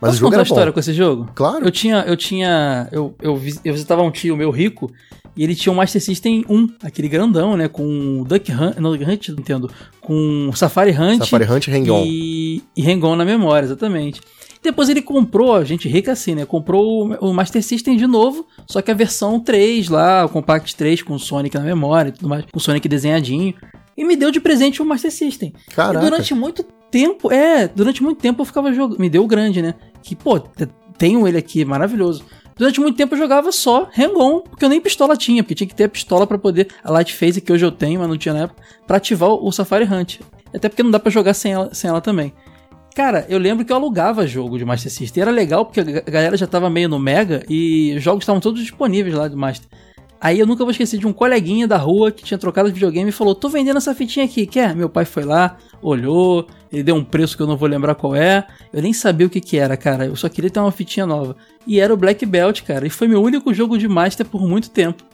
[0.00, 0.74] Mas Posso o jogo contar a história bom.
[0.74, 1.30] com esse jogo?
[1.34, 1.64] Claro.
[1.64, 2.04] Eu tinha.
[2.06, 2.88] Eu tinha.
[2.92, 4.90] Eu, eu, eu visitava um tio meu rico
[5.36, 7.68] e ele tinha um Master System 1, aquele grandão, né?
[7.68, 8.76] Com Duck Hunt.
[8.78, 9.70] Não, Duck Hunt, não entendo.
[10.00, 11.18] Com Safari Hunt.
[11.18, 12.04] Safari Hunt e Hang-On.
[12.06, 14.20] E, e Hang-On na memória, exatamente.
[14.66, 16.44] Depois ele comprou, a gente rica assim, né?
[16.44, 21.02] Comprou o, Master System de novo, só que a versão 3 lá, o Compact 3
[21.02, 23.54] com o Sonic na memória e tudo mais, com o Sonic desenhadinho.
[23.96, 25.52] E me deu de presente o Master System.
[25.74, 26.04] Caraca.
[26.04, 28.98] E durante muito tempo, é, durante muito tempo eu ficava jogando.
[28.98, 29.74] Me deu o grande, né?
[30.02, 32.24] Que, pô, te- tenho ele aqui, maravilhoso.
[32.56, 35.74] Durante muito tempo eu jogava só Hang-On, porque eu nem pistola tinha, porque tinha que
[35.76, 36.68] ter a pistola pra poder.
[36.82, 39.52] A Light Phase que hoje eu tenho, mas não tinha na época, pra ativar o
[39.52, 40.20] Safari Hunt.
[40.54, 42.32] Até porque não dá pra jogar sem ela, sem ela também.
[42.96, 45.20] Cara, eu lembro que eu alugava jogo de Master System.
[45.20, 48.02] E era legal porque a ga- a galera já tava meio no Mega e os
[48.02, 49.68] jogos estavam todos disponíveis lá do Master.
[50.18, 53.10] Aí eu nunca vou esquecer de um coleguinha da rua que tinha trocado de videogame
[53.10, 54.74] e falou: tô vendendo essa fitinha aqui, quer?
[54.74, 58.16] Meu pai foi lá, olhou, ele deu um preço que eu não vou lembrar qual
[58.16, 58.46] é.
[58.72, 60.06] Eu nem sabia o que que era, cara.
[60.06, 61.36] Eu só queria ter uma fitinha nova.
[61.66, 62.86] E era o Black Belt, cara.
[62.86, 65.04] E foi meu único jogo de Master por muito tempo.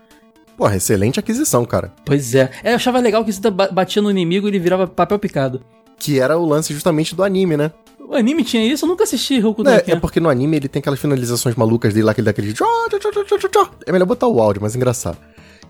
[0.57, 1.93] Porra, excelente aquisição, cara.
[2.05, 2.49] Pois é.
[2.63, 5.61] É, eu achava legal que você ba- batia no inimigo e ele virava papel picado.
[5.99, 7.71] Que era o lance justamente do anime, né?
[8.01, 8.85] O anime tinha isso?
[8.85, 12.05] Eu nunca assisti no É, é porque no anime ele tem aquelas finalizações malucas dele
[12.07, 12.55] lá, aquele daquele.
[13.87, 15.17] É melhor botar o áudio, mas é engraçado.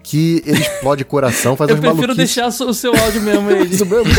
[0.03, 2.35] Que ele explode coração, faz Eu umas prefiro maluquices.
[2.35, 3.67] deixar o seu áudio mesmo aí.
[3.71, 4.11] Isso mesmo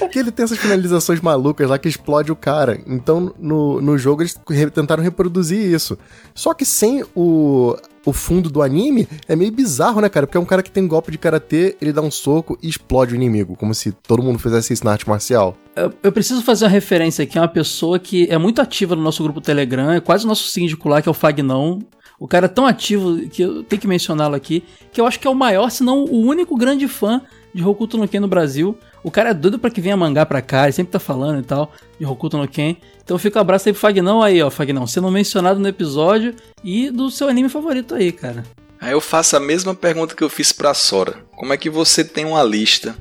[0.00, 2.80] é que ele tem essas finalizações malucas lá que explode o cara.
[2.86, 5.96] Então, no, no jogo, eles re- tentaram reproduzir isso.
[6.34, 10.26] Só que sem o, o fundo do anime, é meio bizarro, né, cara?
[10.26, 13.14] Porque é um cara que tem golpe de karatê, ele dá um soco e explode
[13.14, 13.56] o inimigo.
[13.56, 15.56] Como se todo mundo fizesse isso na arte marcial.
[15.74, 19.02] Eu, eu preciso fazer uma referência aqui a uma pessoa que é muito ativa no
[19.02, 21.80] nosso grupo Telegram, é quase o nosso síndico lá, que é o Fagnão.
[22.18, 24.62] O cara é tão ativo que eu tenho que mencioná-lo aqui,
[24.92, 27.20] que eu acho que é o maior, se não o único grande fã
[27.54, 28.76] de Hokuto no Ken no Brasil.
[29.02, 31.42] O cara é doido pra que venha mangá pra cá, ele sempre tá falando e
[31.42, 32.76] tal, de Hokuto no Ken.
[33.04, 36.90] Então fica um abraço aí pro Fagnão aí, ó, Fagnão, sendo mencionado no episódio e
[36.90, 38.44] do seu anime favorito aí, cara.
[38.80, 41.16] Aí eu faço a mesma pergunta que eu fiz pra Sora.
[41.36, 42.96] Como é que você tem uma lista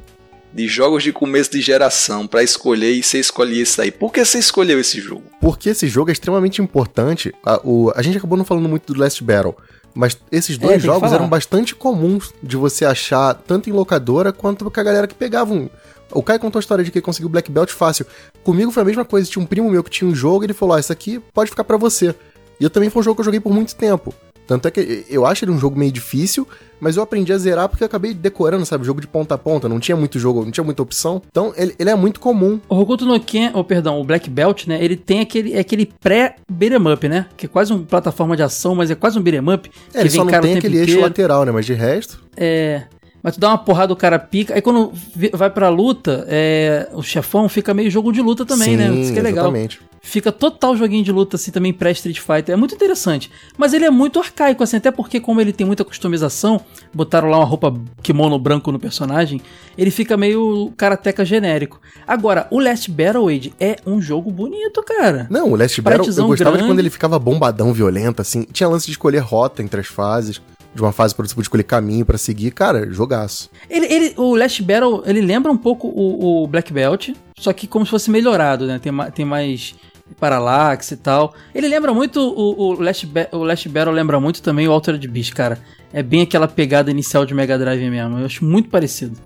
[0.53, 3.91] de jogos de começo de geração pra escolher e você escolhe esse aí.
[3.91, 5.23] Por que você escolheu esse jogo?
[5.39, 7.33] Porque esse jogo é extremamente importante.
[7.45, 9.55] A, o, a gente acabou não falando muito do Last Battle,
[9.93, 14.31] mas esses tem dois que jogos eram bastante comuns de você achar, tanto em locadora
[14.31, 15.69] quanto com a galera que pegava um.
[16.11, 18.05] O Kai contou a história de que ele conseguiu Black Belt fácil.
[18.43, 19.29] Comigo foi a mesma coisa.
[19.29, 21.49] Tinha um primo meu que tinha um jogo e ele falou: Ah, isso aqui pode
[21.49, 22.13] ficar pra você.
[22.59, 24.13] E eu também foi um jogo que eu joguei por muito tempo.
[24.47, 26.47] Tanto é que eu acho ele um jogo meio difícil,
[26.79, 28.85] mas eu aprendi a zerar porque eu acabei decorando, sabe?
[28.85, 31.21] Jogo de ponta a ponta, não tinha muito jogo, não tinha muita opção.
[31.29, 32.59] Então ele, ele é muito comum.
[32.67, 34.83] O Hokuto no Ken, ou perdão, o Black Belt, né?
[34.83, 37.27] Ele tem aquele, é aquele pré-beat'em up, né?
[37.37, 39.71] Que é quase uma plataforma de ação, mas é quase um beat'em up.
[39.93, 41.01] É, ele só não tem aquele eixo inteiro.
[41.01, 41.51] lateral, né?
[41.51, 42.21] Mas de resto.
[42.35, 42.83] É.
[43.23, 44.55] Mas tu dá uma porrada, o cara pica.
[44.55, 44.91] Aí quando
[45.33, 48.91] vai pra luta, é, o chefão fica meio jogo de luta também, né?
[48.95, 49.45] Isso que é legal.
[49.45, 49.79] Exatamente.
[50.03, 52.53] Fica total joguinho de luta, assim, também pré-Street Fighter.
[52.53, 53.29] É muito interessante.
[53.55, 56.59] Mas ele é muito arcaico, assim, até porque, como ele tem muita customização,
[56.91, 57.71] botaram lá uma roupa
[58.01, 59.39] kimono branco no personagem,
[59.77, 61.79] ele fica meio karateca genérico.
[62.07, 65.27] Agora, o Last Battle Age é um jogo bonito, cara.
[65.29, 66.71] Não, o Last Battle, eu Paretezão gostava de grande.
[66.71, 68.47] quando ele ficava bombadão, violento, assim.
[68.51, 70.41] Tinha lance de escolher rota entre as fases.
[70.73, 72.51] De uma fase pra você poder escolher caminho pra seguir.
[72.51, 73.49] Cara, jogaço.
[73.69, 77.67] Ele, ele- o Last Battle, ele lembra um pouco o, o Black Belt, só que
[77.67, 78.79] como se fosse melhorado, né?
[78.79, 79.75] Tem, tem mais
[80.19, 81.33] parallax e tal.
[81.53, 85.33] Ele lembra muito o, o, Last, o Last Battle, lembra muito também o Altered Beast,
[85.33, 85.59] cara.
[85.93, 88.19] É bem aquela pegada inicial de Mega Drive mesmo.
[88.19, 89.17] Eu acho muito parecido.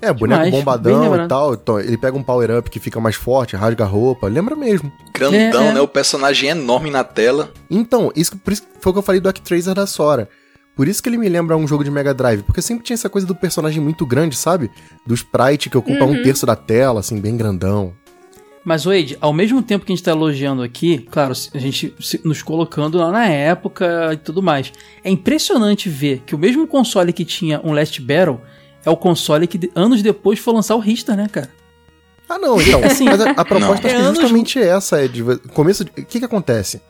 [0.00, 1.54] É, boneco Demais, bombadão e tal.
[1.54, 4.26] Então, ele pega um power-up que fica mais forte, rasga a roupa.
[4.26, 4.92] Lembra mesmo.
[5.14, 5.72] Grandão, É, é.
[5.74, 5.80] né?
[5.80, 7.52] O personagem enorme na tela.
[7.70, 10.28] Então, isso, por isso que foi o que eu falei do Actraser da Sora.
[10.74, 13.08] Por isso que ele me lembra um jogo de Mega Drive, porque sempre tinha essa
[13.10, 14.70] coisa do personagem muito grande, sabe?
[15.06, 17.92] Do sprite que ocupa um terço da tela, assim, bem grandão.
[18.64, 22.20] Mas, Wade, ao mesmo tempo que a gente tá elogiando aqui, claro, a gente se-
[22.24, 24.72] nos colocando lá na época e tudo mais,
[25.02, 28.40] é impressionante ver que o mesmo console que tinha um Last Battle
[28.84, 31.50] é o console que anos depois foi lançar o Rista, né, cara?
[32.28, 32.80] Ah, não, então.
[32.86, 33.72] Assim, mas a, a proposta não.
[33.74, 35.04] acho que É é anos- justamente essa.
[35.04, 35.22] É de,
[35.52, 36.80] começo de, O que que acontece?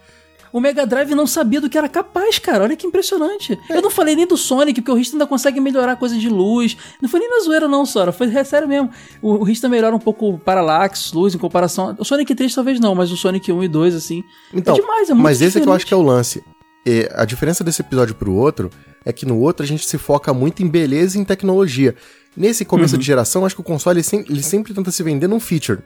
[0.53, 2.65] O Mega Drive não sabia do que era capaz, cara.
[2.65, 3.59] Olha que impressionante.
[3.71, 6.77] Eu não falei nem do Sonic, porque o Rista ainda consegue melhorar coisa de luz.
[7.01, 8.13] Não foi nem na zoeira, não, Sora.
[8.13, 8.91] Foi é sério mesmo.
[9.23, 11.97] O, o Rista melhora um pouco o parallax, luz, em comparação.
[11.99, 14.23] O Sonic 3 talvez não, mas o Sonic 1 e 2, assim.
[14.53, 15.89] Então, é demais, é muito mas esse é que eu acho diferente.
[15.89, 16.45] que é o lance.
[16.85, 18.69] É, a diferença desse episódio pro outro
[19.07, 21.95] é que no outro a gente se foca muito em beleza e em tecnologia.
[22.37, 23.01] Nesse começo Uhum.
[23.01, 25.81] de geração, acho que o console ele sempre, ele sempre tenta se vender num feature.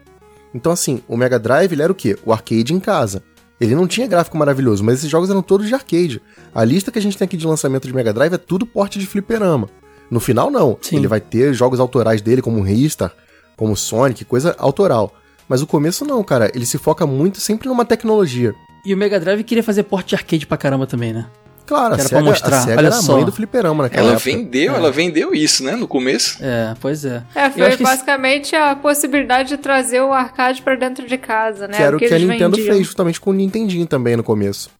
[0.54, 2.16] Então, assim, o Mega Drive ele era o quê?
[2.24, 3.22] O arcade em casa.
[3.60, 6.20] Ele não tinha gráfico maravilhoso, mas esses jogos eram todos de arcade.
[6.54, 8.98] A lista que a gente tem aqui de lançamento de Mega Drive é tudo porte
[8.98, 9.68] de fliperama.
[10.10, 10.78] No final, não.
[10.80, 10.96] Sim.
[10.96, 13.12] Ele vai ter jogos autorais dele, como Ristar,
[13.56, 15.14] como Sonic, coisa autoral.
[15.48, 16.50] Mas o começo não, cara.
[16.54, 18.54] Ele se foca muito sempre numa tecnologia.
[18.84, 21.26] E o Mega Drive queria fazer porte de arcade pra caramba também, né?
[21.66, 23.12] Claro, a Que era SEGA, pra mostrar, a SEGA olha era a só.
[23.16, 24.30] mãe do fliperama naquela Ela época.
[24.30, 25.72] vendeu, ela vendeu isso, né?
[25.74, 26.38] No começo.
[26.40, 27.22] É, pois é.
[27.34, 31.18] É, Eu foi acho que basicamente a possibilidade de trazer o arcade pra dentro de
[31.18, 31.76] casa, né?
[31.76, 32.74] Que era o que, a eles Nintendo vendiam.
[32.74, 34.70] fez justamente com o Nintendinho também no começo.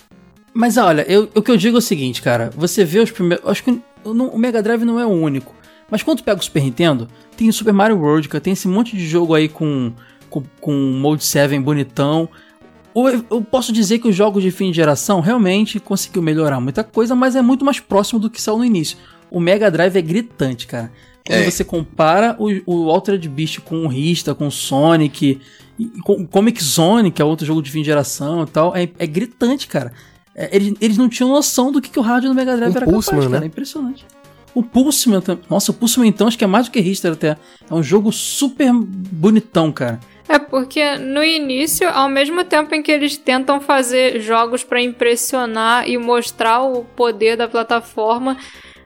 [0.55, 2.51] Mas olha, eu- o que eu digo é o seguinte, cara.
[2.57, 3.47] Você vê os primeiros.
[3.47, 5.55] Acho que o, não- o Mega Drive não é o único.
[5.91, 8.41] Mas quando tu pega o Super Nintendo, tem o Super Mario World, cara.
[8.41, 9.93] Tem esse monte de jogo aí com,
[10.31, 12.29] com, com Mode 7 bonitão.
[13.31, 17.15] Eu, posso dizer que os jogos de fim de geração realmente conseguiu melhorar muita coisa,
[17.15, 18.97] mas é muito mais próximo do que saiu no início.
[19.31, 20.91] O Mega Drive é gritante, cara.
[21.27, 21.51] Quando É.
[21.51, 25.41] você compara o, o Altered Beast com o Rista, com o Sonic,
[26.05, 28.89] com o Comic Zone, que é outro jogo de fim de geração e tal, é,
[28.99, 29.93] é gritante, cara.
[30.35, 32.85] É, eles, eles não tinham noção do que, que o rádio do Mega Drive era
[32.87, 33.41] Pulseman, capaz, cara.
[33.41, 33.47] né?
[33.47, 34.07] É impressionante.
[34.55, 35.21] O Pulseman,
[35.51, 37.37] nossa, o Pulseman então acho que é mais do que Richter até.
[37.71, 40.01] É um jogo super bonitão, cara.
[40.29, 45.89] É porque no início, ao mesmo tempo em que eles tentam fazer jogos pra impressionar
[45.89, 48.37] e mostrar o poder da plataforma,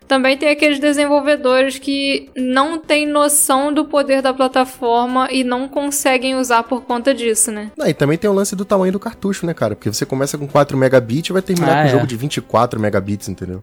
[0.06, 6.34] também tem aqueles desenvolvedores que não têm noção do poder da plataforma e não conseguem
[6.34, 7.70] usar por conta disso, né?
[7.80, 9.76] Ah, e também tem o lance do tamanho do cartucho, né, cara?
[9.76, 11.88] Porque você começa com 4 megabits e vai terminar Ah, com um é.
[11.92, 13.62] jogo de 24 megabits, entendeu?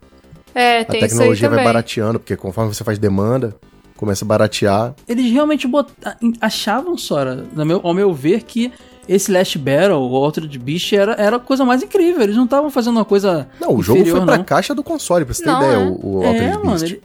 [0.55, 3.53] É, A tem isso aí tecnologia vai barateando, porque conforme você faz demanda,
[3.97, 4.93] começa a baratear.
[5.07, 5.91] Eles realmente bot-
[6.39, 8.71] achavam, Sora, no meu- ao meu ver, que
[9.07, 12.21] esse Last Battle, o Altered Beast, era, era a coisa mais incrível.
[12.21, 13.47] Eles não estavam fazendo uma coisa.
[13.59, 14.43] Não, o jogo inferior, foi pra não.
[14.43, 15.85] caixa do console, pra você ter Não, ideia, é.
[15.87, 16.69] o, o É, Altered mano.
[16.71, 16.83] Beast.
[16.83, 17.01] ele-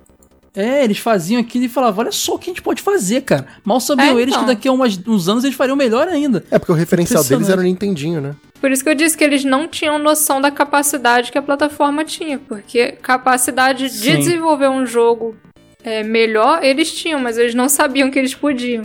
[0.55, 3.47] é, eles faziam aquilo e falavam: olha só o que a gente pode fazer, cara.
[3.65, 4.47] Mal sabiam É, eles que então.
[4.47, 6.45] daqui a umas- uns anos eles fariam melhor ainda.
[6.51, 8.35] É, porque o referencial deles era o Nintendinho, né?
[8.61, 12.05] Por isso que eu disse que eles não tinham noção da capacidade que a plataforma
[12.05, 14.19] tinha, porque capacidade de Sim.
[14.19, 15.35] desenvolver um jogo
[15.85, 18.85] é, melhor eles tinham, mas eles não sabiam que eles podiam.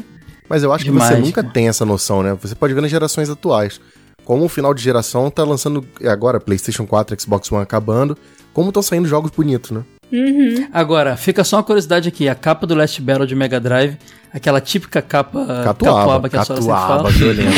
[0.49, 1.53] Mas eu acho que Demais, você nunca cara.
[1.53, 2.37] tem essa noção, né?
[2.41, 3.81] Você pode ver nas gerações atuais.
[4.23, 8.17] Como o final de geração tá lançando agora PlayStation 4, Xbox One acabando,
[8.53, 9.83] como estão saindo jogos bonitos, né?
[10.11, 10.67] Uhum.
[10.71, 13.97] Agora, fica só uma curiosidade aqui: a capa do Last Battle de Mega Drive,
[14.33, 17.09] aquela típica capa Catuaba, que a senhora sempre catuaba, fala.
[17.09, 17.51] violento.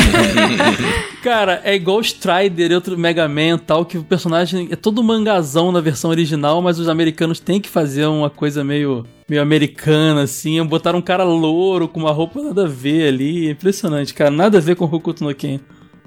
[1.22, 4.76] Cara, é igual o Strider e outro Mega Man e tal, que o personagem é
[4.76, 9.40] todo mangazão na versão original, mas os americanos têm que fazer uma coisa meio, meio
[9.40, 10.60] americana, assim.
[10.64, 13.48] Botaram um cara louro com uma roupa nada a ver ali.
[13.48, 14.28] Impressionante, cara.
[14.30, 15.60] Nada a ver com o Hokuto no Ken,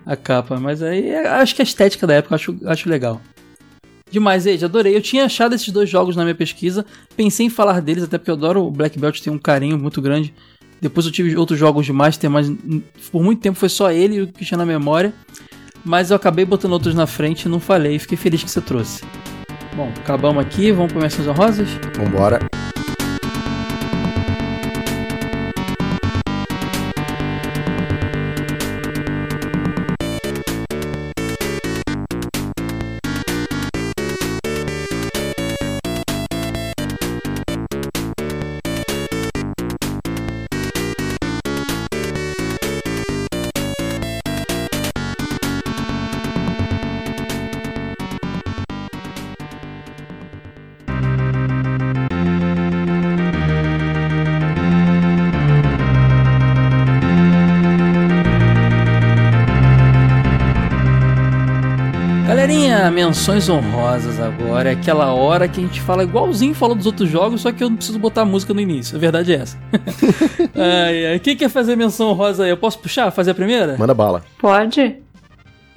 [0.05, 0.59] a capa.
[0.59, 3.21] Mas aí é- acho que a estética da época acho, acho legal.
[4.11, 4.93] Demais, Ed, adorei.
[4.95, 6.85] Eu tinha achado esses dois jogos na minha pesquisa,
[7.15, 10.01] pensei em falar deles, até porque eu adoro o Black Belt, tem um carinho muito
[10.01, 10.33] grande.
[10.81, 12.51] Depois eu tive outros jogos de Master, mas
[13.09, 15.13] por muito tempo foi só ele o que tinha na memória.
[15.83, 17.97] Mas eu acabei botando outros na frente e não falei.
[17.97, 19.01] Fiquei feliz que você trouxe.
[19.75, 21.69] Bom, acabamos aqui, vamos para menções honrosas?
[21.97, 22.39] Vambora.
[63.23, 64.69] Menções honrosas agora.
[64.69, 67.69] É aquela hora que a gente fala igualzinho falou dos outros jogos, só que eu
[67.69, 68.97] não preciso botar a música no início.
[68.97, 69.57] A verdade é essa.
[70.53, 71.19] ai, ai.
[71.19, 72.49] Quem quer fazer menção honrosa aí?
[72.49, 73.09] Eu posso puxar?
[73.11, 73.77] Fazer a primeira?
[73.77, 74.25] Manda bala.
[74.37, 74.97] Pode?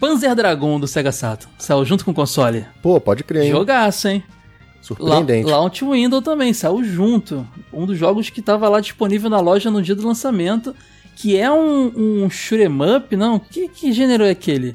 [0.01, 1.52] Panzer Dragon do Sega Saturn.
[1.56, 2.66] Saiu junto com o console.
[2.82, 3.52] Pô, pode crer, hein?
[3.52, 4.24] Jogaço, hein?
[4.28, 5.48] La Surpreendente.
[5.48, 7.47] Launch Window também, saiu junto.
[7.73, 10.74] Um dos jogos que tava lá disponível na loja no dia do lançamento.
[11.14, 13.39] Que é um, um shoot'em up, não?
[13.39, 14.74] Que, que gênero é aquele?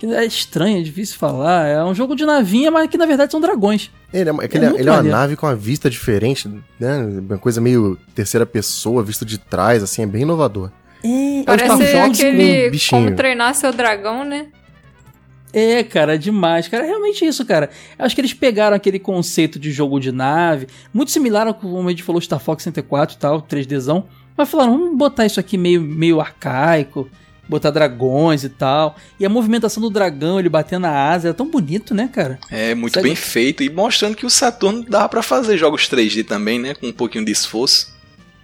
[0.00, 1.66] Que é estranho, é difícil falar.
[1.68, 3.90] É um jogo de navinha, mas que na verdade são dragões.
[4.12, 6.48] Ele é, é É ele é- ele é uma nave com uma vista diferente,
[6.80, 6.96] né?
[7.28, 10.70] Uma coisa meio terceira pessoa, visto de trás, assim, é bem inovador.
[11.04, 13.04] É, Parece aquele bichinho.
[13.04, 14.46] como treinar seu dragão, né?
[15.52, 16.66] É, cara, demais.
[16.68, 17.68] Cara, é realmente isso, cara.
[17.98, 21.88] Acho que eles pegaram aquele conceito de jogo de nave, muito similar ao que a
[21.90, 24.04] gente falou, Star Fox 64 e tal, 3Dzão.
[24.36, 27.08] Mas falaram, vamos botar isso aqui meio, meio arcaico,
[27.50, 28.96] botar dragões e tal.
[29.18, 32.38] E a movimentação do dragão, ele batendo na asa, é tão bonito, né, cara?
[32.50, 36.24] É muito Segue- bem feito e mostrando que o Saturno dá pra fazer jogos 3D
[36.24, 36.74] também, né?
[36.74, 37.92] Com um pouquinho de esforço.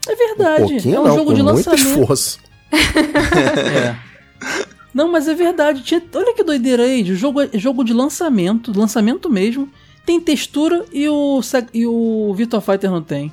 [0.08, 0.68] É Um verdade.
[0.72, 1.86] pouquinho é um não, jogo com de muito lançamento.
[1.88, 2.38] esforço.
[2.76, 3.96] É.
[4.92, 5.82] Não, mas é verdade.
[5.82, 7.02] Tinha- olha que doideira aí.
[7.02, 9.68] O jogo é jogo de lançamento, lançamento mesmo.
[10.06, 11.40] Tem textura e o,
[11.74, 13.32] e o Virtua Fighter não tem.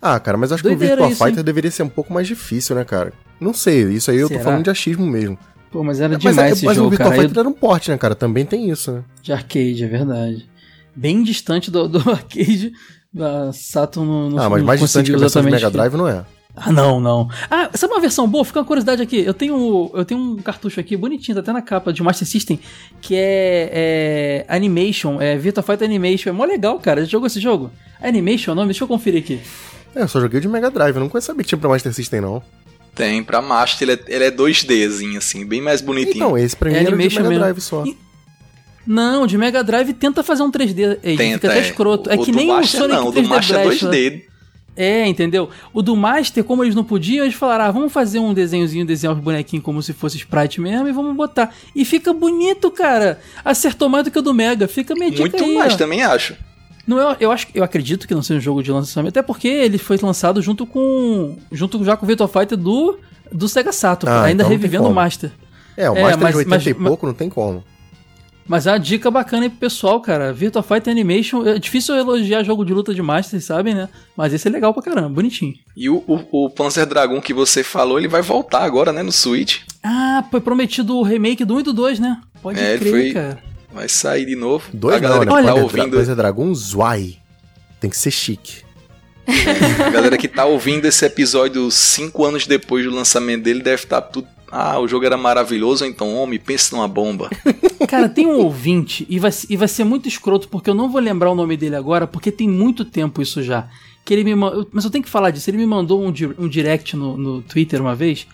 [0.00, 2.26] Ah, cara, mas acho que o Doideira Virtua isso, Fighter deveria ser um pouco mais
[2.26, 3.12] difícil, né, cara?
[3.40, 4.40] Não sei, isso aí eu Será?
[4.40, 5.38] tô falando de achismo mesmo.
[5.70, 7.22] Pô, mas era mas demais é- esse mas o jogo, Virtua cara.
[7.22, 8.14] Fighter era um porte, né, cara?
[8.14, 9.04] Também tem isso, né?
[9.22, 10.48] De arcade, é verdade.
[10.94, 12.72] Bem distante do, do arcade.
[13.18, 15.94] A Saturn não, não ah, mas não mais distante que a versão de Mega Drive
[15.94, 16.24] não é.
[16.54, 17.28] Ah, não, não.
[17.50, 18.42] Ah, sabe uma versão boa?
[18.42, 19.18] Fica uma curiosidade aqui.
[19.18, 22.58] Eu tenho, eu tenho um cartucho aqui bonitinho, tá até na capa de Master System,
[23.00, 26.30] que é, é Animation, é Virtua Fighter Animation.
[26.30, 27.02] É mó legal, cara.
[27.04, 27.70] Já jogou esse jogo?
[28.00, 28.68] Animation é o nome?
[28.68, 29.38] Deixa eu conferir aqui.
[29.94, 32.22] É, eu só joguei de Mega Drive, eu não sabia que tinha pra Master System,
[32.22, 32.42] não.
[32.96, 36.16] Tem pra Master, ele é, ele é 2Dzinho, assim, bem mais bonitinho.
[36.16, 37.38] Então, esse pra mim É era de Mega mesmo.
[37.38, 37.84] Drive só.
[37.84, 37.96] E-
[38.86, 40.98] Não, de Mega Drive tenta fazer um 3D.
[41.02, 41.62] Ei, Tenta, fica até é.
[41.62, 42.10] escroto.
[42.10, 43.84] É O que nem o Sonic não, o 3D do Master é Blast.
[43.84, 43.90] lá.
[43.92, 44.22] 2D.
[44.78, 45.48] É, entendeu?
[45.72, 49.14] O do Master, como eles não podiam, eles falaram: ah, vamos fazer um desenhozinho, desenhar
[49.14, 51.54] os bonequinhos como se fosse sprite mesmo e vamos botar.
[51.74, 53.18] E fica bonito, cara.
[53.44, 54.68] Acertou mais do que o do Mega.
[54.68, 55.76] Fica meio dica Muito aí, mais ó.
[55.76, 56.34] também, acho.
[56.86, 59.48] Não, eu, eu acho, eu acredito que não seja um jogo de lançamento, até porque
[59.48, 62.98] ele foi lançado junto com, junto já com o Virtua Fighter do
[63.32, 64.94] do Sega Saturn, Ah, ainda então revivendo o.
[64.94, 65.32] Master.
[65.76, 67.64] É, o É, Master mas- de 80 mas- e pouco não tem como.
[68.48, 70.32] Mas é uma dica bacana aí pro pessoal, cara.
[70.32, 73.88] Virtua Fighter Animation, é difícil elogiar jogo de luta de Master, sabem, né?
[74.16, 75.52] Mas esse é legal pra caramba, bonitinho.
[75.76, 79.10] E o, o, o Panzer Dragon que você falou, ele vai voltar agora, né, no
[79.10, 79.62] Switch.
[79.82, 82.20] Ah, foi prometido o remake do 1 e do 2, né?
[82.40, 83.38] Pode É, crer, foi- cara.
[83.76, 84.64] Vai sair de novo.
[84.72, 85.42] Dois a galera não, né?
[85.42, 87.18] que tá Panzer, ouvindo, Panzer Dragon Zwei.
[87.78, 88.64] Tem que ser chique.
[89.84, 94.00] a galera que tá ouvindo esse episódio cinco anos depois do lançamento dele deve estar
[94.00, 94.26] tudo.
[94.50, 97.28] Ah, o jogo era maravilhoso, então homem, pense numa bomba.
[97.86, 101.00] Cara, tem um ouvinte, e vai, e vai ser muito escroto, porque eu não vou
[101.00, 103.68] lembrar o nome dele agora, porque tem muito tempo isso já.
[104.06, 104.34] Que ele me
[104.72, 105.50] Mas eu tenho que falar disso.
[105.50, 108.26] Ele me mandou um, di- um direct no, no Twitter uma vez,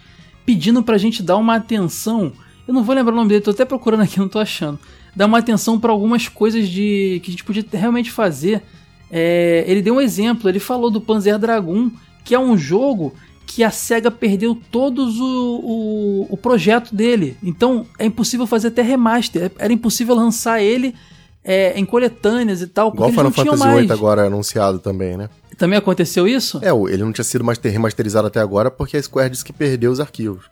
[0.47, 2.33] pedindo pra gente dar uma atenção.
[2.69, 4.79] Eu não vou lembrar o nome dele, tô até procurando aqui, não tô achando.
[5.15, 8.63] Dar uma atenção pra algumas coisas de que a gente podia realmente fazer.
[9.11, 11.91] É, ele deu um exemplo, ele falou do Panzer Dragoon,
[12.25, 13.13] que é um jogo
[13.47, 17.37] que a SEGA perdeu todos o, o, o projeto dele.
[17.43, 19.53] Então é impossível fazer até remaster.
[19.59, 20.95] Era impossível lançar ele
[21.45, 23.81] é, em coletâneas e tal, Igual eles Final Fantasy mais.
[23.81, 25.29] VIII agora anunciado também, né?
[25.59, 26.59] Também aconteceu isso?
[26.63, 29.53] É, o- ele não tinha sido master- remasterizado até agora porque a Square disse que
[29.53, 30.45] perdeu os arquivos.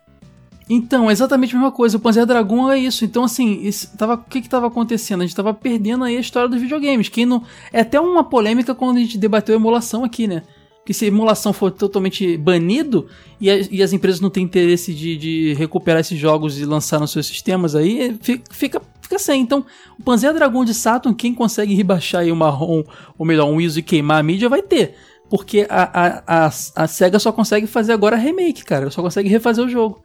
[0.73, 1.97] Então, é exatamente a mesma coisa.
[1.97, 3.05] O Panzer Dragon é isso.
[3.05, 5.21] Então, assim, isso tava, o que que tava acontecendo?
[5.23, 7.09] A gente tava perdendo aí a história dos videogames.
[7.09, 7.43] Que não,
[7.73, 10.43] é até uma polêmica quando a gente debateu emulação aqui, né?
[10.77, 13.09] Porque se a emulação for totalmente banido
[13.41, 17.01] e, a- e as empresas não têm interesse de, de recuperar esses jogos e lançar
[17.01, 19.43] nos seus sistemas aí, fi- fica, fica sem.
[19.43, 19.67] Então,
[19.99, 22.85] o Panzer Dragon de Saturn, quem consegue rebaixar aí o marrom,
[23.19, 24.95] ou melhor, um ISO e queimar a mídia, vai ter.
[25.29, 28.89] Porque a, a, a, a SEGA só consegue fazer agora remake, cara.
[28.91, 30.01] Só consegue refazer o jogo.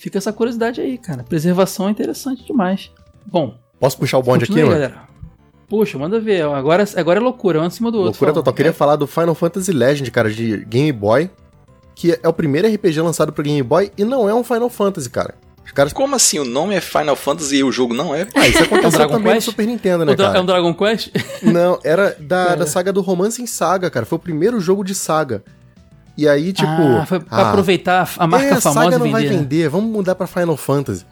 [0.00, 1.22] Fica essa curiosidade aí, cara.
[1.22, 2.90] Preservação é interessante demais.
[3.26, 4.72] Bom, Posso puxar o bonde aqui, aí, mano?
[4.72, 5.02] galera.
[5.68, 6.42] Puxa, manda ver.
[6.42, 8.12] Agora, agora é loucura, um em cima do outro.
[8.12, 8.42] Loucura Fala.
[8.42, 8.54] total.
[8.54, 11.28] Queria falar do Final Fantasy Legend, cara, de Game Boy,
[11.94, 15.10] que é o primeiro RPG lançado pro Game Boy e não é um Final Fantasy,
[15.10, 15.34] cara.
[15.66, 15.92] Os caras.
[15.92, 16.38] Como assim?
[16.38, 18.26] O nome é Final Fantasy e o jogo não é?
[18.34, 19.44] Ah, isso aconteceu Dragon também no Quest?
[19.50, 20.38] Super Nintendo, né, cara?
[20.38, 21.10] É um Dragon Quest?
[21.42, 24.06] Não, era da, da saga do Romance em Saga, cara.
[24.06, 25.44] Foi o primeiro jogo de saga.
[26.20, 26.70] E aí, tipo.
[26.70, 29.62] ah, foi pra ah, aproveitar a marca é, famosa Saga não vai vender.
[29.62, 29.68] né?
[29.70, 31.06] vamos mudar pra Final Fantasy.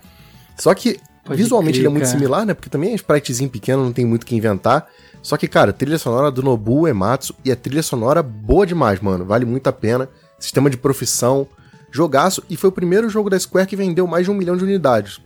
[0.54, 2.18] Só que Pode visualmente crer, ele é muito cara.
[2.18, 2.52] similar, né?
[2.52, 4.86] Porque também é um spritezinho pequeno, não tem muito o que inventar.
[5.22, 9.24] Só que, cara, trilha sonora do Nobuo Ematsu e a trilha sonora boa demais, mano.
[9.24, 10.10] Vale muito a pena.
[10.38, 11.48] Sistema de profissão,
[11.90, 12.44] jogaço.
[12.50, 15.22] E foi o primeiro jogo da Square que vendeu mais de um milhão de unidades.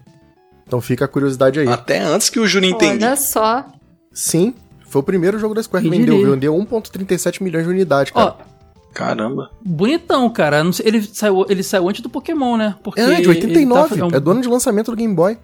[0.64, 1.66] Então fica a curiosidade aí.
[1.66, 3.08] Até antes que o Júnior entendia.
[3.08, 3.66] Olha só.
[4.12, 4.54] Sim,
[4.86, 6.30] foi o primeiro jogo da Square que Quem vendeu.
[6.30, 8.36] Vendeu 1,37 milhões de unidades, cara.
[8.38, 8.51] Ó,
[8.92, 9.50] Caramba.
[9.64, 10.62] bonitão, cara.
[10.62, 12.74] Não sei, ele, saiu, ele saiu antes do Pokémon, né?
[12.82, 13.94] Porque é, de ele 89.
[13.96, 15.38] tá- é um- É do ano de lançamento do Game Boy.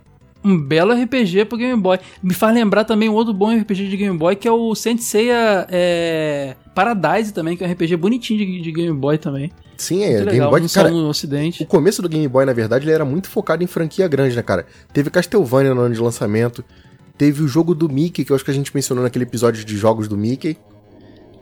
[0.45, 1.99] um belo RPG pro Game Boy.
[2.23, 5.67] Me faz lembrar também um outro bom RPG de Game Boy, que é o Senseiya
[5.71, 9.51] é, Paradise também, que é um RPG bonitinho de, de Game Boy também.
[9.77, 10.09] Sim, é.
[10.11, 11.65] Muito Game legal, Boy, cara, no O ocidente.
[11.67, 14.67] começo do Game Boy, na verdade, ele era muito focado em franquia grande, né, cara?
[14.93, 16.65] Teve Castlevania no ano de lançamento,
[17.17, 19.77] teve o jogo do Mickey, que eu acho que a gente mencionou naquele episódio de
[19.77, 20.57] jogos do Mickey.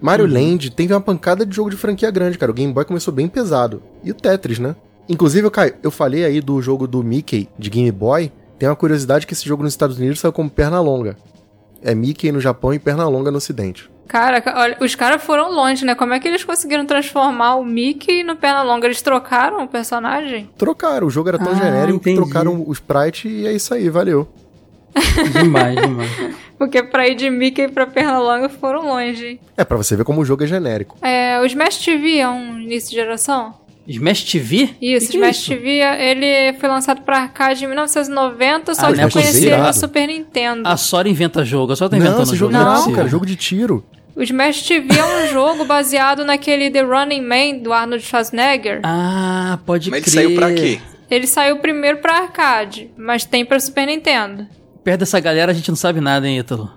[0.01, 0.33] Mario Uhum.
[0.33, 2.53] Land, teve uma pancada de jogo de franquia grande, cara.
[2.53, 3.83] O Game Boy começou bem pesado.
[4.05, 4.77] E o Tetris, né?
[5.09, 8.31] Inclusive, Caio, eu falei aí do jogo do Mickey de Game Boy.
[8.59, 11.17] Tem uma curiosidade que esse jogo nos Estados Unidos saiu como perna longa.
[11.83, 13.89] É Mickey no Japão e perna longa no Ocidente.
[14.09, 15.95] Cara, olha, os caras foram longe, né?
[15.95, 18.87] Como é que eles conseguiram transformar o Mickey no Pernalonga?
[18.87, 20.49] Eles trocaram o personagem?
[20.57, 22.17] Trocaram, o jogo era tão Ah, genérico entendi.
[22.21, 24.29] que trocaram o sprite e é isso aí, valeu.
[25.33, 26.11] Demais, demais.
[26.59, 29.39] Porque pra ir de Mickey pra Pernalonga foram longe.
[29.57, 30.97] É, pra você ver como o jogo é genérico.
[31.03, 33.55] É, o Smash TV é um início de geração?
[33.87, 34.71] Smash TV?
[34.81, 35.49] Isso, Que que é Smash isso?
[35.51, 39.73] TV, ele foi lançado pra arcade em 1990, só Ah, que eu Smash conheci no
[39.75, 40.63] Super Nintendo.
[40.67, 42.93] A Sora inventa jogo, a Sora tá Não, inventando esse jogo é Não.
[42.93, 43.07] cara.
[43.09, 43.85] Jogo de tiro.
[44.17, 48.81] O Smash TV é um jogo baseado naquele The Running Man do Arnold Schwarzenegger.
[48.83, 50.15] Ah, pode Mas crer.
[50.25, 50.81] ele saiu pra quê?
[51.09, 54.47] Ele saiu primeiro pra arcade, mas tem pra Super Nintendo.
[54.87, 56.71] Perto dessa galera a gente não sabe nada, hein, Ítalo?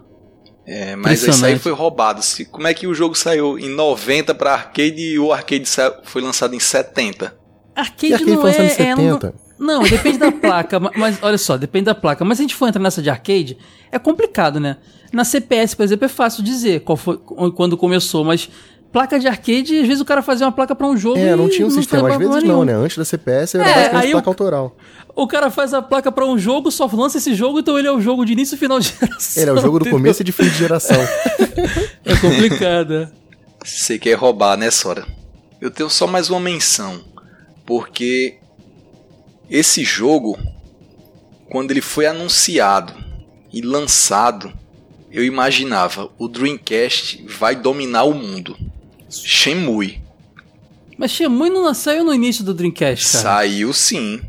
[0.66, 2.24] É, mas isso aí foi roubado.
[2.24, 5.70] Se- Como é que o jogo saiu em 90 pra arcade e o arcade
[6.06, 7.38] foi lançado em 70?
[7.76, 9.34] Arcade, E aquele não foi lançado é, em é, não- 70.
[9.60, 12.26] Não, depende da placa, ma- mas olha só, depende da placa.
[12.26, 13.60] Mas se a gente for entrar nessa de arcade,
[13.92, 14.78] é complicado, né?
[15.14, 18.50] Na CPS, por exemplo, é fácil dizer qual foi quando começou, mas
[18.92, 21.48] placa de arcade, às vezes o cara fazia uma placa pra um jogo É, não
[21.50, 22.10] tinha um sistema.
[22.10, 22.80] Às vezes problema não, nenhum.
[22.80, 22.86] né?
[22.86, 24.78] Antes da CPS era É, basicamente placa o- autoral.
[25.16, 27.92] O cara faz a placa pra um jogo, só lança esse jogo, então ele é
[27.92, 29.42] o jogo de início e final de geração.
[29.44, 30.00] Ele é o jogo do entendeu?
[30.00, 30.98] começo e de fim de geração.
[32.06, 32.94] É complicado.
[32.94, 33.10] é.
[33.64, 35.06] Você quer roubar, né, Sora?
[35.60, 37.02] Eu tenho só mais uma menção.
[37.66, 38.38] Porque
[39.50, 40.38] esse jogo,
[41.52, 42.94] quando ele foi anunciado
[43.52, 44.52] e lançado,
[45.12, 48.56] eu imaginava o Dreamcast vai dominar o mundo.
[49.10, 50.00] Shenmue.
[50.98, 53.24] Mas Shenmue não saiu no início do Dreamcast, cara.
[53.24, 54.22] Saiu sim.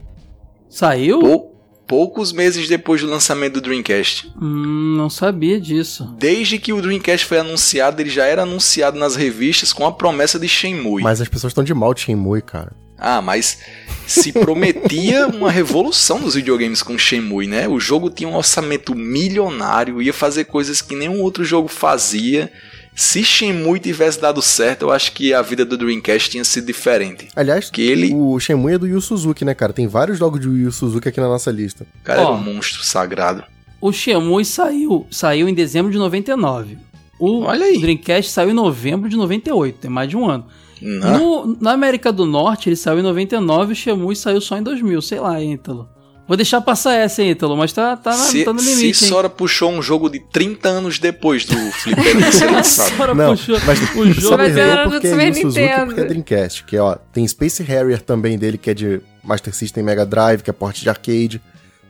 [0.69, 1.19] Saiu?
[1.21, 1.51] Pou-
[1.87, 4.33] poucos meses depois do lançamento do Dreamcast.
[4.41, 6.05] Hum, não sabia disso.
[6.17, 10.39] Desde que o Dreamcast foi anunciado, ele já era anunciado nas revistas com a promessa
[10.39, 11.03] de Shenmue.
[11.03, 12.73] Mas as pessoas estão de mal de Shenmue, cara.
[12.97, 13.59] Ah, mas
[14.07, 17.67] se prometia uma revolução nos videogames com Shenmue, né?
[17.67, 22.53] O jogo tinha um orçamento milionário, ia fazer coisas que nenhum outro jogo fazia.
[22.95, 27.29] Se Shenmue tivesse dado certo, eu acho que a vida do Dreamcast tinha sido diferente.
[27.35, 29.73] Aliás, Que ele- o Shenmue é do Yu Suzuki, né, cara?
[29.73, 31.87] Tem vários jogos de Yu Suzuki aqui na nossa lista.
[32.01, 32.35] O cara era Ó.
[32.35, 33.43] um monstro sagrado.
[33.81, 36.77] O Shenmue saiu, saiu em dezembro de 99.
[37.19, 37.79] O Olha aí.
[37.79, 40.45] Dreamcast saiu em novembro de 98, tem mais de um ano.
[40.83, 44.63] No- na América do Norte, ele saiu em 99 e o Shenmue saiu só em
[44.63, 45.89] 2000, sei lá, hein, Ítalo.
[46.31, 49.03] Vou deixar passar essa, hein, Ítalo, mas tá, tá, na- se, tá no se limite,
[49.05, 49.09] hein.
[49.11, 52.97] Sora puxou um jogo de 30 anos depois do Fliperama ser lançado.
[52.97, 54.37] Sora Não, puxou mas o jogo.
[54.37, 55.87] Mas era do porque é Super Nintendo.
[55.87, 56.63] porque é Dreamcast.
[56.63, 60.51] Que, ó, tem Space Harrier também dele, que é de Master System Mega Drive, que
[60.51, 61.41] é porte de arcade.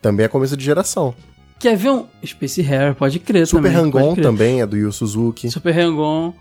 [0.00, 1.14] Também é começo de geração.
[1.58, 2.06] Quer ver um.
[2.24, 3.76] Space Harrier, pode crer Super também.
[3.76, 4.24] Hang-On pode crer.
[4.24, 5.50] também é do Yu Suzuki.
[5.50, 6.32] Super Hang-On.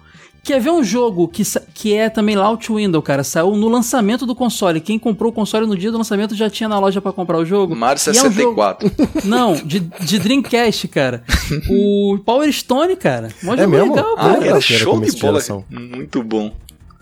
[0.43, 1.43] Quer ver um jogo que,
[1.73, 3.23] que é também Launch Window, cara?
[3.23, 4.79] Saiu no lançamento do console.
[4.81, 7.45] Quem comprou o console no dia do lançamento já tinha na loja pra comprar o
[7.45, 7.75] jogo.
[7.75, 8.91] Mario E é um jogo- 64.
[9.25, 11.23] Não, de, de Dreamcast, cara.
[11.69, 13.29] o Power Stone, cara.
[13.43, 13.93] Mó É mesmo?
[13.95, 14.39] legal, Ah, cara.
[14.41, 15.39] Ah, era show de bola.
[15.69, 16.51] Muito bom.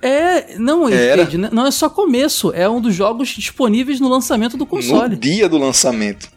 [0.01, 1.23] É, não, Era.
[1.23, 5.09] Ed, não é só começo, é um dos jogos disponíveis no lançamento do console.
[5.11, 6.29] No dia do lançamento.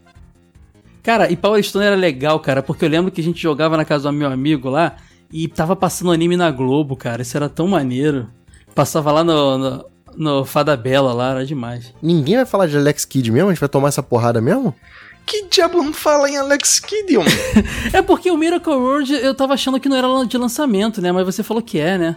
[1.02, 3.84] Cara, e Power Stone era legal, cara, porque eu lembro que a gente jogava na
[3.84, 4.96] casa do meu amigo lá
[5.32, 7.22] e tava passando anime na Globo, cara.
[7.22, 8.28] Isso era tão maneiro.
[8.74, 9.84] Passava lá no, no,
[10.16, 11.94] no Fada Bela lá, era demais.
[12.02, 13.48] Ninguém vai falar de Alex Kidd mesmo?
[13.48, 14.74] A gente vai tomar essa porrada mesmo?
[15.26, 17.32] Que diabo não fala em Alex Kidd, homem?
[17.92, 21.12] É porque o Miracle World eu tava achando que não era de lançamento, né?
[21.12, 22.16] Mas você falou que é, né?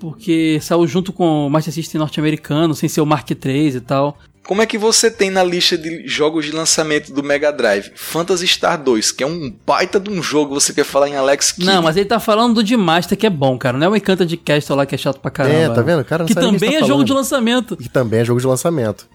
[0.00, 4.18] Porque saiu junto com o Master System norte-americano, sem ser o Mark III e tal.
[4.46, 8.46] Como é que você tem na lista de jogos de lançamento do Mega Drive Phantasy
[8.46, 11.64] Star 2, que é um baita de um jogo, você quer falar em Alex Kidd?
[11.66, 13.78] Não, mas ele tá falando do de Master que é bom, cara.
[13.78, 15.56] Não é o Encanta de Castle lá que é chato pra caramba.
[15.56, 16.00] É, tá vendo?
[16.00, 17.06] O cara não Que também que é tá jogo falando.
[17.06, 17.76] de lançamento.
[17.76, 19.08] Que também é jogo de lançamento.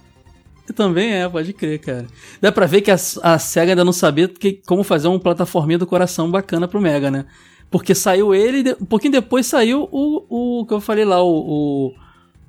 [0.65, 2.07] Que também é, pode crer, cara.
[2.41, 5.77] Dá pra ver que a, a SEGA ainda não sabia que, como fazer um plataforminha
[5.77, 7.25] do coração bacana pro Mega, né?
[7.69, 11.93] Porque saiu ele, um pouquinho depois saiu o, o que eu falei lá, o, o,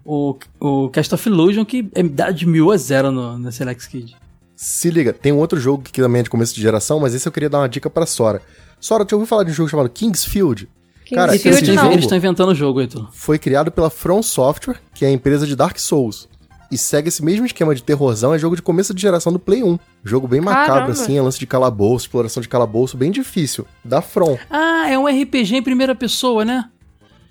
[0.05, 3.86] o, o Cast of Illusion, que é dá de mil a zero no, no Alex
[3.86, 4.16] Kid.
[4.56, 7.27] Se liga, tem um outro jogo que também é de começo de geração, mas esse
[7.27, 8.43] eu queria dar uma dica pra Sora.
[8.78, 10.68] Sora, já ouviu falar de um jogo chamado Kingsfield?
[11.14, 11.85] Cara, Kingsfield esse Eles não.
[11.90, 13.09] jogo estão inventando o jogo, Heitor.
[13.12, 16.28] foi criado pela From Software, que é a empresa de Dark Souls.
[16.70, 19.62] E segue esse mesmo esquema de terrorzão, é jogo de começo de geração do Play
[19.64, 19.77] 1.
[20.05, 20.93] Jogo bem macabro, Caramba.
[20.93, 23.66] assim, é lance de calabouço, exploração de calabouço, bem difícil.
[23.85, 24.39] Da From.
[24.48, 26.68] Ah, é um RPG em primeira pessoa, né?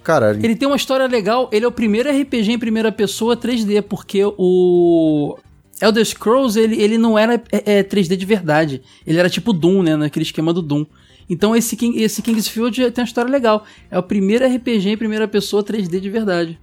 [0.04, 1.50] Cara, Ele tem uma história legal.
[1.52, 5.38] Ele é o primeiro RPG em primeira pessoa 3D, porque o
[5.82, 8.82] Elder Scrolls, ele, ele não era é, é, 3D de verdade.
[9.06, 9.96] Ele era tipo Doom, né?
[9.96, 10.86] Naquele esquema do Doom.
[11.30, 13.64] Então esse, King, esse Kingsfield tem uma história legal.
[13.92, 16.60] É o primeiro RPG em primeira pessoa 3D de verdade.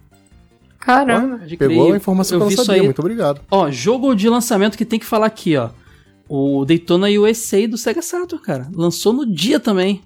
[0.80, 1.38] Caramba.
[1.38, 1.94] Pode pegou crer.
[1.94, 2.86] a informação Eu que eu vi não sabia, aí.
[2.86, 3.40] muito obrigado.
[3.50, 5.70] Ó, jogo de lançamento que tem que falar aqui, ó.
[6.28, 8.68] O Daytona USA do Sega Saturn, cara.
[8.74, 10.02] Lançou no dia também.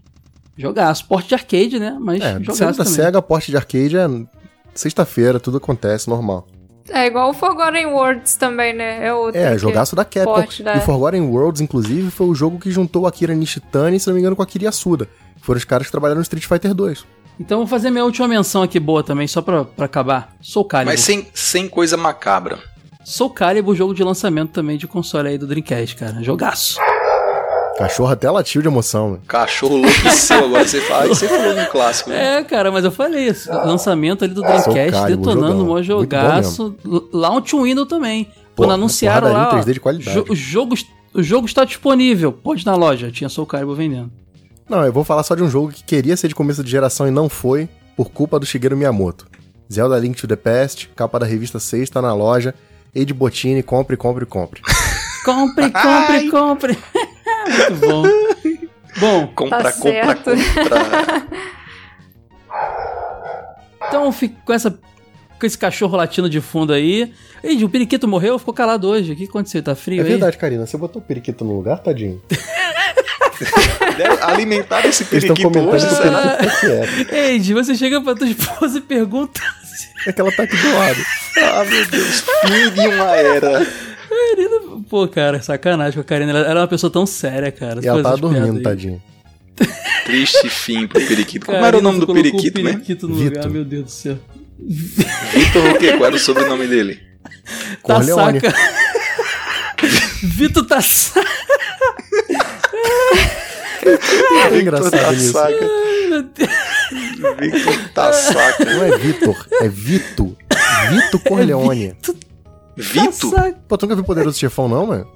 [0.61, 1.05] Jogaço.
[1.07, 1.97] Porte de arcade, né?
[2.01, 2.93] Mas É, jogaço da também.
[2.93, 4.07] SEGA, porte de arcade é
[4.75, 6.47] sexta-feira, tudo acontece, normal.
[6.89, 9.07] É igual o Forgotten Worlds também, né?
[9.07, 9.41] É outro.
[9.41, 10.45] É, que- jogaço da Capcom.
[10.65, 14.15] da- E o Forgotten Worlds, inclusive, foi o jogo que juntou Akira Nishitani, se não
[14.15, 15.09] me engano, com a Akira Yasuda.
[15.41, 17.05] Foram os caras que trabalharam no Street Fighter 2.
[17.39, 20.35] Então vou fazer minha última menção aqui boa também, só pra, pra acabar.
[20.43, 20.93] Soul Calibur.
[20.93, 22.59] Mas sem, sem coisa macabra.
[23.05, 26.23] Soul Calibur, jogo de lançamento também de console aí do Dreamcast, cara.
[26.23, 26.77] Jogaço.
[27.81, 29.23] Cachorro até latiu de emoção, mano.
[29.27, 30.67] Cachorro enlouqueceu agora.
[30.67, 32.11] Você fala, aí você falou num clássico.
[32.11, 32.39] né?
[32.39, 33.51] É, cara, mas eu falei isso.
[33.51, 36.75] Lançamento ali do Soul Dreamcast, Calibur, detonando bom jogaço.
[37.13, 38.25] Launch Window também.
[38.55, 40.15] Pô, Quando anunciaram lá, ó, 3D de qualidade.
[40.15, 40.75] jo- o, jogo,
[41.15, 42.33] o jogo está disponível.
[42.33, 43.11] Pode ir na loja.
[43.11, 44.11] Tinha Soul Calibur vendendo.
[44.69, 47.09] Não, eu vou falar só de um jogo que queria ser de começo de geração
[47.09, 49.27] e não foi, por culpa do Shigeru Miyamoto.
[49.73, 52.55] Zelda Link to the Past, capa da revista 6, tá na loja.
[52.95, 54.61] Ed Botini, compre, compre, compre.
[55.25, 56.79] Compre, compre, compre.
[57.51, 58.03] Muito bom.
[58.99, 60.31] Bom, Compra, Tá compra, certo.
[60.31, 61.27] compra.
[63.89, 64.79] então fico com essa
[65.39, 67.15] com esse cachorro latindo de fundo aí.
[67.43, 69.13] Ei, o periquito morreu, ficou calado hoje.
[69.13, 69.63] O que aconteceu?
[69.63, 70.09] Tá frio É aí?
[70.11, 72.21] verdade, Karina, você botou o periquito no lugar, tadinho?
[74.23, 76.37] Alimentar esse Eles estão periquito comentando hoje, que será?
[76.61, 77.09] quieto.
[77.15, 79.41] Eide, você chega pra tua esposa e pergunta
[80.07, 81.01] É que ela tá aqui do lado.
[81.39, 82.21] Ah, meu Deus.
[82.43, 83.67] Fim de uma era.
[84.29, 84.83] Karina...
[84.89, 86.31] Pô, cara, sacanagem com a Karina.
[86.31, 87.81] Ela ela é uma pessoa tão séria, cara.
[87.83, 89.03] E ela tá dormindo, tadinho.
[90.05, 91.47] Triste fim pro periquito.
[91.47, 92.73] Como era o nome do periquito, o né?
[92.73, 93.37] periquito no Vitor.
[93.37, 94.19] lugar, meu Deus do céu.
[94.59, 95.93] Vitor o quê?
[95.93, 97.01] Qual era o sobrenome dele?
[97.83, 98.41] Corleone.
[98.41, 98.71] Tassaca.
[100.23, 101.31] Vitor tá Tassaca.
[104.53, 105.33] É engraçado isso.
[105.33, 105.67] Tassaca.
[106.09, 106.51] Meu Deus.
[107.41, 108.65] Victor Tassaca.
[108.65, 110.37] Não é Vitor, é Vito.
[110.91, 111.89] Vito Corleone.
[111.89, 112.30] Vito?
[112.81, 113.59] Tassaca.
[113.69, 115.07] Pô, tu nunca viu Poderoso Chefão, não, mano?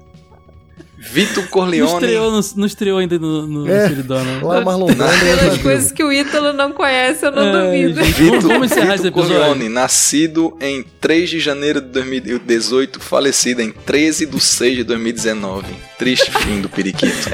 [0.97, 1.93] Vito Não Corleone.
[1.93, 3.89] estreou, não, não estreou ainda no, no É.
[3.89, 4.47] Seridó, não.
[4.47, 8.03] Lá Marlon Brando é Pelas coisas que o Ítalo não conhece, eu não Ai, duvido.
[8.03, 9.11] gente, Vitor, vamos, encerrar episódio.
[9.11, 15.67] Corleone, nascido em 3 de janeiro de 2018, falecido em 13 de 6 de 2019.
[15.99, 17.29] Triste fim do periquito.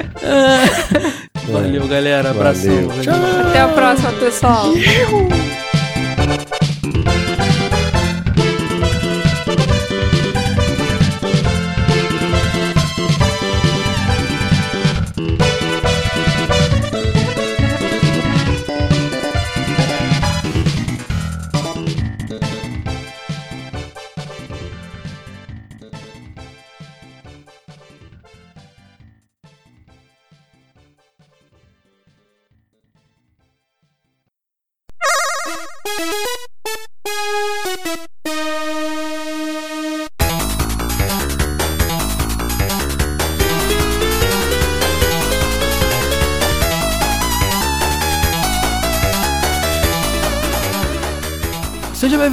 [1.50, 2.32] Valeu, galera.
[2.32, 2.88] Abração.
[2.90, 2.90] Valeu.
[2.90, 3.48] Valeu.
[3.48, 4.74] Até a próxima, pessoal.
[4.74, 5.30] Sejam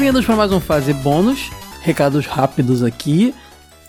[0.09, 1.51] bem-vindos para mais um fase bônus.
[1.83, 3.35] Recados rápidos aqui.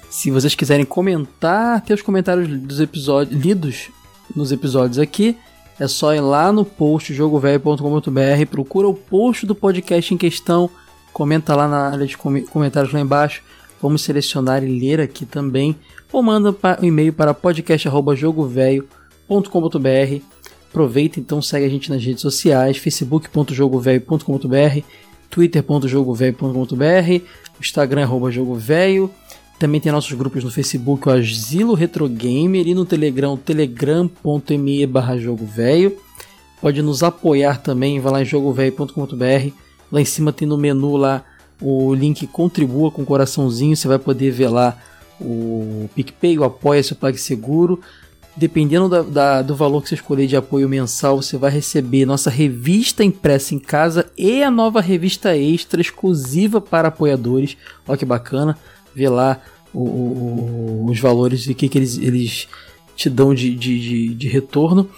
[0.09, 3.89] Se vocês quiserem comentar, ter os comentários dos episódios lidos
[4.35, 5.37] nos episódios aqui,
[5.79, 10.69] é só ir lá no post jogovelho.com.br, procura o post do podcast em questão,
[11.13, 13.41] comenta lá na área de comentários lá embaixo.
[13.81, 15.73] Vamos selecionar e ler aqui também.
[16.11, 20.21] Ou manda um e-mail para podcast@jogovelho.com.br.
[20.69, 24.83] Aproveita então, segue a gente nas redes sociais, facebook.jogovelho.com.br,
[25.29, 27.23] twitter.jogovelho.com.br,
[27.59, 29.11] Instagram arroba jogovelho.
[29.59, 35.17] Também tem nossos grupos no Facebook, o Asilo Retro Gamer, e no Telegram, telegram.me barra
[35.17, 35.97] jogovelho.
[36.61, 39.53] Pode nos apoiar também, vai lá em jogovelho.com.br.
[39.91, 41.23] Lá em cima tem no menu lá
[41.61, 44.77] o link Contribua com coraçãozinho, você vai poder ver lá
[45.19, 47.81] o PicPay, o Apoia-se, o PagSeguro.
[48.39, 52.29] Dependendo da, da, do valor que você escolher de apoio mensal, você vai receber nossa
[52.29, 57.57] revista impressa em casa e a nova revista extra exclusiva para apoiadores.
[57.85, 58.57] Olha que bacana,
[58.95, 59.41] ver lá
[59.73, 62.47] o, o, os valores e o que, que eles, eles
[62.95, 64.89] te dão de, de, de, de retorno.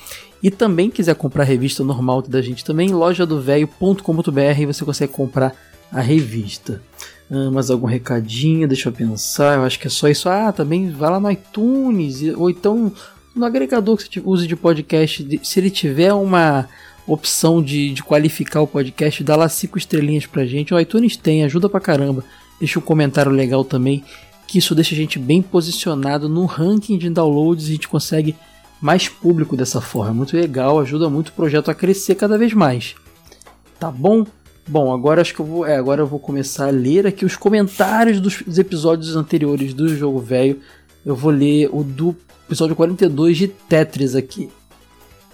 [0.43, 5.55] E também quiser comprar a revista normal da gente também, lojadovelho.com.br você consegue comprar
[5.91, 6.79] a revista.
[7.31, 8.67] Ah, mais algum recadinho?
[8.67, 9.55] Deixa eu pensar.
[9.55, 10.29] Eu acho que é só isso.
[10.29, 12.91] Ah, também vai lá no iTunes ou então
[13.35, 16.67] no agregador que você use de podcast, se ele tiver uma
[17.07, 20.73] opção de, de qualificar o podcast, dá lá cinco estrelinhas pra gente.
[20.73, 22.23] O iTunes tem, ajuda pra caramba.
[22.59, 24.03] Deixa um comentário legal também,
[24.47, 28.35] que isso deixa a gente bem posicionado no ranking de downloads e a gente consegue
[28.79, 30.11] mais público dessa forma.
[30.11, 32.95] É muito legal, ajuda muito o projeto a crescer cada vez mais.
[33.79, 34.25] Tá bom?
[34.67, 37.35] Bom, agora acho que eu vou, é, agora eu vou começar a ler aqui os
[37.35, 40.59] comentários dos, dos episódios anteriores do jogo velho.
[41.05, 42.15] Eu vou ler o do
[42.51, 44.49] episódio 42 de Tetris aqui.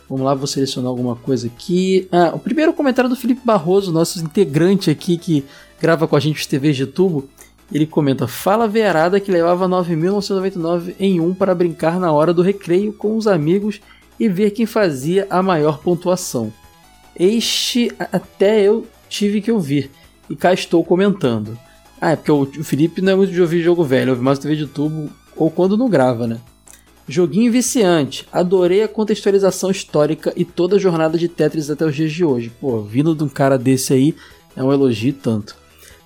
[0.08, 2.08] Vamos lá, vou selecionar alguma coisa aqui.
[2.12, 5.44] Ah, o primeiro comentário do Felipe Barroso, nosso integrante aqui que
[5.82, 7.28] grava com a gente os TVs de tubo.
[7.74, 12.94] Ele comenta: Fala vearada que levava 9.999 em um para brincar na hora do recreio
[12.94, 13.82] com os amigos
[14.20, 16.54] e ver quem fazia a maior pontuação.
[17.20, 19.90] Este até eu tive que ouvir
[20.30, 21.58] e cá estou comentando.
[22.00, 24.56] Ah, é porque o Felipe não é muito de ouvir jogo velho, ouve mais TV
[24.56, 26.40] de tubo ou quando não grava, né?
[27.08, 28.28] Joguinho viciante.
[28.32, 32.52] Adorei a contextualização histórica e toda a jornada de Tetris até os dias de hoje.
[32.60, 34.16] Pô, vindo de um cara desse aí,
[34.56, 35.56] é um elogio tanto.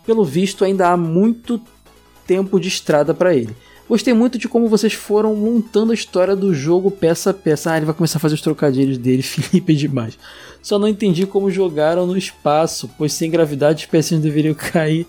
[0.05, 1.59] Pelo visto, ainda há muito
[2.27, 3.55] tempo de estrada para ele.
[3.89, 7.71] Gostei muito de como vocês foram montando a história do jogo peça a peça.
[7.71, 10.17] Ah, ele vai começar a fazer os trocadilhos dele, Felipe é demais.
[10.61, 15.07] Só não entendi como jogaram no espaço, pois sem gravidade as peças deveriam cair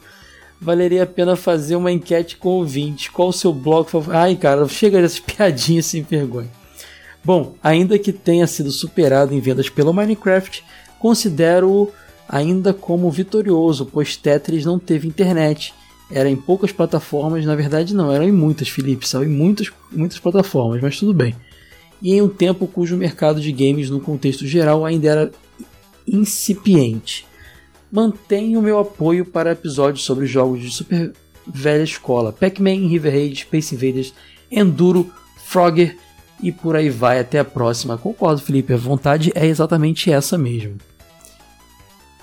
[0.63, 3.09] valeria a pena fazer uma enquete com ouvintes.
[3.09, 4.17] Qual o seu blog favorito?
[4.17, 6.49] Ai, cara, chega dessas piadinhas sem vergonha.
[7.25, 10.65] Bom, ainda que tenha sido superado em vendas pelo Minecraft,
[10.99, 11.91] considero-o
[12.29, 15.75] ainda como vitorioso, pois Tetris não teve internet.
[16.11, 20.19] Era em poucas plataformas, na verdade não, eram em muitas, Felipe, saiu em muitas, muitas
[20.19, 21.35] plataformas, mas tudo bem.
[22.01, 25.33] E em um tempo cujo mercado de games no contexto geral ainda era
[26.07, 27.25] incipiente
[27.93, 31.13] mantenho o meu apoio para episódios sobre jogos de super
[31.47, 34.15] velha escola: Pac-Man, River Raid, Space Invaders,
[34.51, 35.13] Enduro,
[35.45, 35.99] Frogger
[36.43, 37.21] e por aí vai.
[37.21, 37.99] Até a próxima.
[37.99, 40.79] Concordo, Felipe, a vontade é exatamente essa mesmo.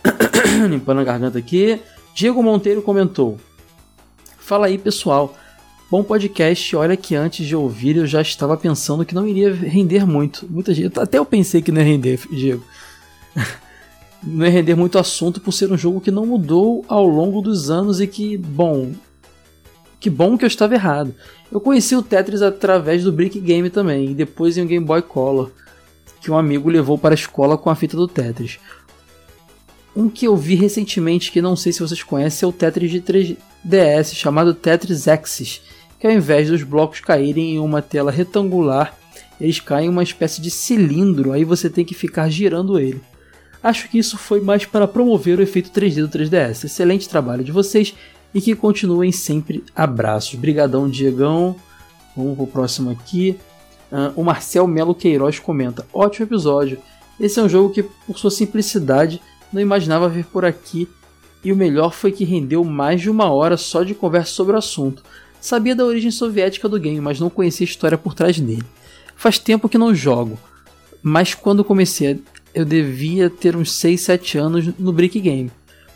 [0.68, 1.80] Limpando a garganta aqui.
[2.16, 3.38] Diego Monteiro comentou:
[4.40, 5.38] Fala aí, pessoal.
[5.91, 6.76] Bom podcast.
[6.76, 10.48] Olha que antes de ouvir eu já estava pensando que não iria render muito.
[10.50, 12.64] Muita gente, até eu pensei que não ia render, Diego.
[14.24, 17.70] não ia render muito assunto por ser um jogo que não mudou ao longo dos
[17.70, 18.91] anos e que, bom,
[20.00, 21.14] que bom que eu estava errado.
[21.52, 25.02] Eu conheci o Tetris através do Brick Game também, e depois em um Game Boy
[25.02, 25.52] Color,
[26.22, 28.60] que um amigo levou para a escola com a fita do Tetris.
[29.96, 33.02] Um que eu vi recentemente, que não sei se vocês conhecem, é o Tetris de
[33.02, 35.62] 3DS, chamado Tetris Axis,
[36.00, 38.96] que ao invés dos blocos caírem em uma tela retangular,
[39.40, 43.02] eles caem em uma espécie de cilindro, aí você tem que ficar girando ele.
[43.61, 46.64] Acho que isso foi mais para promover o efeito 3D do 3DS.
[46.64, 47.94] Excelente trabalho de vocês
[48.34, 49.64] e que continuem sempre.
[49.76, 50.36] Abraços.
[50.36, 51.56] Brigadão, Diegão.
[52.15, 53.38] Vamos pro próximo aqui.
[53.91, 56.80] Uh, o Marcel Melo Queiroz comenta: Ótimo episódio.
[57.19, 59.22] Esse é um jogo que, por sua simplicidade,
[59.52, 60.88] não imaginava ver por aqui.
[61.44, 64.60] E o melhor foi que rendeu mais de uma hora só de conversa sobre o
[64.60, 65.03] assunto.
[65.41, 68.64] Sabia da origem soviética do game, mas não conhecia a história por trás dele.
[69.15, 70.38] Faz tempo que não jogo,
[71.02, 72.22] mas quando comecei
[72.54, 75.52] eu devia ter uns 6, 7 anos no Brick Game.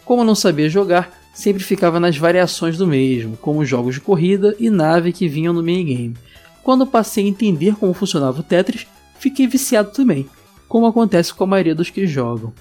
[0.06, 4.56] Como eu não sabia jogar, sempre ficava nas variações do mesmo, como jogos de corrida
[4.60, 6.16] e nave que vinham no minigame.
[6.64, 8.88] Quando passei a entender como funcionava o Tetris,
[9.20, 10.28] fiquei viciado também,
[10.68, 12.54] como acontece com a maioria dos que jogam.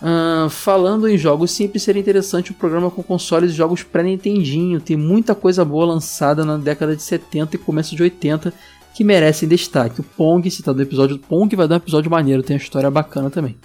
[0.00, 4.80] Uh, falando em jogos, sempre seria interessante um programa com consoles e jogos pré-nintendinho.
[4.80, 8.52] Tem muita coisa boa lançada na década de 70 e começo de 80
[8.94, 10.00] que merecem destaque.
[10.00, 12.90] O Pong, citado no episódio do Pong, vai dar um episódio maneiro, tem uma história
[12.90, 13.56] bacana também.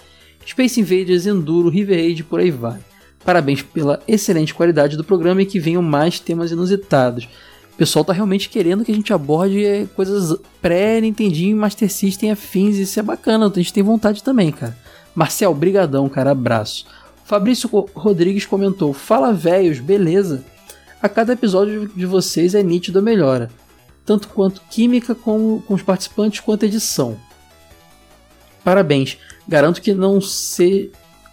[0.44, 2.78] Space Invaders, Enduro, River Raid, por aí vai.
[3.24, 7.28] Parabéns pela excelente qualidade do programa e que venham mais temas inusitados.
[7.72, 12.98] O pessoal tá realmente querendo que a gente aborde coisas pré-Nintendinho, Master System afins, isso
[12.98, 14.76] é bacana, a gente tem vontade também, cara.
[15.14, 16.86] Marcel, brigadão, cara, abraço.
[17.24, 20.44] Fabrício Rodrigues comentou: Fala velhos, beleza?
[21.00, 23.50] A cada episódio de vocês é nítido a melhora,
[24.04, 27.16] tanto quanto química com, com os participantes quanto edição.
[28.64, 29.18] Parabéns.
[29.48, 30.90] Garanto que não se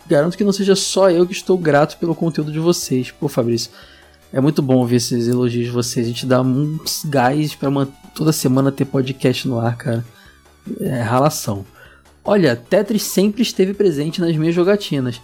[0.08, 3.12] garanto que não seja só eu que estou grato pelo conteúdo de vocês.
[3.12, 3.72] Pô, Fabrício,
[4.32, 6.06] é muito bom ver esses elogios de vocês.
[6.06, 7.70] A gente dá uns gás para
[8.16, 10.06] toda semana ter podcast no ar, cara.
[10.80, 11.66] É ralação.
[12.24, 15.22] Olha, Tetris sempre esteve presente nas minhas jogatinas.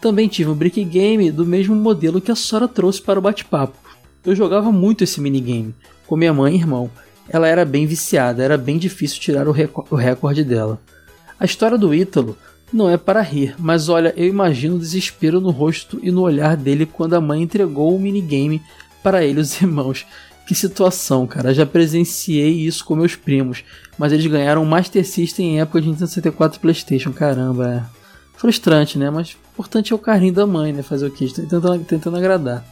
[0.00, 3.76] Também tive um brick game do mesmo modelo que a Sora trouxe para o bate-papo.
[4.24, 5.74] Eu jogava muito esse minigame,
[6.06, 6.90] com minha mãe e irmão.
[7.28, 9.54] Ela era bem viciada, era bem difícil tirar o,
[9.90, 10.80] o recorde dela.
[11.38, 12.36] A história do Ítalo
[12.72, 16.56] não é para rir, mas olha, eu imagino o desespero no rosto e no olhar
[16.56, 18.62] dele quando a mãe entregou o minigame
[19.02, 20.06] para ele os irmãos.
[20.46, 21.52] Que situação, cara.
[21.52, 23.64] Já presenciei isso com meus primos.
[23.98, 27.12] Mas eles ganharam o Master System em época de Nintendo 64 e Playstation.
[27.12, 27.96] Caramba, é.
[28.36, 29.10] Frustrante, né?
[29.10, 30.82] Mas importante é o carinho da mãe, né?
[30.82, 31.26] Fazer o quê?
[31.34, 32.64] Tentando, tentando agradar.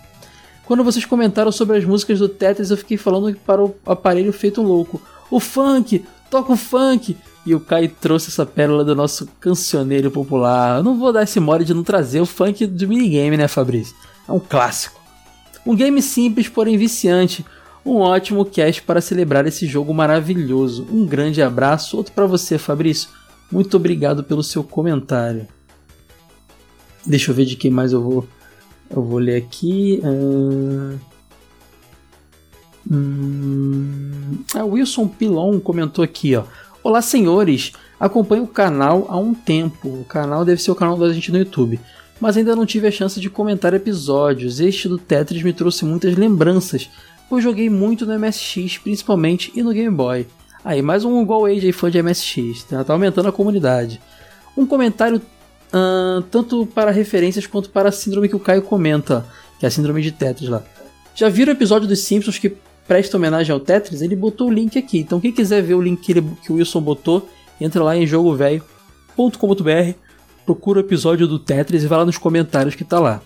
[0.66, 4.62] Quando vocês comentaram sobre as músicas do Tetris, eu fiquei falando para o aparelho feito
[4.62, 5.00] louco.
[5.30, 6.04] O funk!
[6.30, 7.16] Toca o funk!
[7.46, 10.78] E o Kai trouxe essa pérola do nosso cancioneiro popular.
[10.78, 13.94] Eu não vou dar esse mole de não trazer o funk do minigame, né, Fabrício?
[14.26, 14.98] É um clássico.
[15.66, 17.44] Um game simples, porém viciante
[17.84, 20.86] um ótimo cast para celebrar esse jogo maravilhoso.
[20.90, 23.10] Um grande abraço, outro para você, Fabrício.
[23.52, 25.46] Muito obrigado pelo seu comentário.
[27.04, 28.26] Deixa eu ver de quem mais eu vou
[28.96, 30.00] eu vou ler aqui.
[30.02, 30.98] Uh...
[32.90, 34.38] Hum...
[34.54, 36.44] Ah, Wilson Pilon comentou aqui, ó.
[36.82, 37.72] Olá, senhores.
[37.98, 39.88] Acompanho o canal há um tempo.
[39.88, 41.80] O canal deve ser o canal da gente no YouTube.
[42.20, 44.60] Mas ainda não tive a chance de comentar episódios.
[44.60, 46.88] Este do Tetris me trouxe muitas lembranças
[47.34, 50.26] eu joguei muito no MSX, principalmente, e no Game Boy.
[50.64, 52.84] Aí, mais um igual Age aí, fã de MSX, tá?
[52.84, 54.00] tá aumentando a comunidade.
[54.56, 55.20] Um comentário
[55.74, 59.26] uh, tanto para referências quanto para a síndrome que o Caio comenta,
[59.58, 60.62] que é a síndrome de Tetris lá.
[61.14, 62.56] Já viram o episódio dos Simpsons que
[62.86, 64.00] presta homenagem ao Tetris?
[64.00, 66.56] Ele botou o link aqui, então quem quiser ver o link que, ele, que o
[66.56, 67.28] Wilson botou,
[67.60, 69.92] entra lá em jogovelho.com.br,
[70.46, 73.20] procura o episódio do Tetris e vai lá nos comentários que tá lá.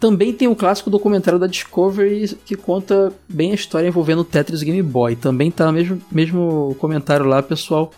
[0.00, 4.64] Também tem o clássico documentário da Discovery que conta bem a história envolvendo o Tetris
[4.64, 5.14] Game Boy.
[5.14, 7.92] Também tá no mesmo, mesmo comentário lá, pessoal.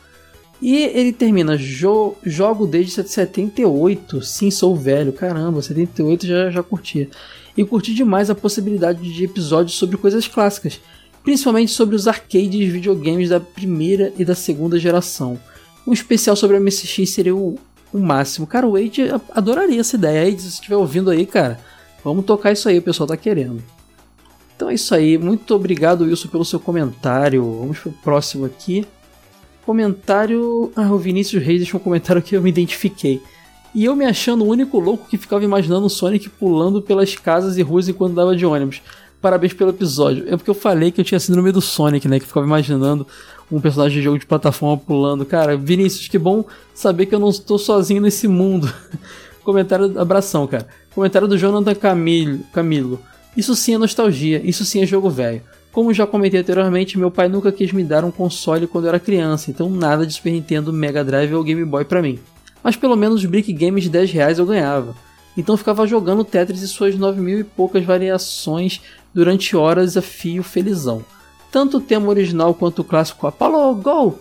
[0.65, 7.11] E ele termina, jo jogo desde 78, sim, sou velho, caramba, 78 já, já curtia.
[7.55, 10.81] E curti demais a possibilidade de episódios sobre coisas clássicas,
[11.23, 15.39] principalmente sobre os arcades videogames da primeira e da segunda geração.
[15.87, 17.59] Um especial sobre a MSX seria o,
[17.93, 18.47] o máximo.
[18.47, 20.25] Cara, o Wade adoraria essa ideia.
[20.25, 21.61] Wade, se estiver ouvindo aí, cara,
[22.05, 23.63] Vamos tocar isso aí, o pessoal tá querendo.
[24.55, 25.17] Então é isso aí.
[25.17, 27.43] Muito obrigado, Wilson, pelo seu comentário.
[27.61, 28.87] Vamos pro próximo aqui.
[29.65, 30.73] Comentário.
[30.77, 33.21] Ah, o Vinícius Reis deixou um comentário que eu me identifiquei.
[33.75, 37.59] E eu me achando o único louco que ficava imaginando o Sonic pulando pelas casas
[37.59, 38.81] e ruas enquanto dava de ônibus.
[39.21, 40.27] Parabéns pelo episódio.
[40.29, 42.21] É porque eu falei que eu tinha síndrome do Sonic, né?
[42.21, 43.07] Que ficava imaginando
[43.51, 45.25] um personagem de jogo de plataforma pulando.
[45.25, 48.73] Cara, Vinícius, que bom saber que eu não estou sozinho nesse mundo.
[49.43, 50.69] Comentário, abração, cara.
[50.95, 52.41] Comentário do Jonathan Camilo.
[52.53, 53.01] Camilo.
[53.37, 55.43] Isso sim é nostalgia, isso sim é jogo velho.
[55.75, 59.01] Como já comentei anteriormente, meu pai nunca quis me dar um console quando eu era
[59.01, 62.21] criança, então nada de Super Nintendo, Mega Drive ou Game Boy para mim.
[62.63, 64.95] Mas pelo menos os Brick Games de 10 reais eu ganhava.
[65.37, 68.81] Então ficava jogando Tetris e suas 9 mil e poucas variações
[69.13, 71.05] durante horas a fio felizão.
[71.51, 74.19] Tanto o tema original quanto o clássico Apollo Go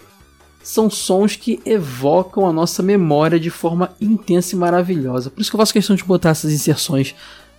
[0.64, 5.30] são sons que evocam a nossa memória de forma intensa e maravilhosa.
[5.30, 7.14] Por isso que eu faço questão de botar essas inserções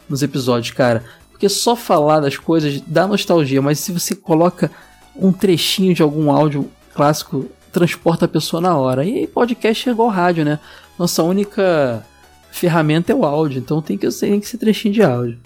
[0.08, 1.04] nos episódios, cara.
[1.34, 4.70] Porque só falar das coisas dá nostalgia, mas se você coloca
[5.16, 9.04] um trechinho de algum áudio clássico, transporta a pessoa na hora.
[9.04, 10.60] E podcast é igual rádio, né?
[10.96, 12.06] Nossa única
[12.52, 15.38] ferramenta é o áudio, então tem que, tem que ser trechinho de áudio.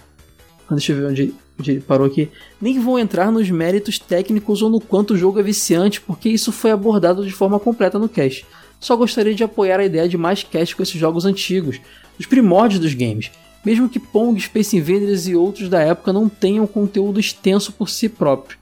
[0.70, 4.80] Deixa eu ver onde onde parou aqui, nem vou entrar nos méritos técnicos ou no
[4.80, 8.46] quanto o jogo é viciante, porque isso foi abordado de forma completa no cast.
[8.78, 11.80] só gostaria de apoiar a ideia de mais cast com esses jogos antigos,
[12.16, 13.32] os primórdios dos games,
[13.68, 18.08] mesmo que Pong, Space Invaders e outros da época não tenham conteúdo extenso por si
[18.08, 18.56] próprio.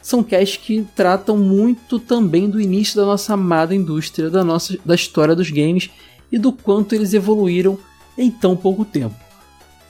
[0.00, 4.94] São casts que tratam muito também do início da nossa amada indústria, da, nossa, da
[4.94, 5.90] história dos games
[6.30, 7.76] e do quanto eles evoluíram
[8.16, 9.16] em tão pouco tempo.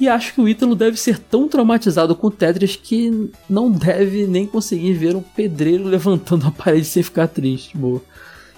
[0.00, 4.46] E acho que o Ítalo deve ser tão traumatizado com Tetris que não deve nem
[4.46, 7.76] conseguir ver um pedreiro levantando a parede sem ficar triste.
[7.76, 8.00] Boa.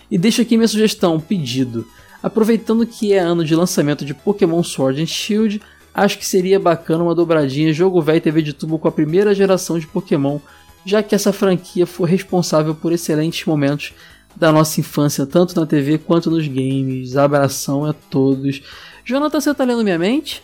[0.08, 1.84] E deixo aqui minha sugestão, um pedido.
[2.22, 5.60] Aproveitando que é ano de lançamento de Pokémon Sword and Shield,
[5.94, 9.78] acho que seria bacana uma dobradinha jogo velho TV de tubo com a primeira geração
[9.78, 10.38] de Pokémon,
[10.84, 13.92] já que essa franquia foi responsável por excelentes momentos
[14.34, 17.16] da nossa infância, tanto na TV quanto nos games.
[17.16, 18.62] Abração a todos.
[19.04, 20.42] Jonathan, você tá lendo minha mente?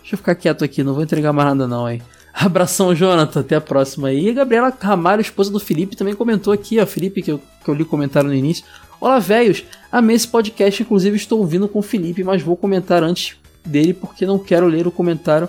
[0.00, 2.00] Deixa eu ficar quieto aqui, não vou entregar mais nada não, hein.
[2.32, 3.40] Abração, Jonathan.
[3.40, 4.12] Até a próxima.
[4.12, 6.86] E a Gabriela Ramalho, esposa do Felipe, também comentou aqui, ó.
[6.86, 8.64] Felipe, que eu, que eu li o comentário no início.
[9.00, 9.64] Olá, velhos.
[9.90, 13.36] Amei esse podcast, inclusive estou ouvindo com o Felipe, mas vou comentar antes
[13.68, 15.48] dele porque não quero ler o comentário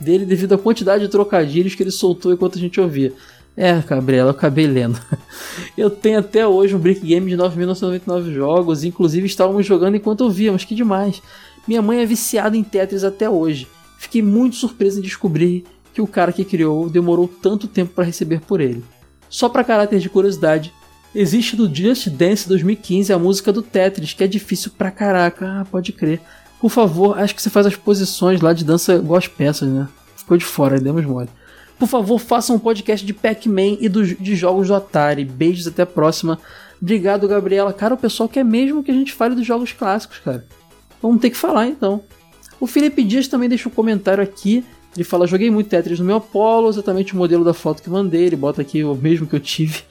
[0.00, 3.12] dele devido à quantidade de trocadilhos que ele soltou enquanto a gente ouvia.
[3.56, 4.98] É, Gabriela, eu acabei lendo.
[5.76, 10.52] Eu tenho até hoje um Brick Game de 9.999 jogos, inclusive estávamos jogando enquanto ouvia,
[10.52, 11.20] mas que demais.
[11.66, 13.68] Minha mãe é viciada em Tetris até hoje.
[13.98, 18.40] Fiquei muito surpreso em descobrir que o cara que criou demorou tanto tempo para receber
[18.40, 18.82] por ele.
[19.28, 20.72] Só para caráter de curiosidade,
[21.14, 25.46] existe no Just Dance 2015 a música do Tetris, que é difícil pra caraca.
[25.46, 26.20] Ah, pode crer.
[26.60, 29.88] Por favor, acho que você faz as posições lá de dança igual as peças, né?
[30.14, 31.28] Ficou de fora, demos mole.
[31.78, 35.24] Por favor, faça um podcast de Pac-Man e do, de jogos do Atari.
[35.24, 36.38] Beijos, até a próxima.
[36.80, 37.72] Obrigado, Gabriela.
[37.72, 40.44] Cara, o pessoal quer mesmo que a gente fale dos jogos clássicos, cara.
[41.00, 42.02] Vamos ter que falar então.
[42.60, 44.62] O Felipe Dias também deixa um comentário aqui.
[44.94, 48.26] Ele fala: Joguei muito Tetris no meu Apollo, exatamente o modelo da foto que mandei.
[48.26, 49.82] Ele bota aqui o mesmo que eu tive.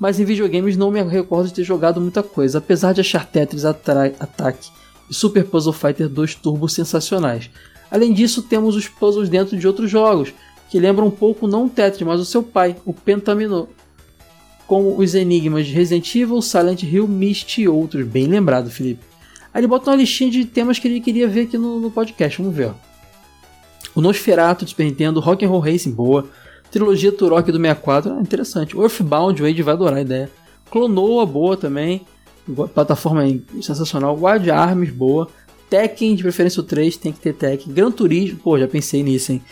[0.00, 3.64] Mas em videogames não me recordo de ter jogado muita coisa, apesar de achar Tetris
[3.64, 4.70] Attack
[5.08, 7.50] e Super Puzzle Fighter 2 Turbo sensacionais.
[7.90, 10.32] Além disso, temos os puzzles dentro de outros jogos,
[10.70, 13.68] que lembram um pouco não o Tetris, mas o seu pai, o Pentamino,
[14.66, 18.06] como os enigmas de Resident Evil, Silent Hill, Myst e outros.
[18.06, 19.02] Bem lembrado, Felipe.
[19.52, 22.40] Aí ele bota uma listinha de temas que ele queria ver aqui no, no podcast.
[22.40, 22.66] Vamos ver.
[22.66, 22.74] Ó.
[23.94, 26.28] O Nosferatu de Super Nintendo, Rock and Roll Racing, boa.
[26.70, 28.76] Trilogia Turok do 64, ah, interessante.
[28.76, 30.30] Earthbound, o Wade vai adorar a ideia.
[30.70, 32.02] Clonoa, boa também.
[32.74, 33.22] Plataforma
[33.62, 34.18] sensacional.
[34.20, 35.28] Wild Arms, boa.
[35.68, 37.72] Tekken, de preferência o 3, tem que ter Tekken.
[37.72, 39.42] Gran Turismo, pô, já pensei nisso, hein.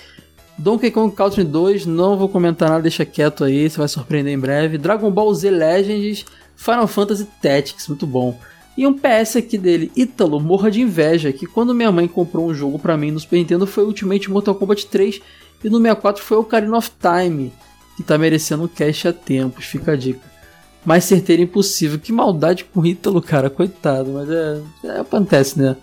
[0.59, 4.39] Donkey Kong Country 2, não vou comentar nada, deixa quieto aí, você vai surpreender em
[4.39, 4.79] breve.
[4.79, 6.25] Dragon Ball Z Legends,
[6.57, 8.39] Final Fantasy Tactics, muito bom.
[8.77, 12.55] E um PS aqui dele, Ítalo, morra de inveja, que quando minha mãe comprou um
[12.55, 15.21] jogo para mim no Super Nintendo foi Ultimate Mortal Kombat 3
[15.63, 17.53] e no 64 foi Ocarina of Time,
[17.97, 20.36] que tá merecendo um cash a tempos, fica a dica.
[20.87, 25.77] Mais certeiro impossível, que maldade com o Ítalo, cara, coitado, mas é, é acontece, né?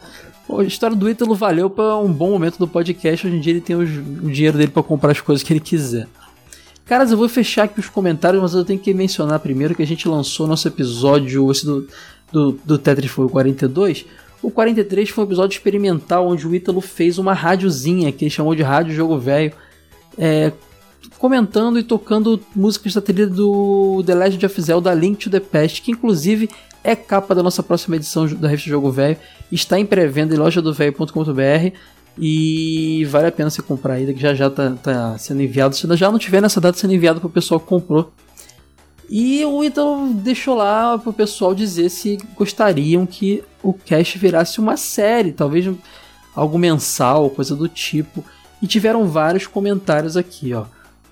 [0.50, 3.62] a história do Ítalo valeu para um bom momento do podcast, hoje em dia ele
[3.62, 6.08] tem os, o dinheiro dele para comprar as coisas que ele quiser.
[6.86, 9.88] Caras, eu vou fechar aqui os comentários, mas eu tenho que mencionar primeiro que a
[9.88, 11.88] gente lançou nosso episódio, esse do
[12.34, 14.06] do, do Tetris foi o 42.
[14.42, 18.56] O 43 foi um episódio experimental onde o Ítalo fez uma rádiozinha que ele chamou
[18.56, 19.54] de Rádio Jogo Velho,
[20.18, 20.52] é,
[21.18, 25.82] comentando e tocando músicas da trilha do The Legend of Zelda Link to the Past,
[25.82, 26.50] que inclusive
[26.84, 29.18] é capa da nossa próxima edição da revista Jogo Velho,
[29.52, 31.78] está em pré-venda em lojadovelho.com.br
[32.18, 35.76] e vale a pena você comprar ainda, que já já está tá sendo enviado.
[35.76, 38.12] Se já não tiver nessa data sendo enviado para o pessoal que comprou,
[39.10, 44.78] e o Ítalo deixou lá pro pessoal dizer se gostariam que o cast virasse uma
[44.78, 45.70] série, talvez
[46.36, 48.24] algo mensal, coisa do tipo.
[48.62, 50.66] E tiveram vários comentários aqui, ó.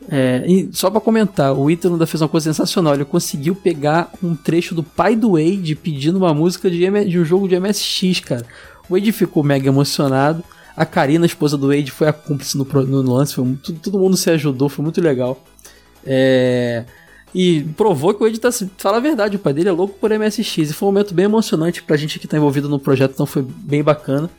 [0.10, 2.94] É, só para comentar, o Ítalo ainda fez uma coisa sensacional.
[2.94, 7.26] Ele conseguiu pegar um trecho do pai do Wade pedindo uma música de, de um
[7.26, 8.46] jogo de MSX, cara.
[8.90, 10.44] O Wade ficou mega emocionado.
[10.76, 13.36] A Karina, a esposa do Wade, foi a cúmplice no, no lance.
[13.36, 15.42] Foi muito, todo mundo se ajudou, foi muito legal.
[16.06, 16.86] É,
[17.34, 20.12] e provou que o Ed tá, fala a verdade, o pai dele é louco por
[20.12, 20.58] MSX.
[20.70, 23.42] E foi um momento bem emocionante pra gente que tá envolvido no projeto, então foi
[23.42, 24.30] bem bacana.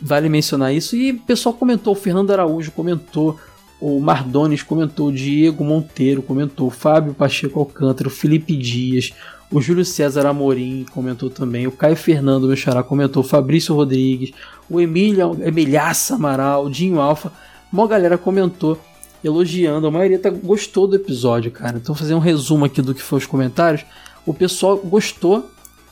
[0.00, 0.96] Vale mencionar isso.
[0.96, 3.38] E o pessoal comentou, o Fernando Araújo comentou,
[3.80, 9.12] o Mardones comentou, o Diego Monteiro comentou, o Fábio Pacheco Alcântara, o Felipe Dias,
[9.50, 14.32] o Júlio César Amorim comentou também, o Caio Fernando, meu xará, comentou, o Fabrício Rodrigues,
[14.68, 17.32] o Emílio, Emilhaça Amaral, o Dinho Alfa,
[17.72, 18.78] uma galera comentou
[19.22, 19.86] elogiando.
[19.86, 21.76] A maioria tá, gostou do episódio, cara.
[21.76, 23.84] Então, fazer um resumo aqui do que foi os comentários.
[24.24, 25.50] O pessoal gostou.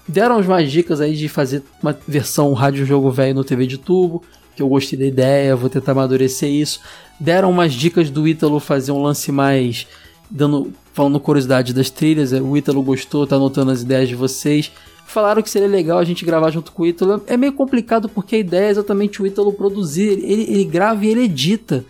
[0.09, 4.23] Deram umas dicas aí de fazer uma versão rádio jogo velho no TV de tubo,
[4.57, 6.81] que eu gostei da ideia, vou tentar amadurecer isso.
[7.21, 9.87] Deram umas dicas do Ítalo fazer um lance mais
[10.31, 14.73] dando falando curiosidade das trilhas, é, o Ítalo gostou, tá anotando as ideias de vocês.
[15.07, 17.23] Falaram que seria legal a gente gravar junto com o Ítalo.
[17.27, 20.09] É meio complicado porque a ideia é exatamente o Ítalo produzir.
[20.09, 21.85] Ele, ele grava e ele edita.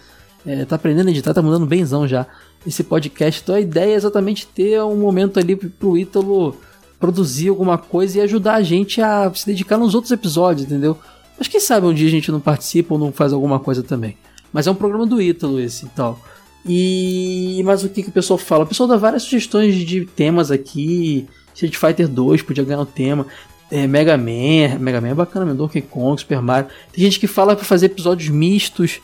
[0.45, 2.27] É, tá aprendendo a editar, tá mudando benzão já
[2.67, 3.41] esse podcast.
[3.43, 6.57] Então a ideia é exatamente ter um momento ali pro Ítalo
[6.99, 10.99] produzir alguma coisa e ajudar a gente a se dedicar nos outros episódios, entendeu?
[11.39, 14.17] Mas quem sabe um dia a gente não participa ou não faz alguma coisa também.
[14.53, 16.19] Mas é um programa do Ítalo esse e tal.
[16.65, 17.63] E.
[17.65, 18.65] Mas o que, que o pessoal fala?
[18.65, 21.27] O pessoal dá várias sugestões de temas aqui.
[21.55, 23.27] Street Fighter 2 podia ganhar um tema.
[23.71, 26.71] É, Mega Man, Mega Man é bacana, Donkey Kong, Super Mario.
[26.93, 29.01] Tem gente que fala para fazer episódios mistos,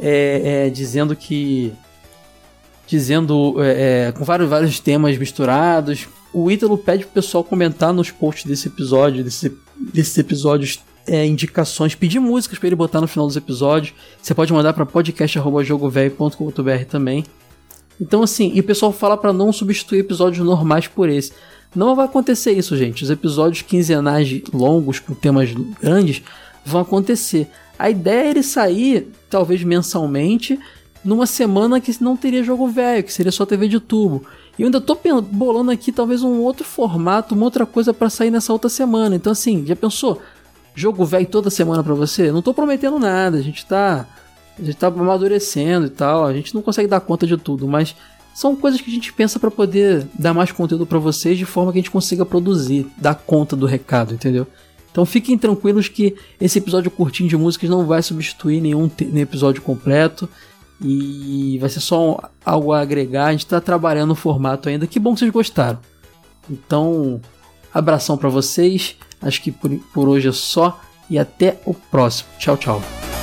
[0.00, 1.72] é, é, dizendo que.
[2.86, 6.08] Dizendo é, é, com vários, vários temas misturados.
[6.32, 11.94] O Ítalo pede pro pessoal comentar nos posts desse episódio, desse, desses episódios é, indicações,
[11.94, 13.94] pedir músicas para ele botar no final dos episódios.
[14.20, 17.24] Você pode mandar para podcast@jogovelho.com.br também.
[18.00, 21.32] Então assim, e o pessoal fala para não substituir episódios normais por esse.
[21.74, 23.04] Não vai acontecer isso, gente.
[23.04, 26.22] Os episódios quinzenais longos com temas grandes
[26.64, 27.48] vão acontecer.
[27.78, 30.58] A ideia é ele sair, talvez mensalmente,
[31.04, 34.24] numa semana que não teria jogo velho, que seria só TV de tubo.
[34.58, 34.98] E eu ainda tô
[35.30, 39.14] bolando aqui talvez um outro formato, uma outra coisa para sair nessa outra semana.
[39.14, 40.20] Então assim, já pensou?
[40.76, 42.30] Jogo velho toda semana para você?
[42.30, 44.06] Não tô prometendo nada, a gente tá
[44.58, 47.94] a gente tá amadurecendo e tal, a gente não consegue dar conta de tudo, mas
[48.34, 51.72] são coisas que a gente pensa para poder dar mais conteúdo para vocês de forma
[51.72, 54.46] que a gente consiga produzir, dar conta do recado, entendeu?
[54.90, 59.60] Então fiquem tranquilos que esse episódio curtinho de músicas não vai substituir nenhum, nenhum episódio
[59.60, 60.28] completo
[60.80, 63.26] e vai ser só algo a agregar.
[63.26, 64.86] A gente está trabalhando no formato ainda.
[64.86, 65.78] Que bom que vocês gostaram.
[66.48, 67.20] Então,
[67.72, 72.28] abração para vocês Acho que por, por hoje é só e até o próximo.
[72.38, 73.15] Tchau, tchau.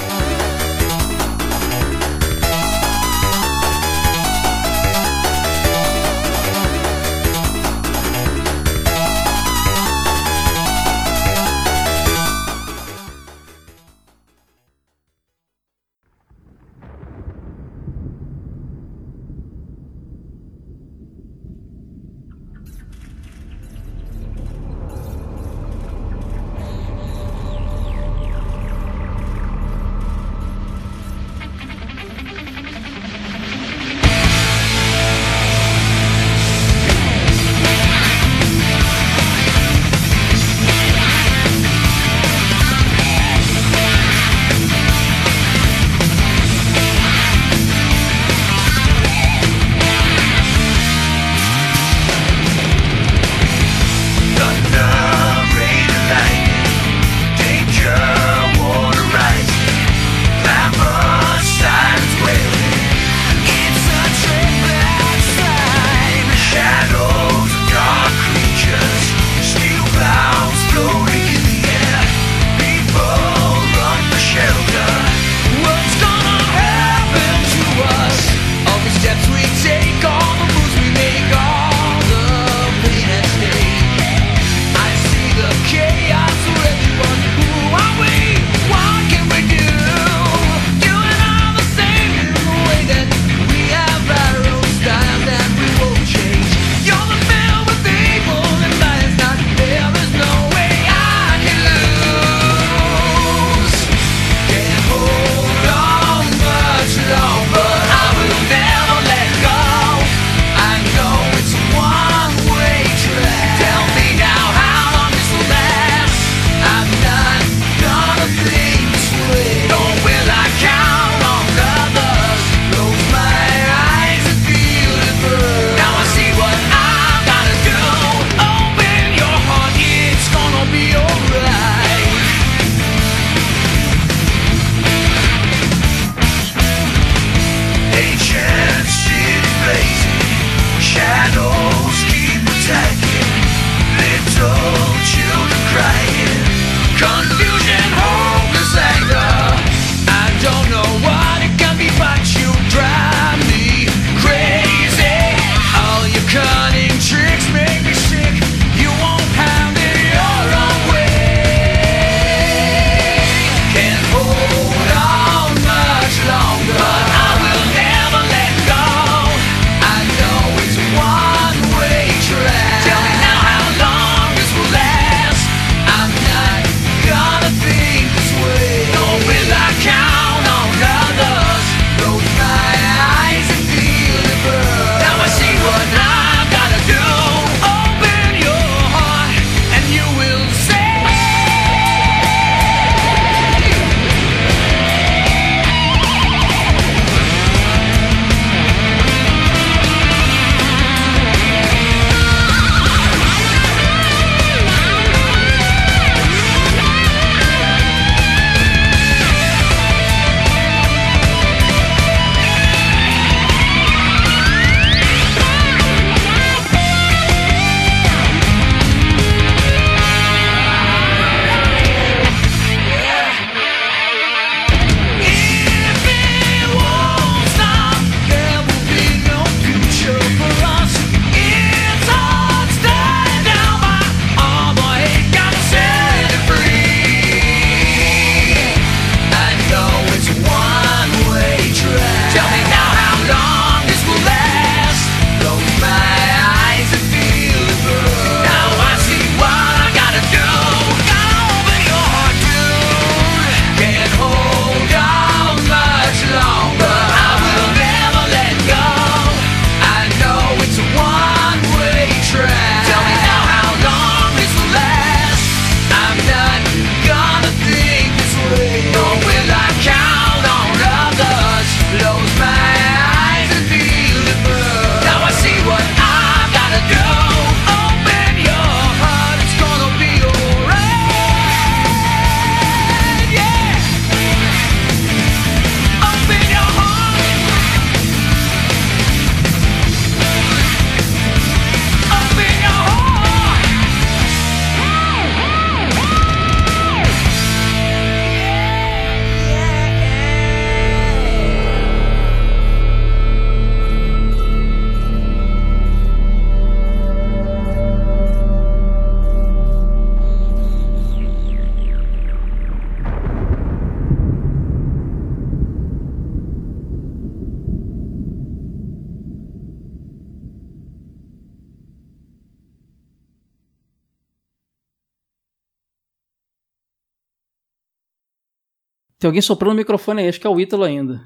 [329.24, 331.22] Tem alguém soprando o microfone aí, acho que é o Ítalo ainda.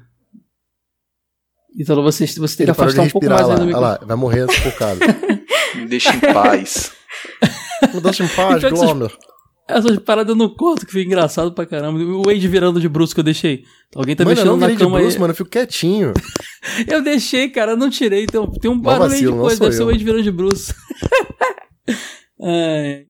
[1.76, 3.54] Ítalo, você, você tem que de afastar um pouco mais lá.
[3.54, 3.98] ainda do Olha microfone.
[4.00, 5.00] lá, vai morrer sufocado.
[5.74, 6.92] Me deixa em paz.
[7.92, 9.10] Mudança em paz, Então, Glomer.
[9.68, 11.98] Essas paradas eu não conto, que fica engraçado pra caramba.
[11.98, 13.64] O Wade virando de brusco que eu deixei.
[13.96, 15.20] Alguém tá Mano, eu mexendo não na virei de cama Bruce, aí.
[15.20, 16.12] mano, eu fico quietinho.
[16.86, 18.26] Eu deixei, cara, eu não tirei.
[18.26, 19.90] Tem, tem um barulho aí vacilo, depois, sou deve ser o eu.
[19.92, 20.72] Wade virando de Bruce.
[22.40, 23.07] Ai.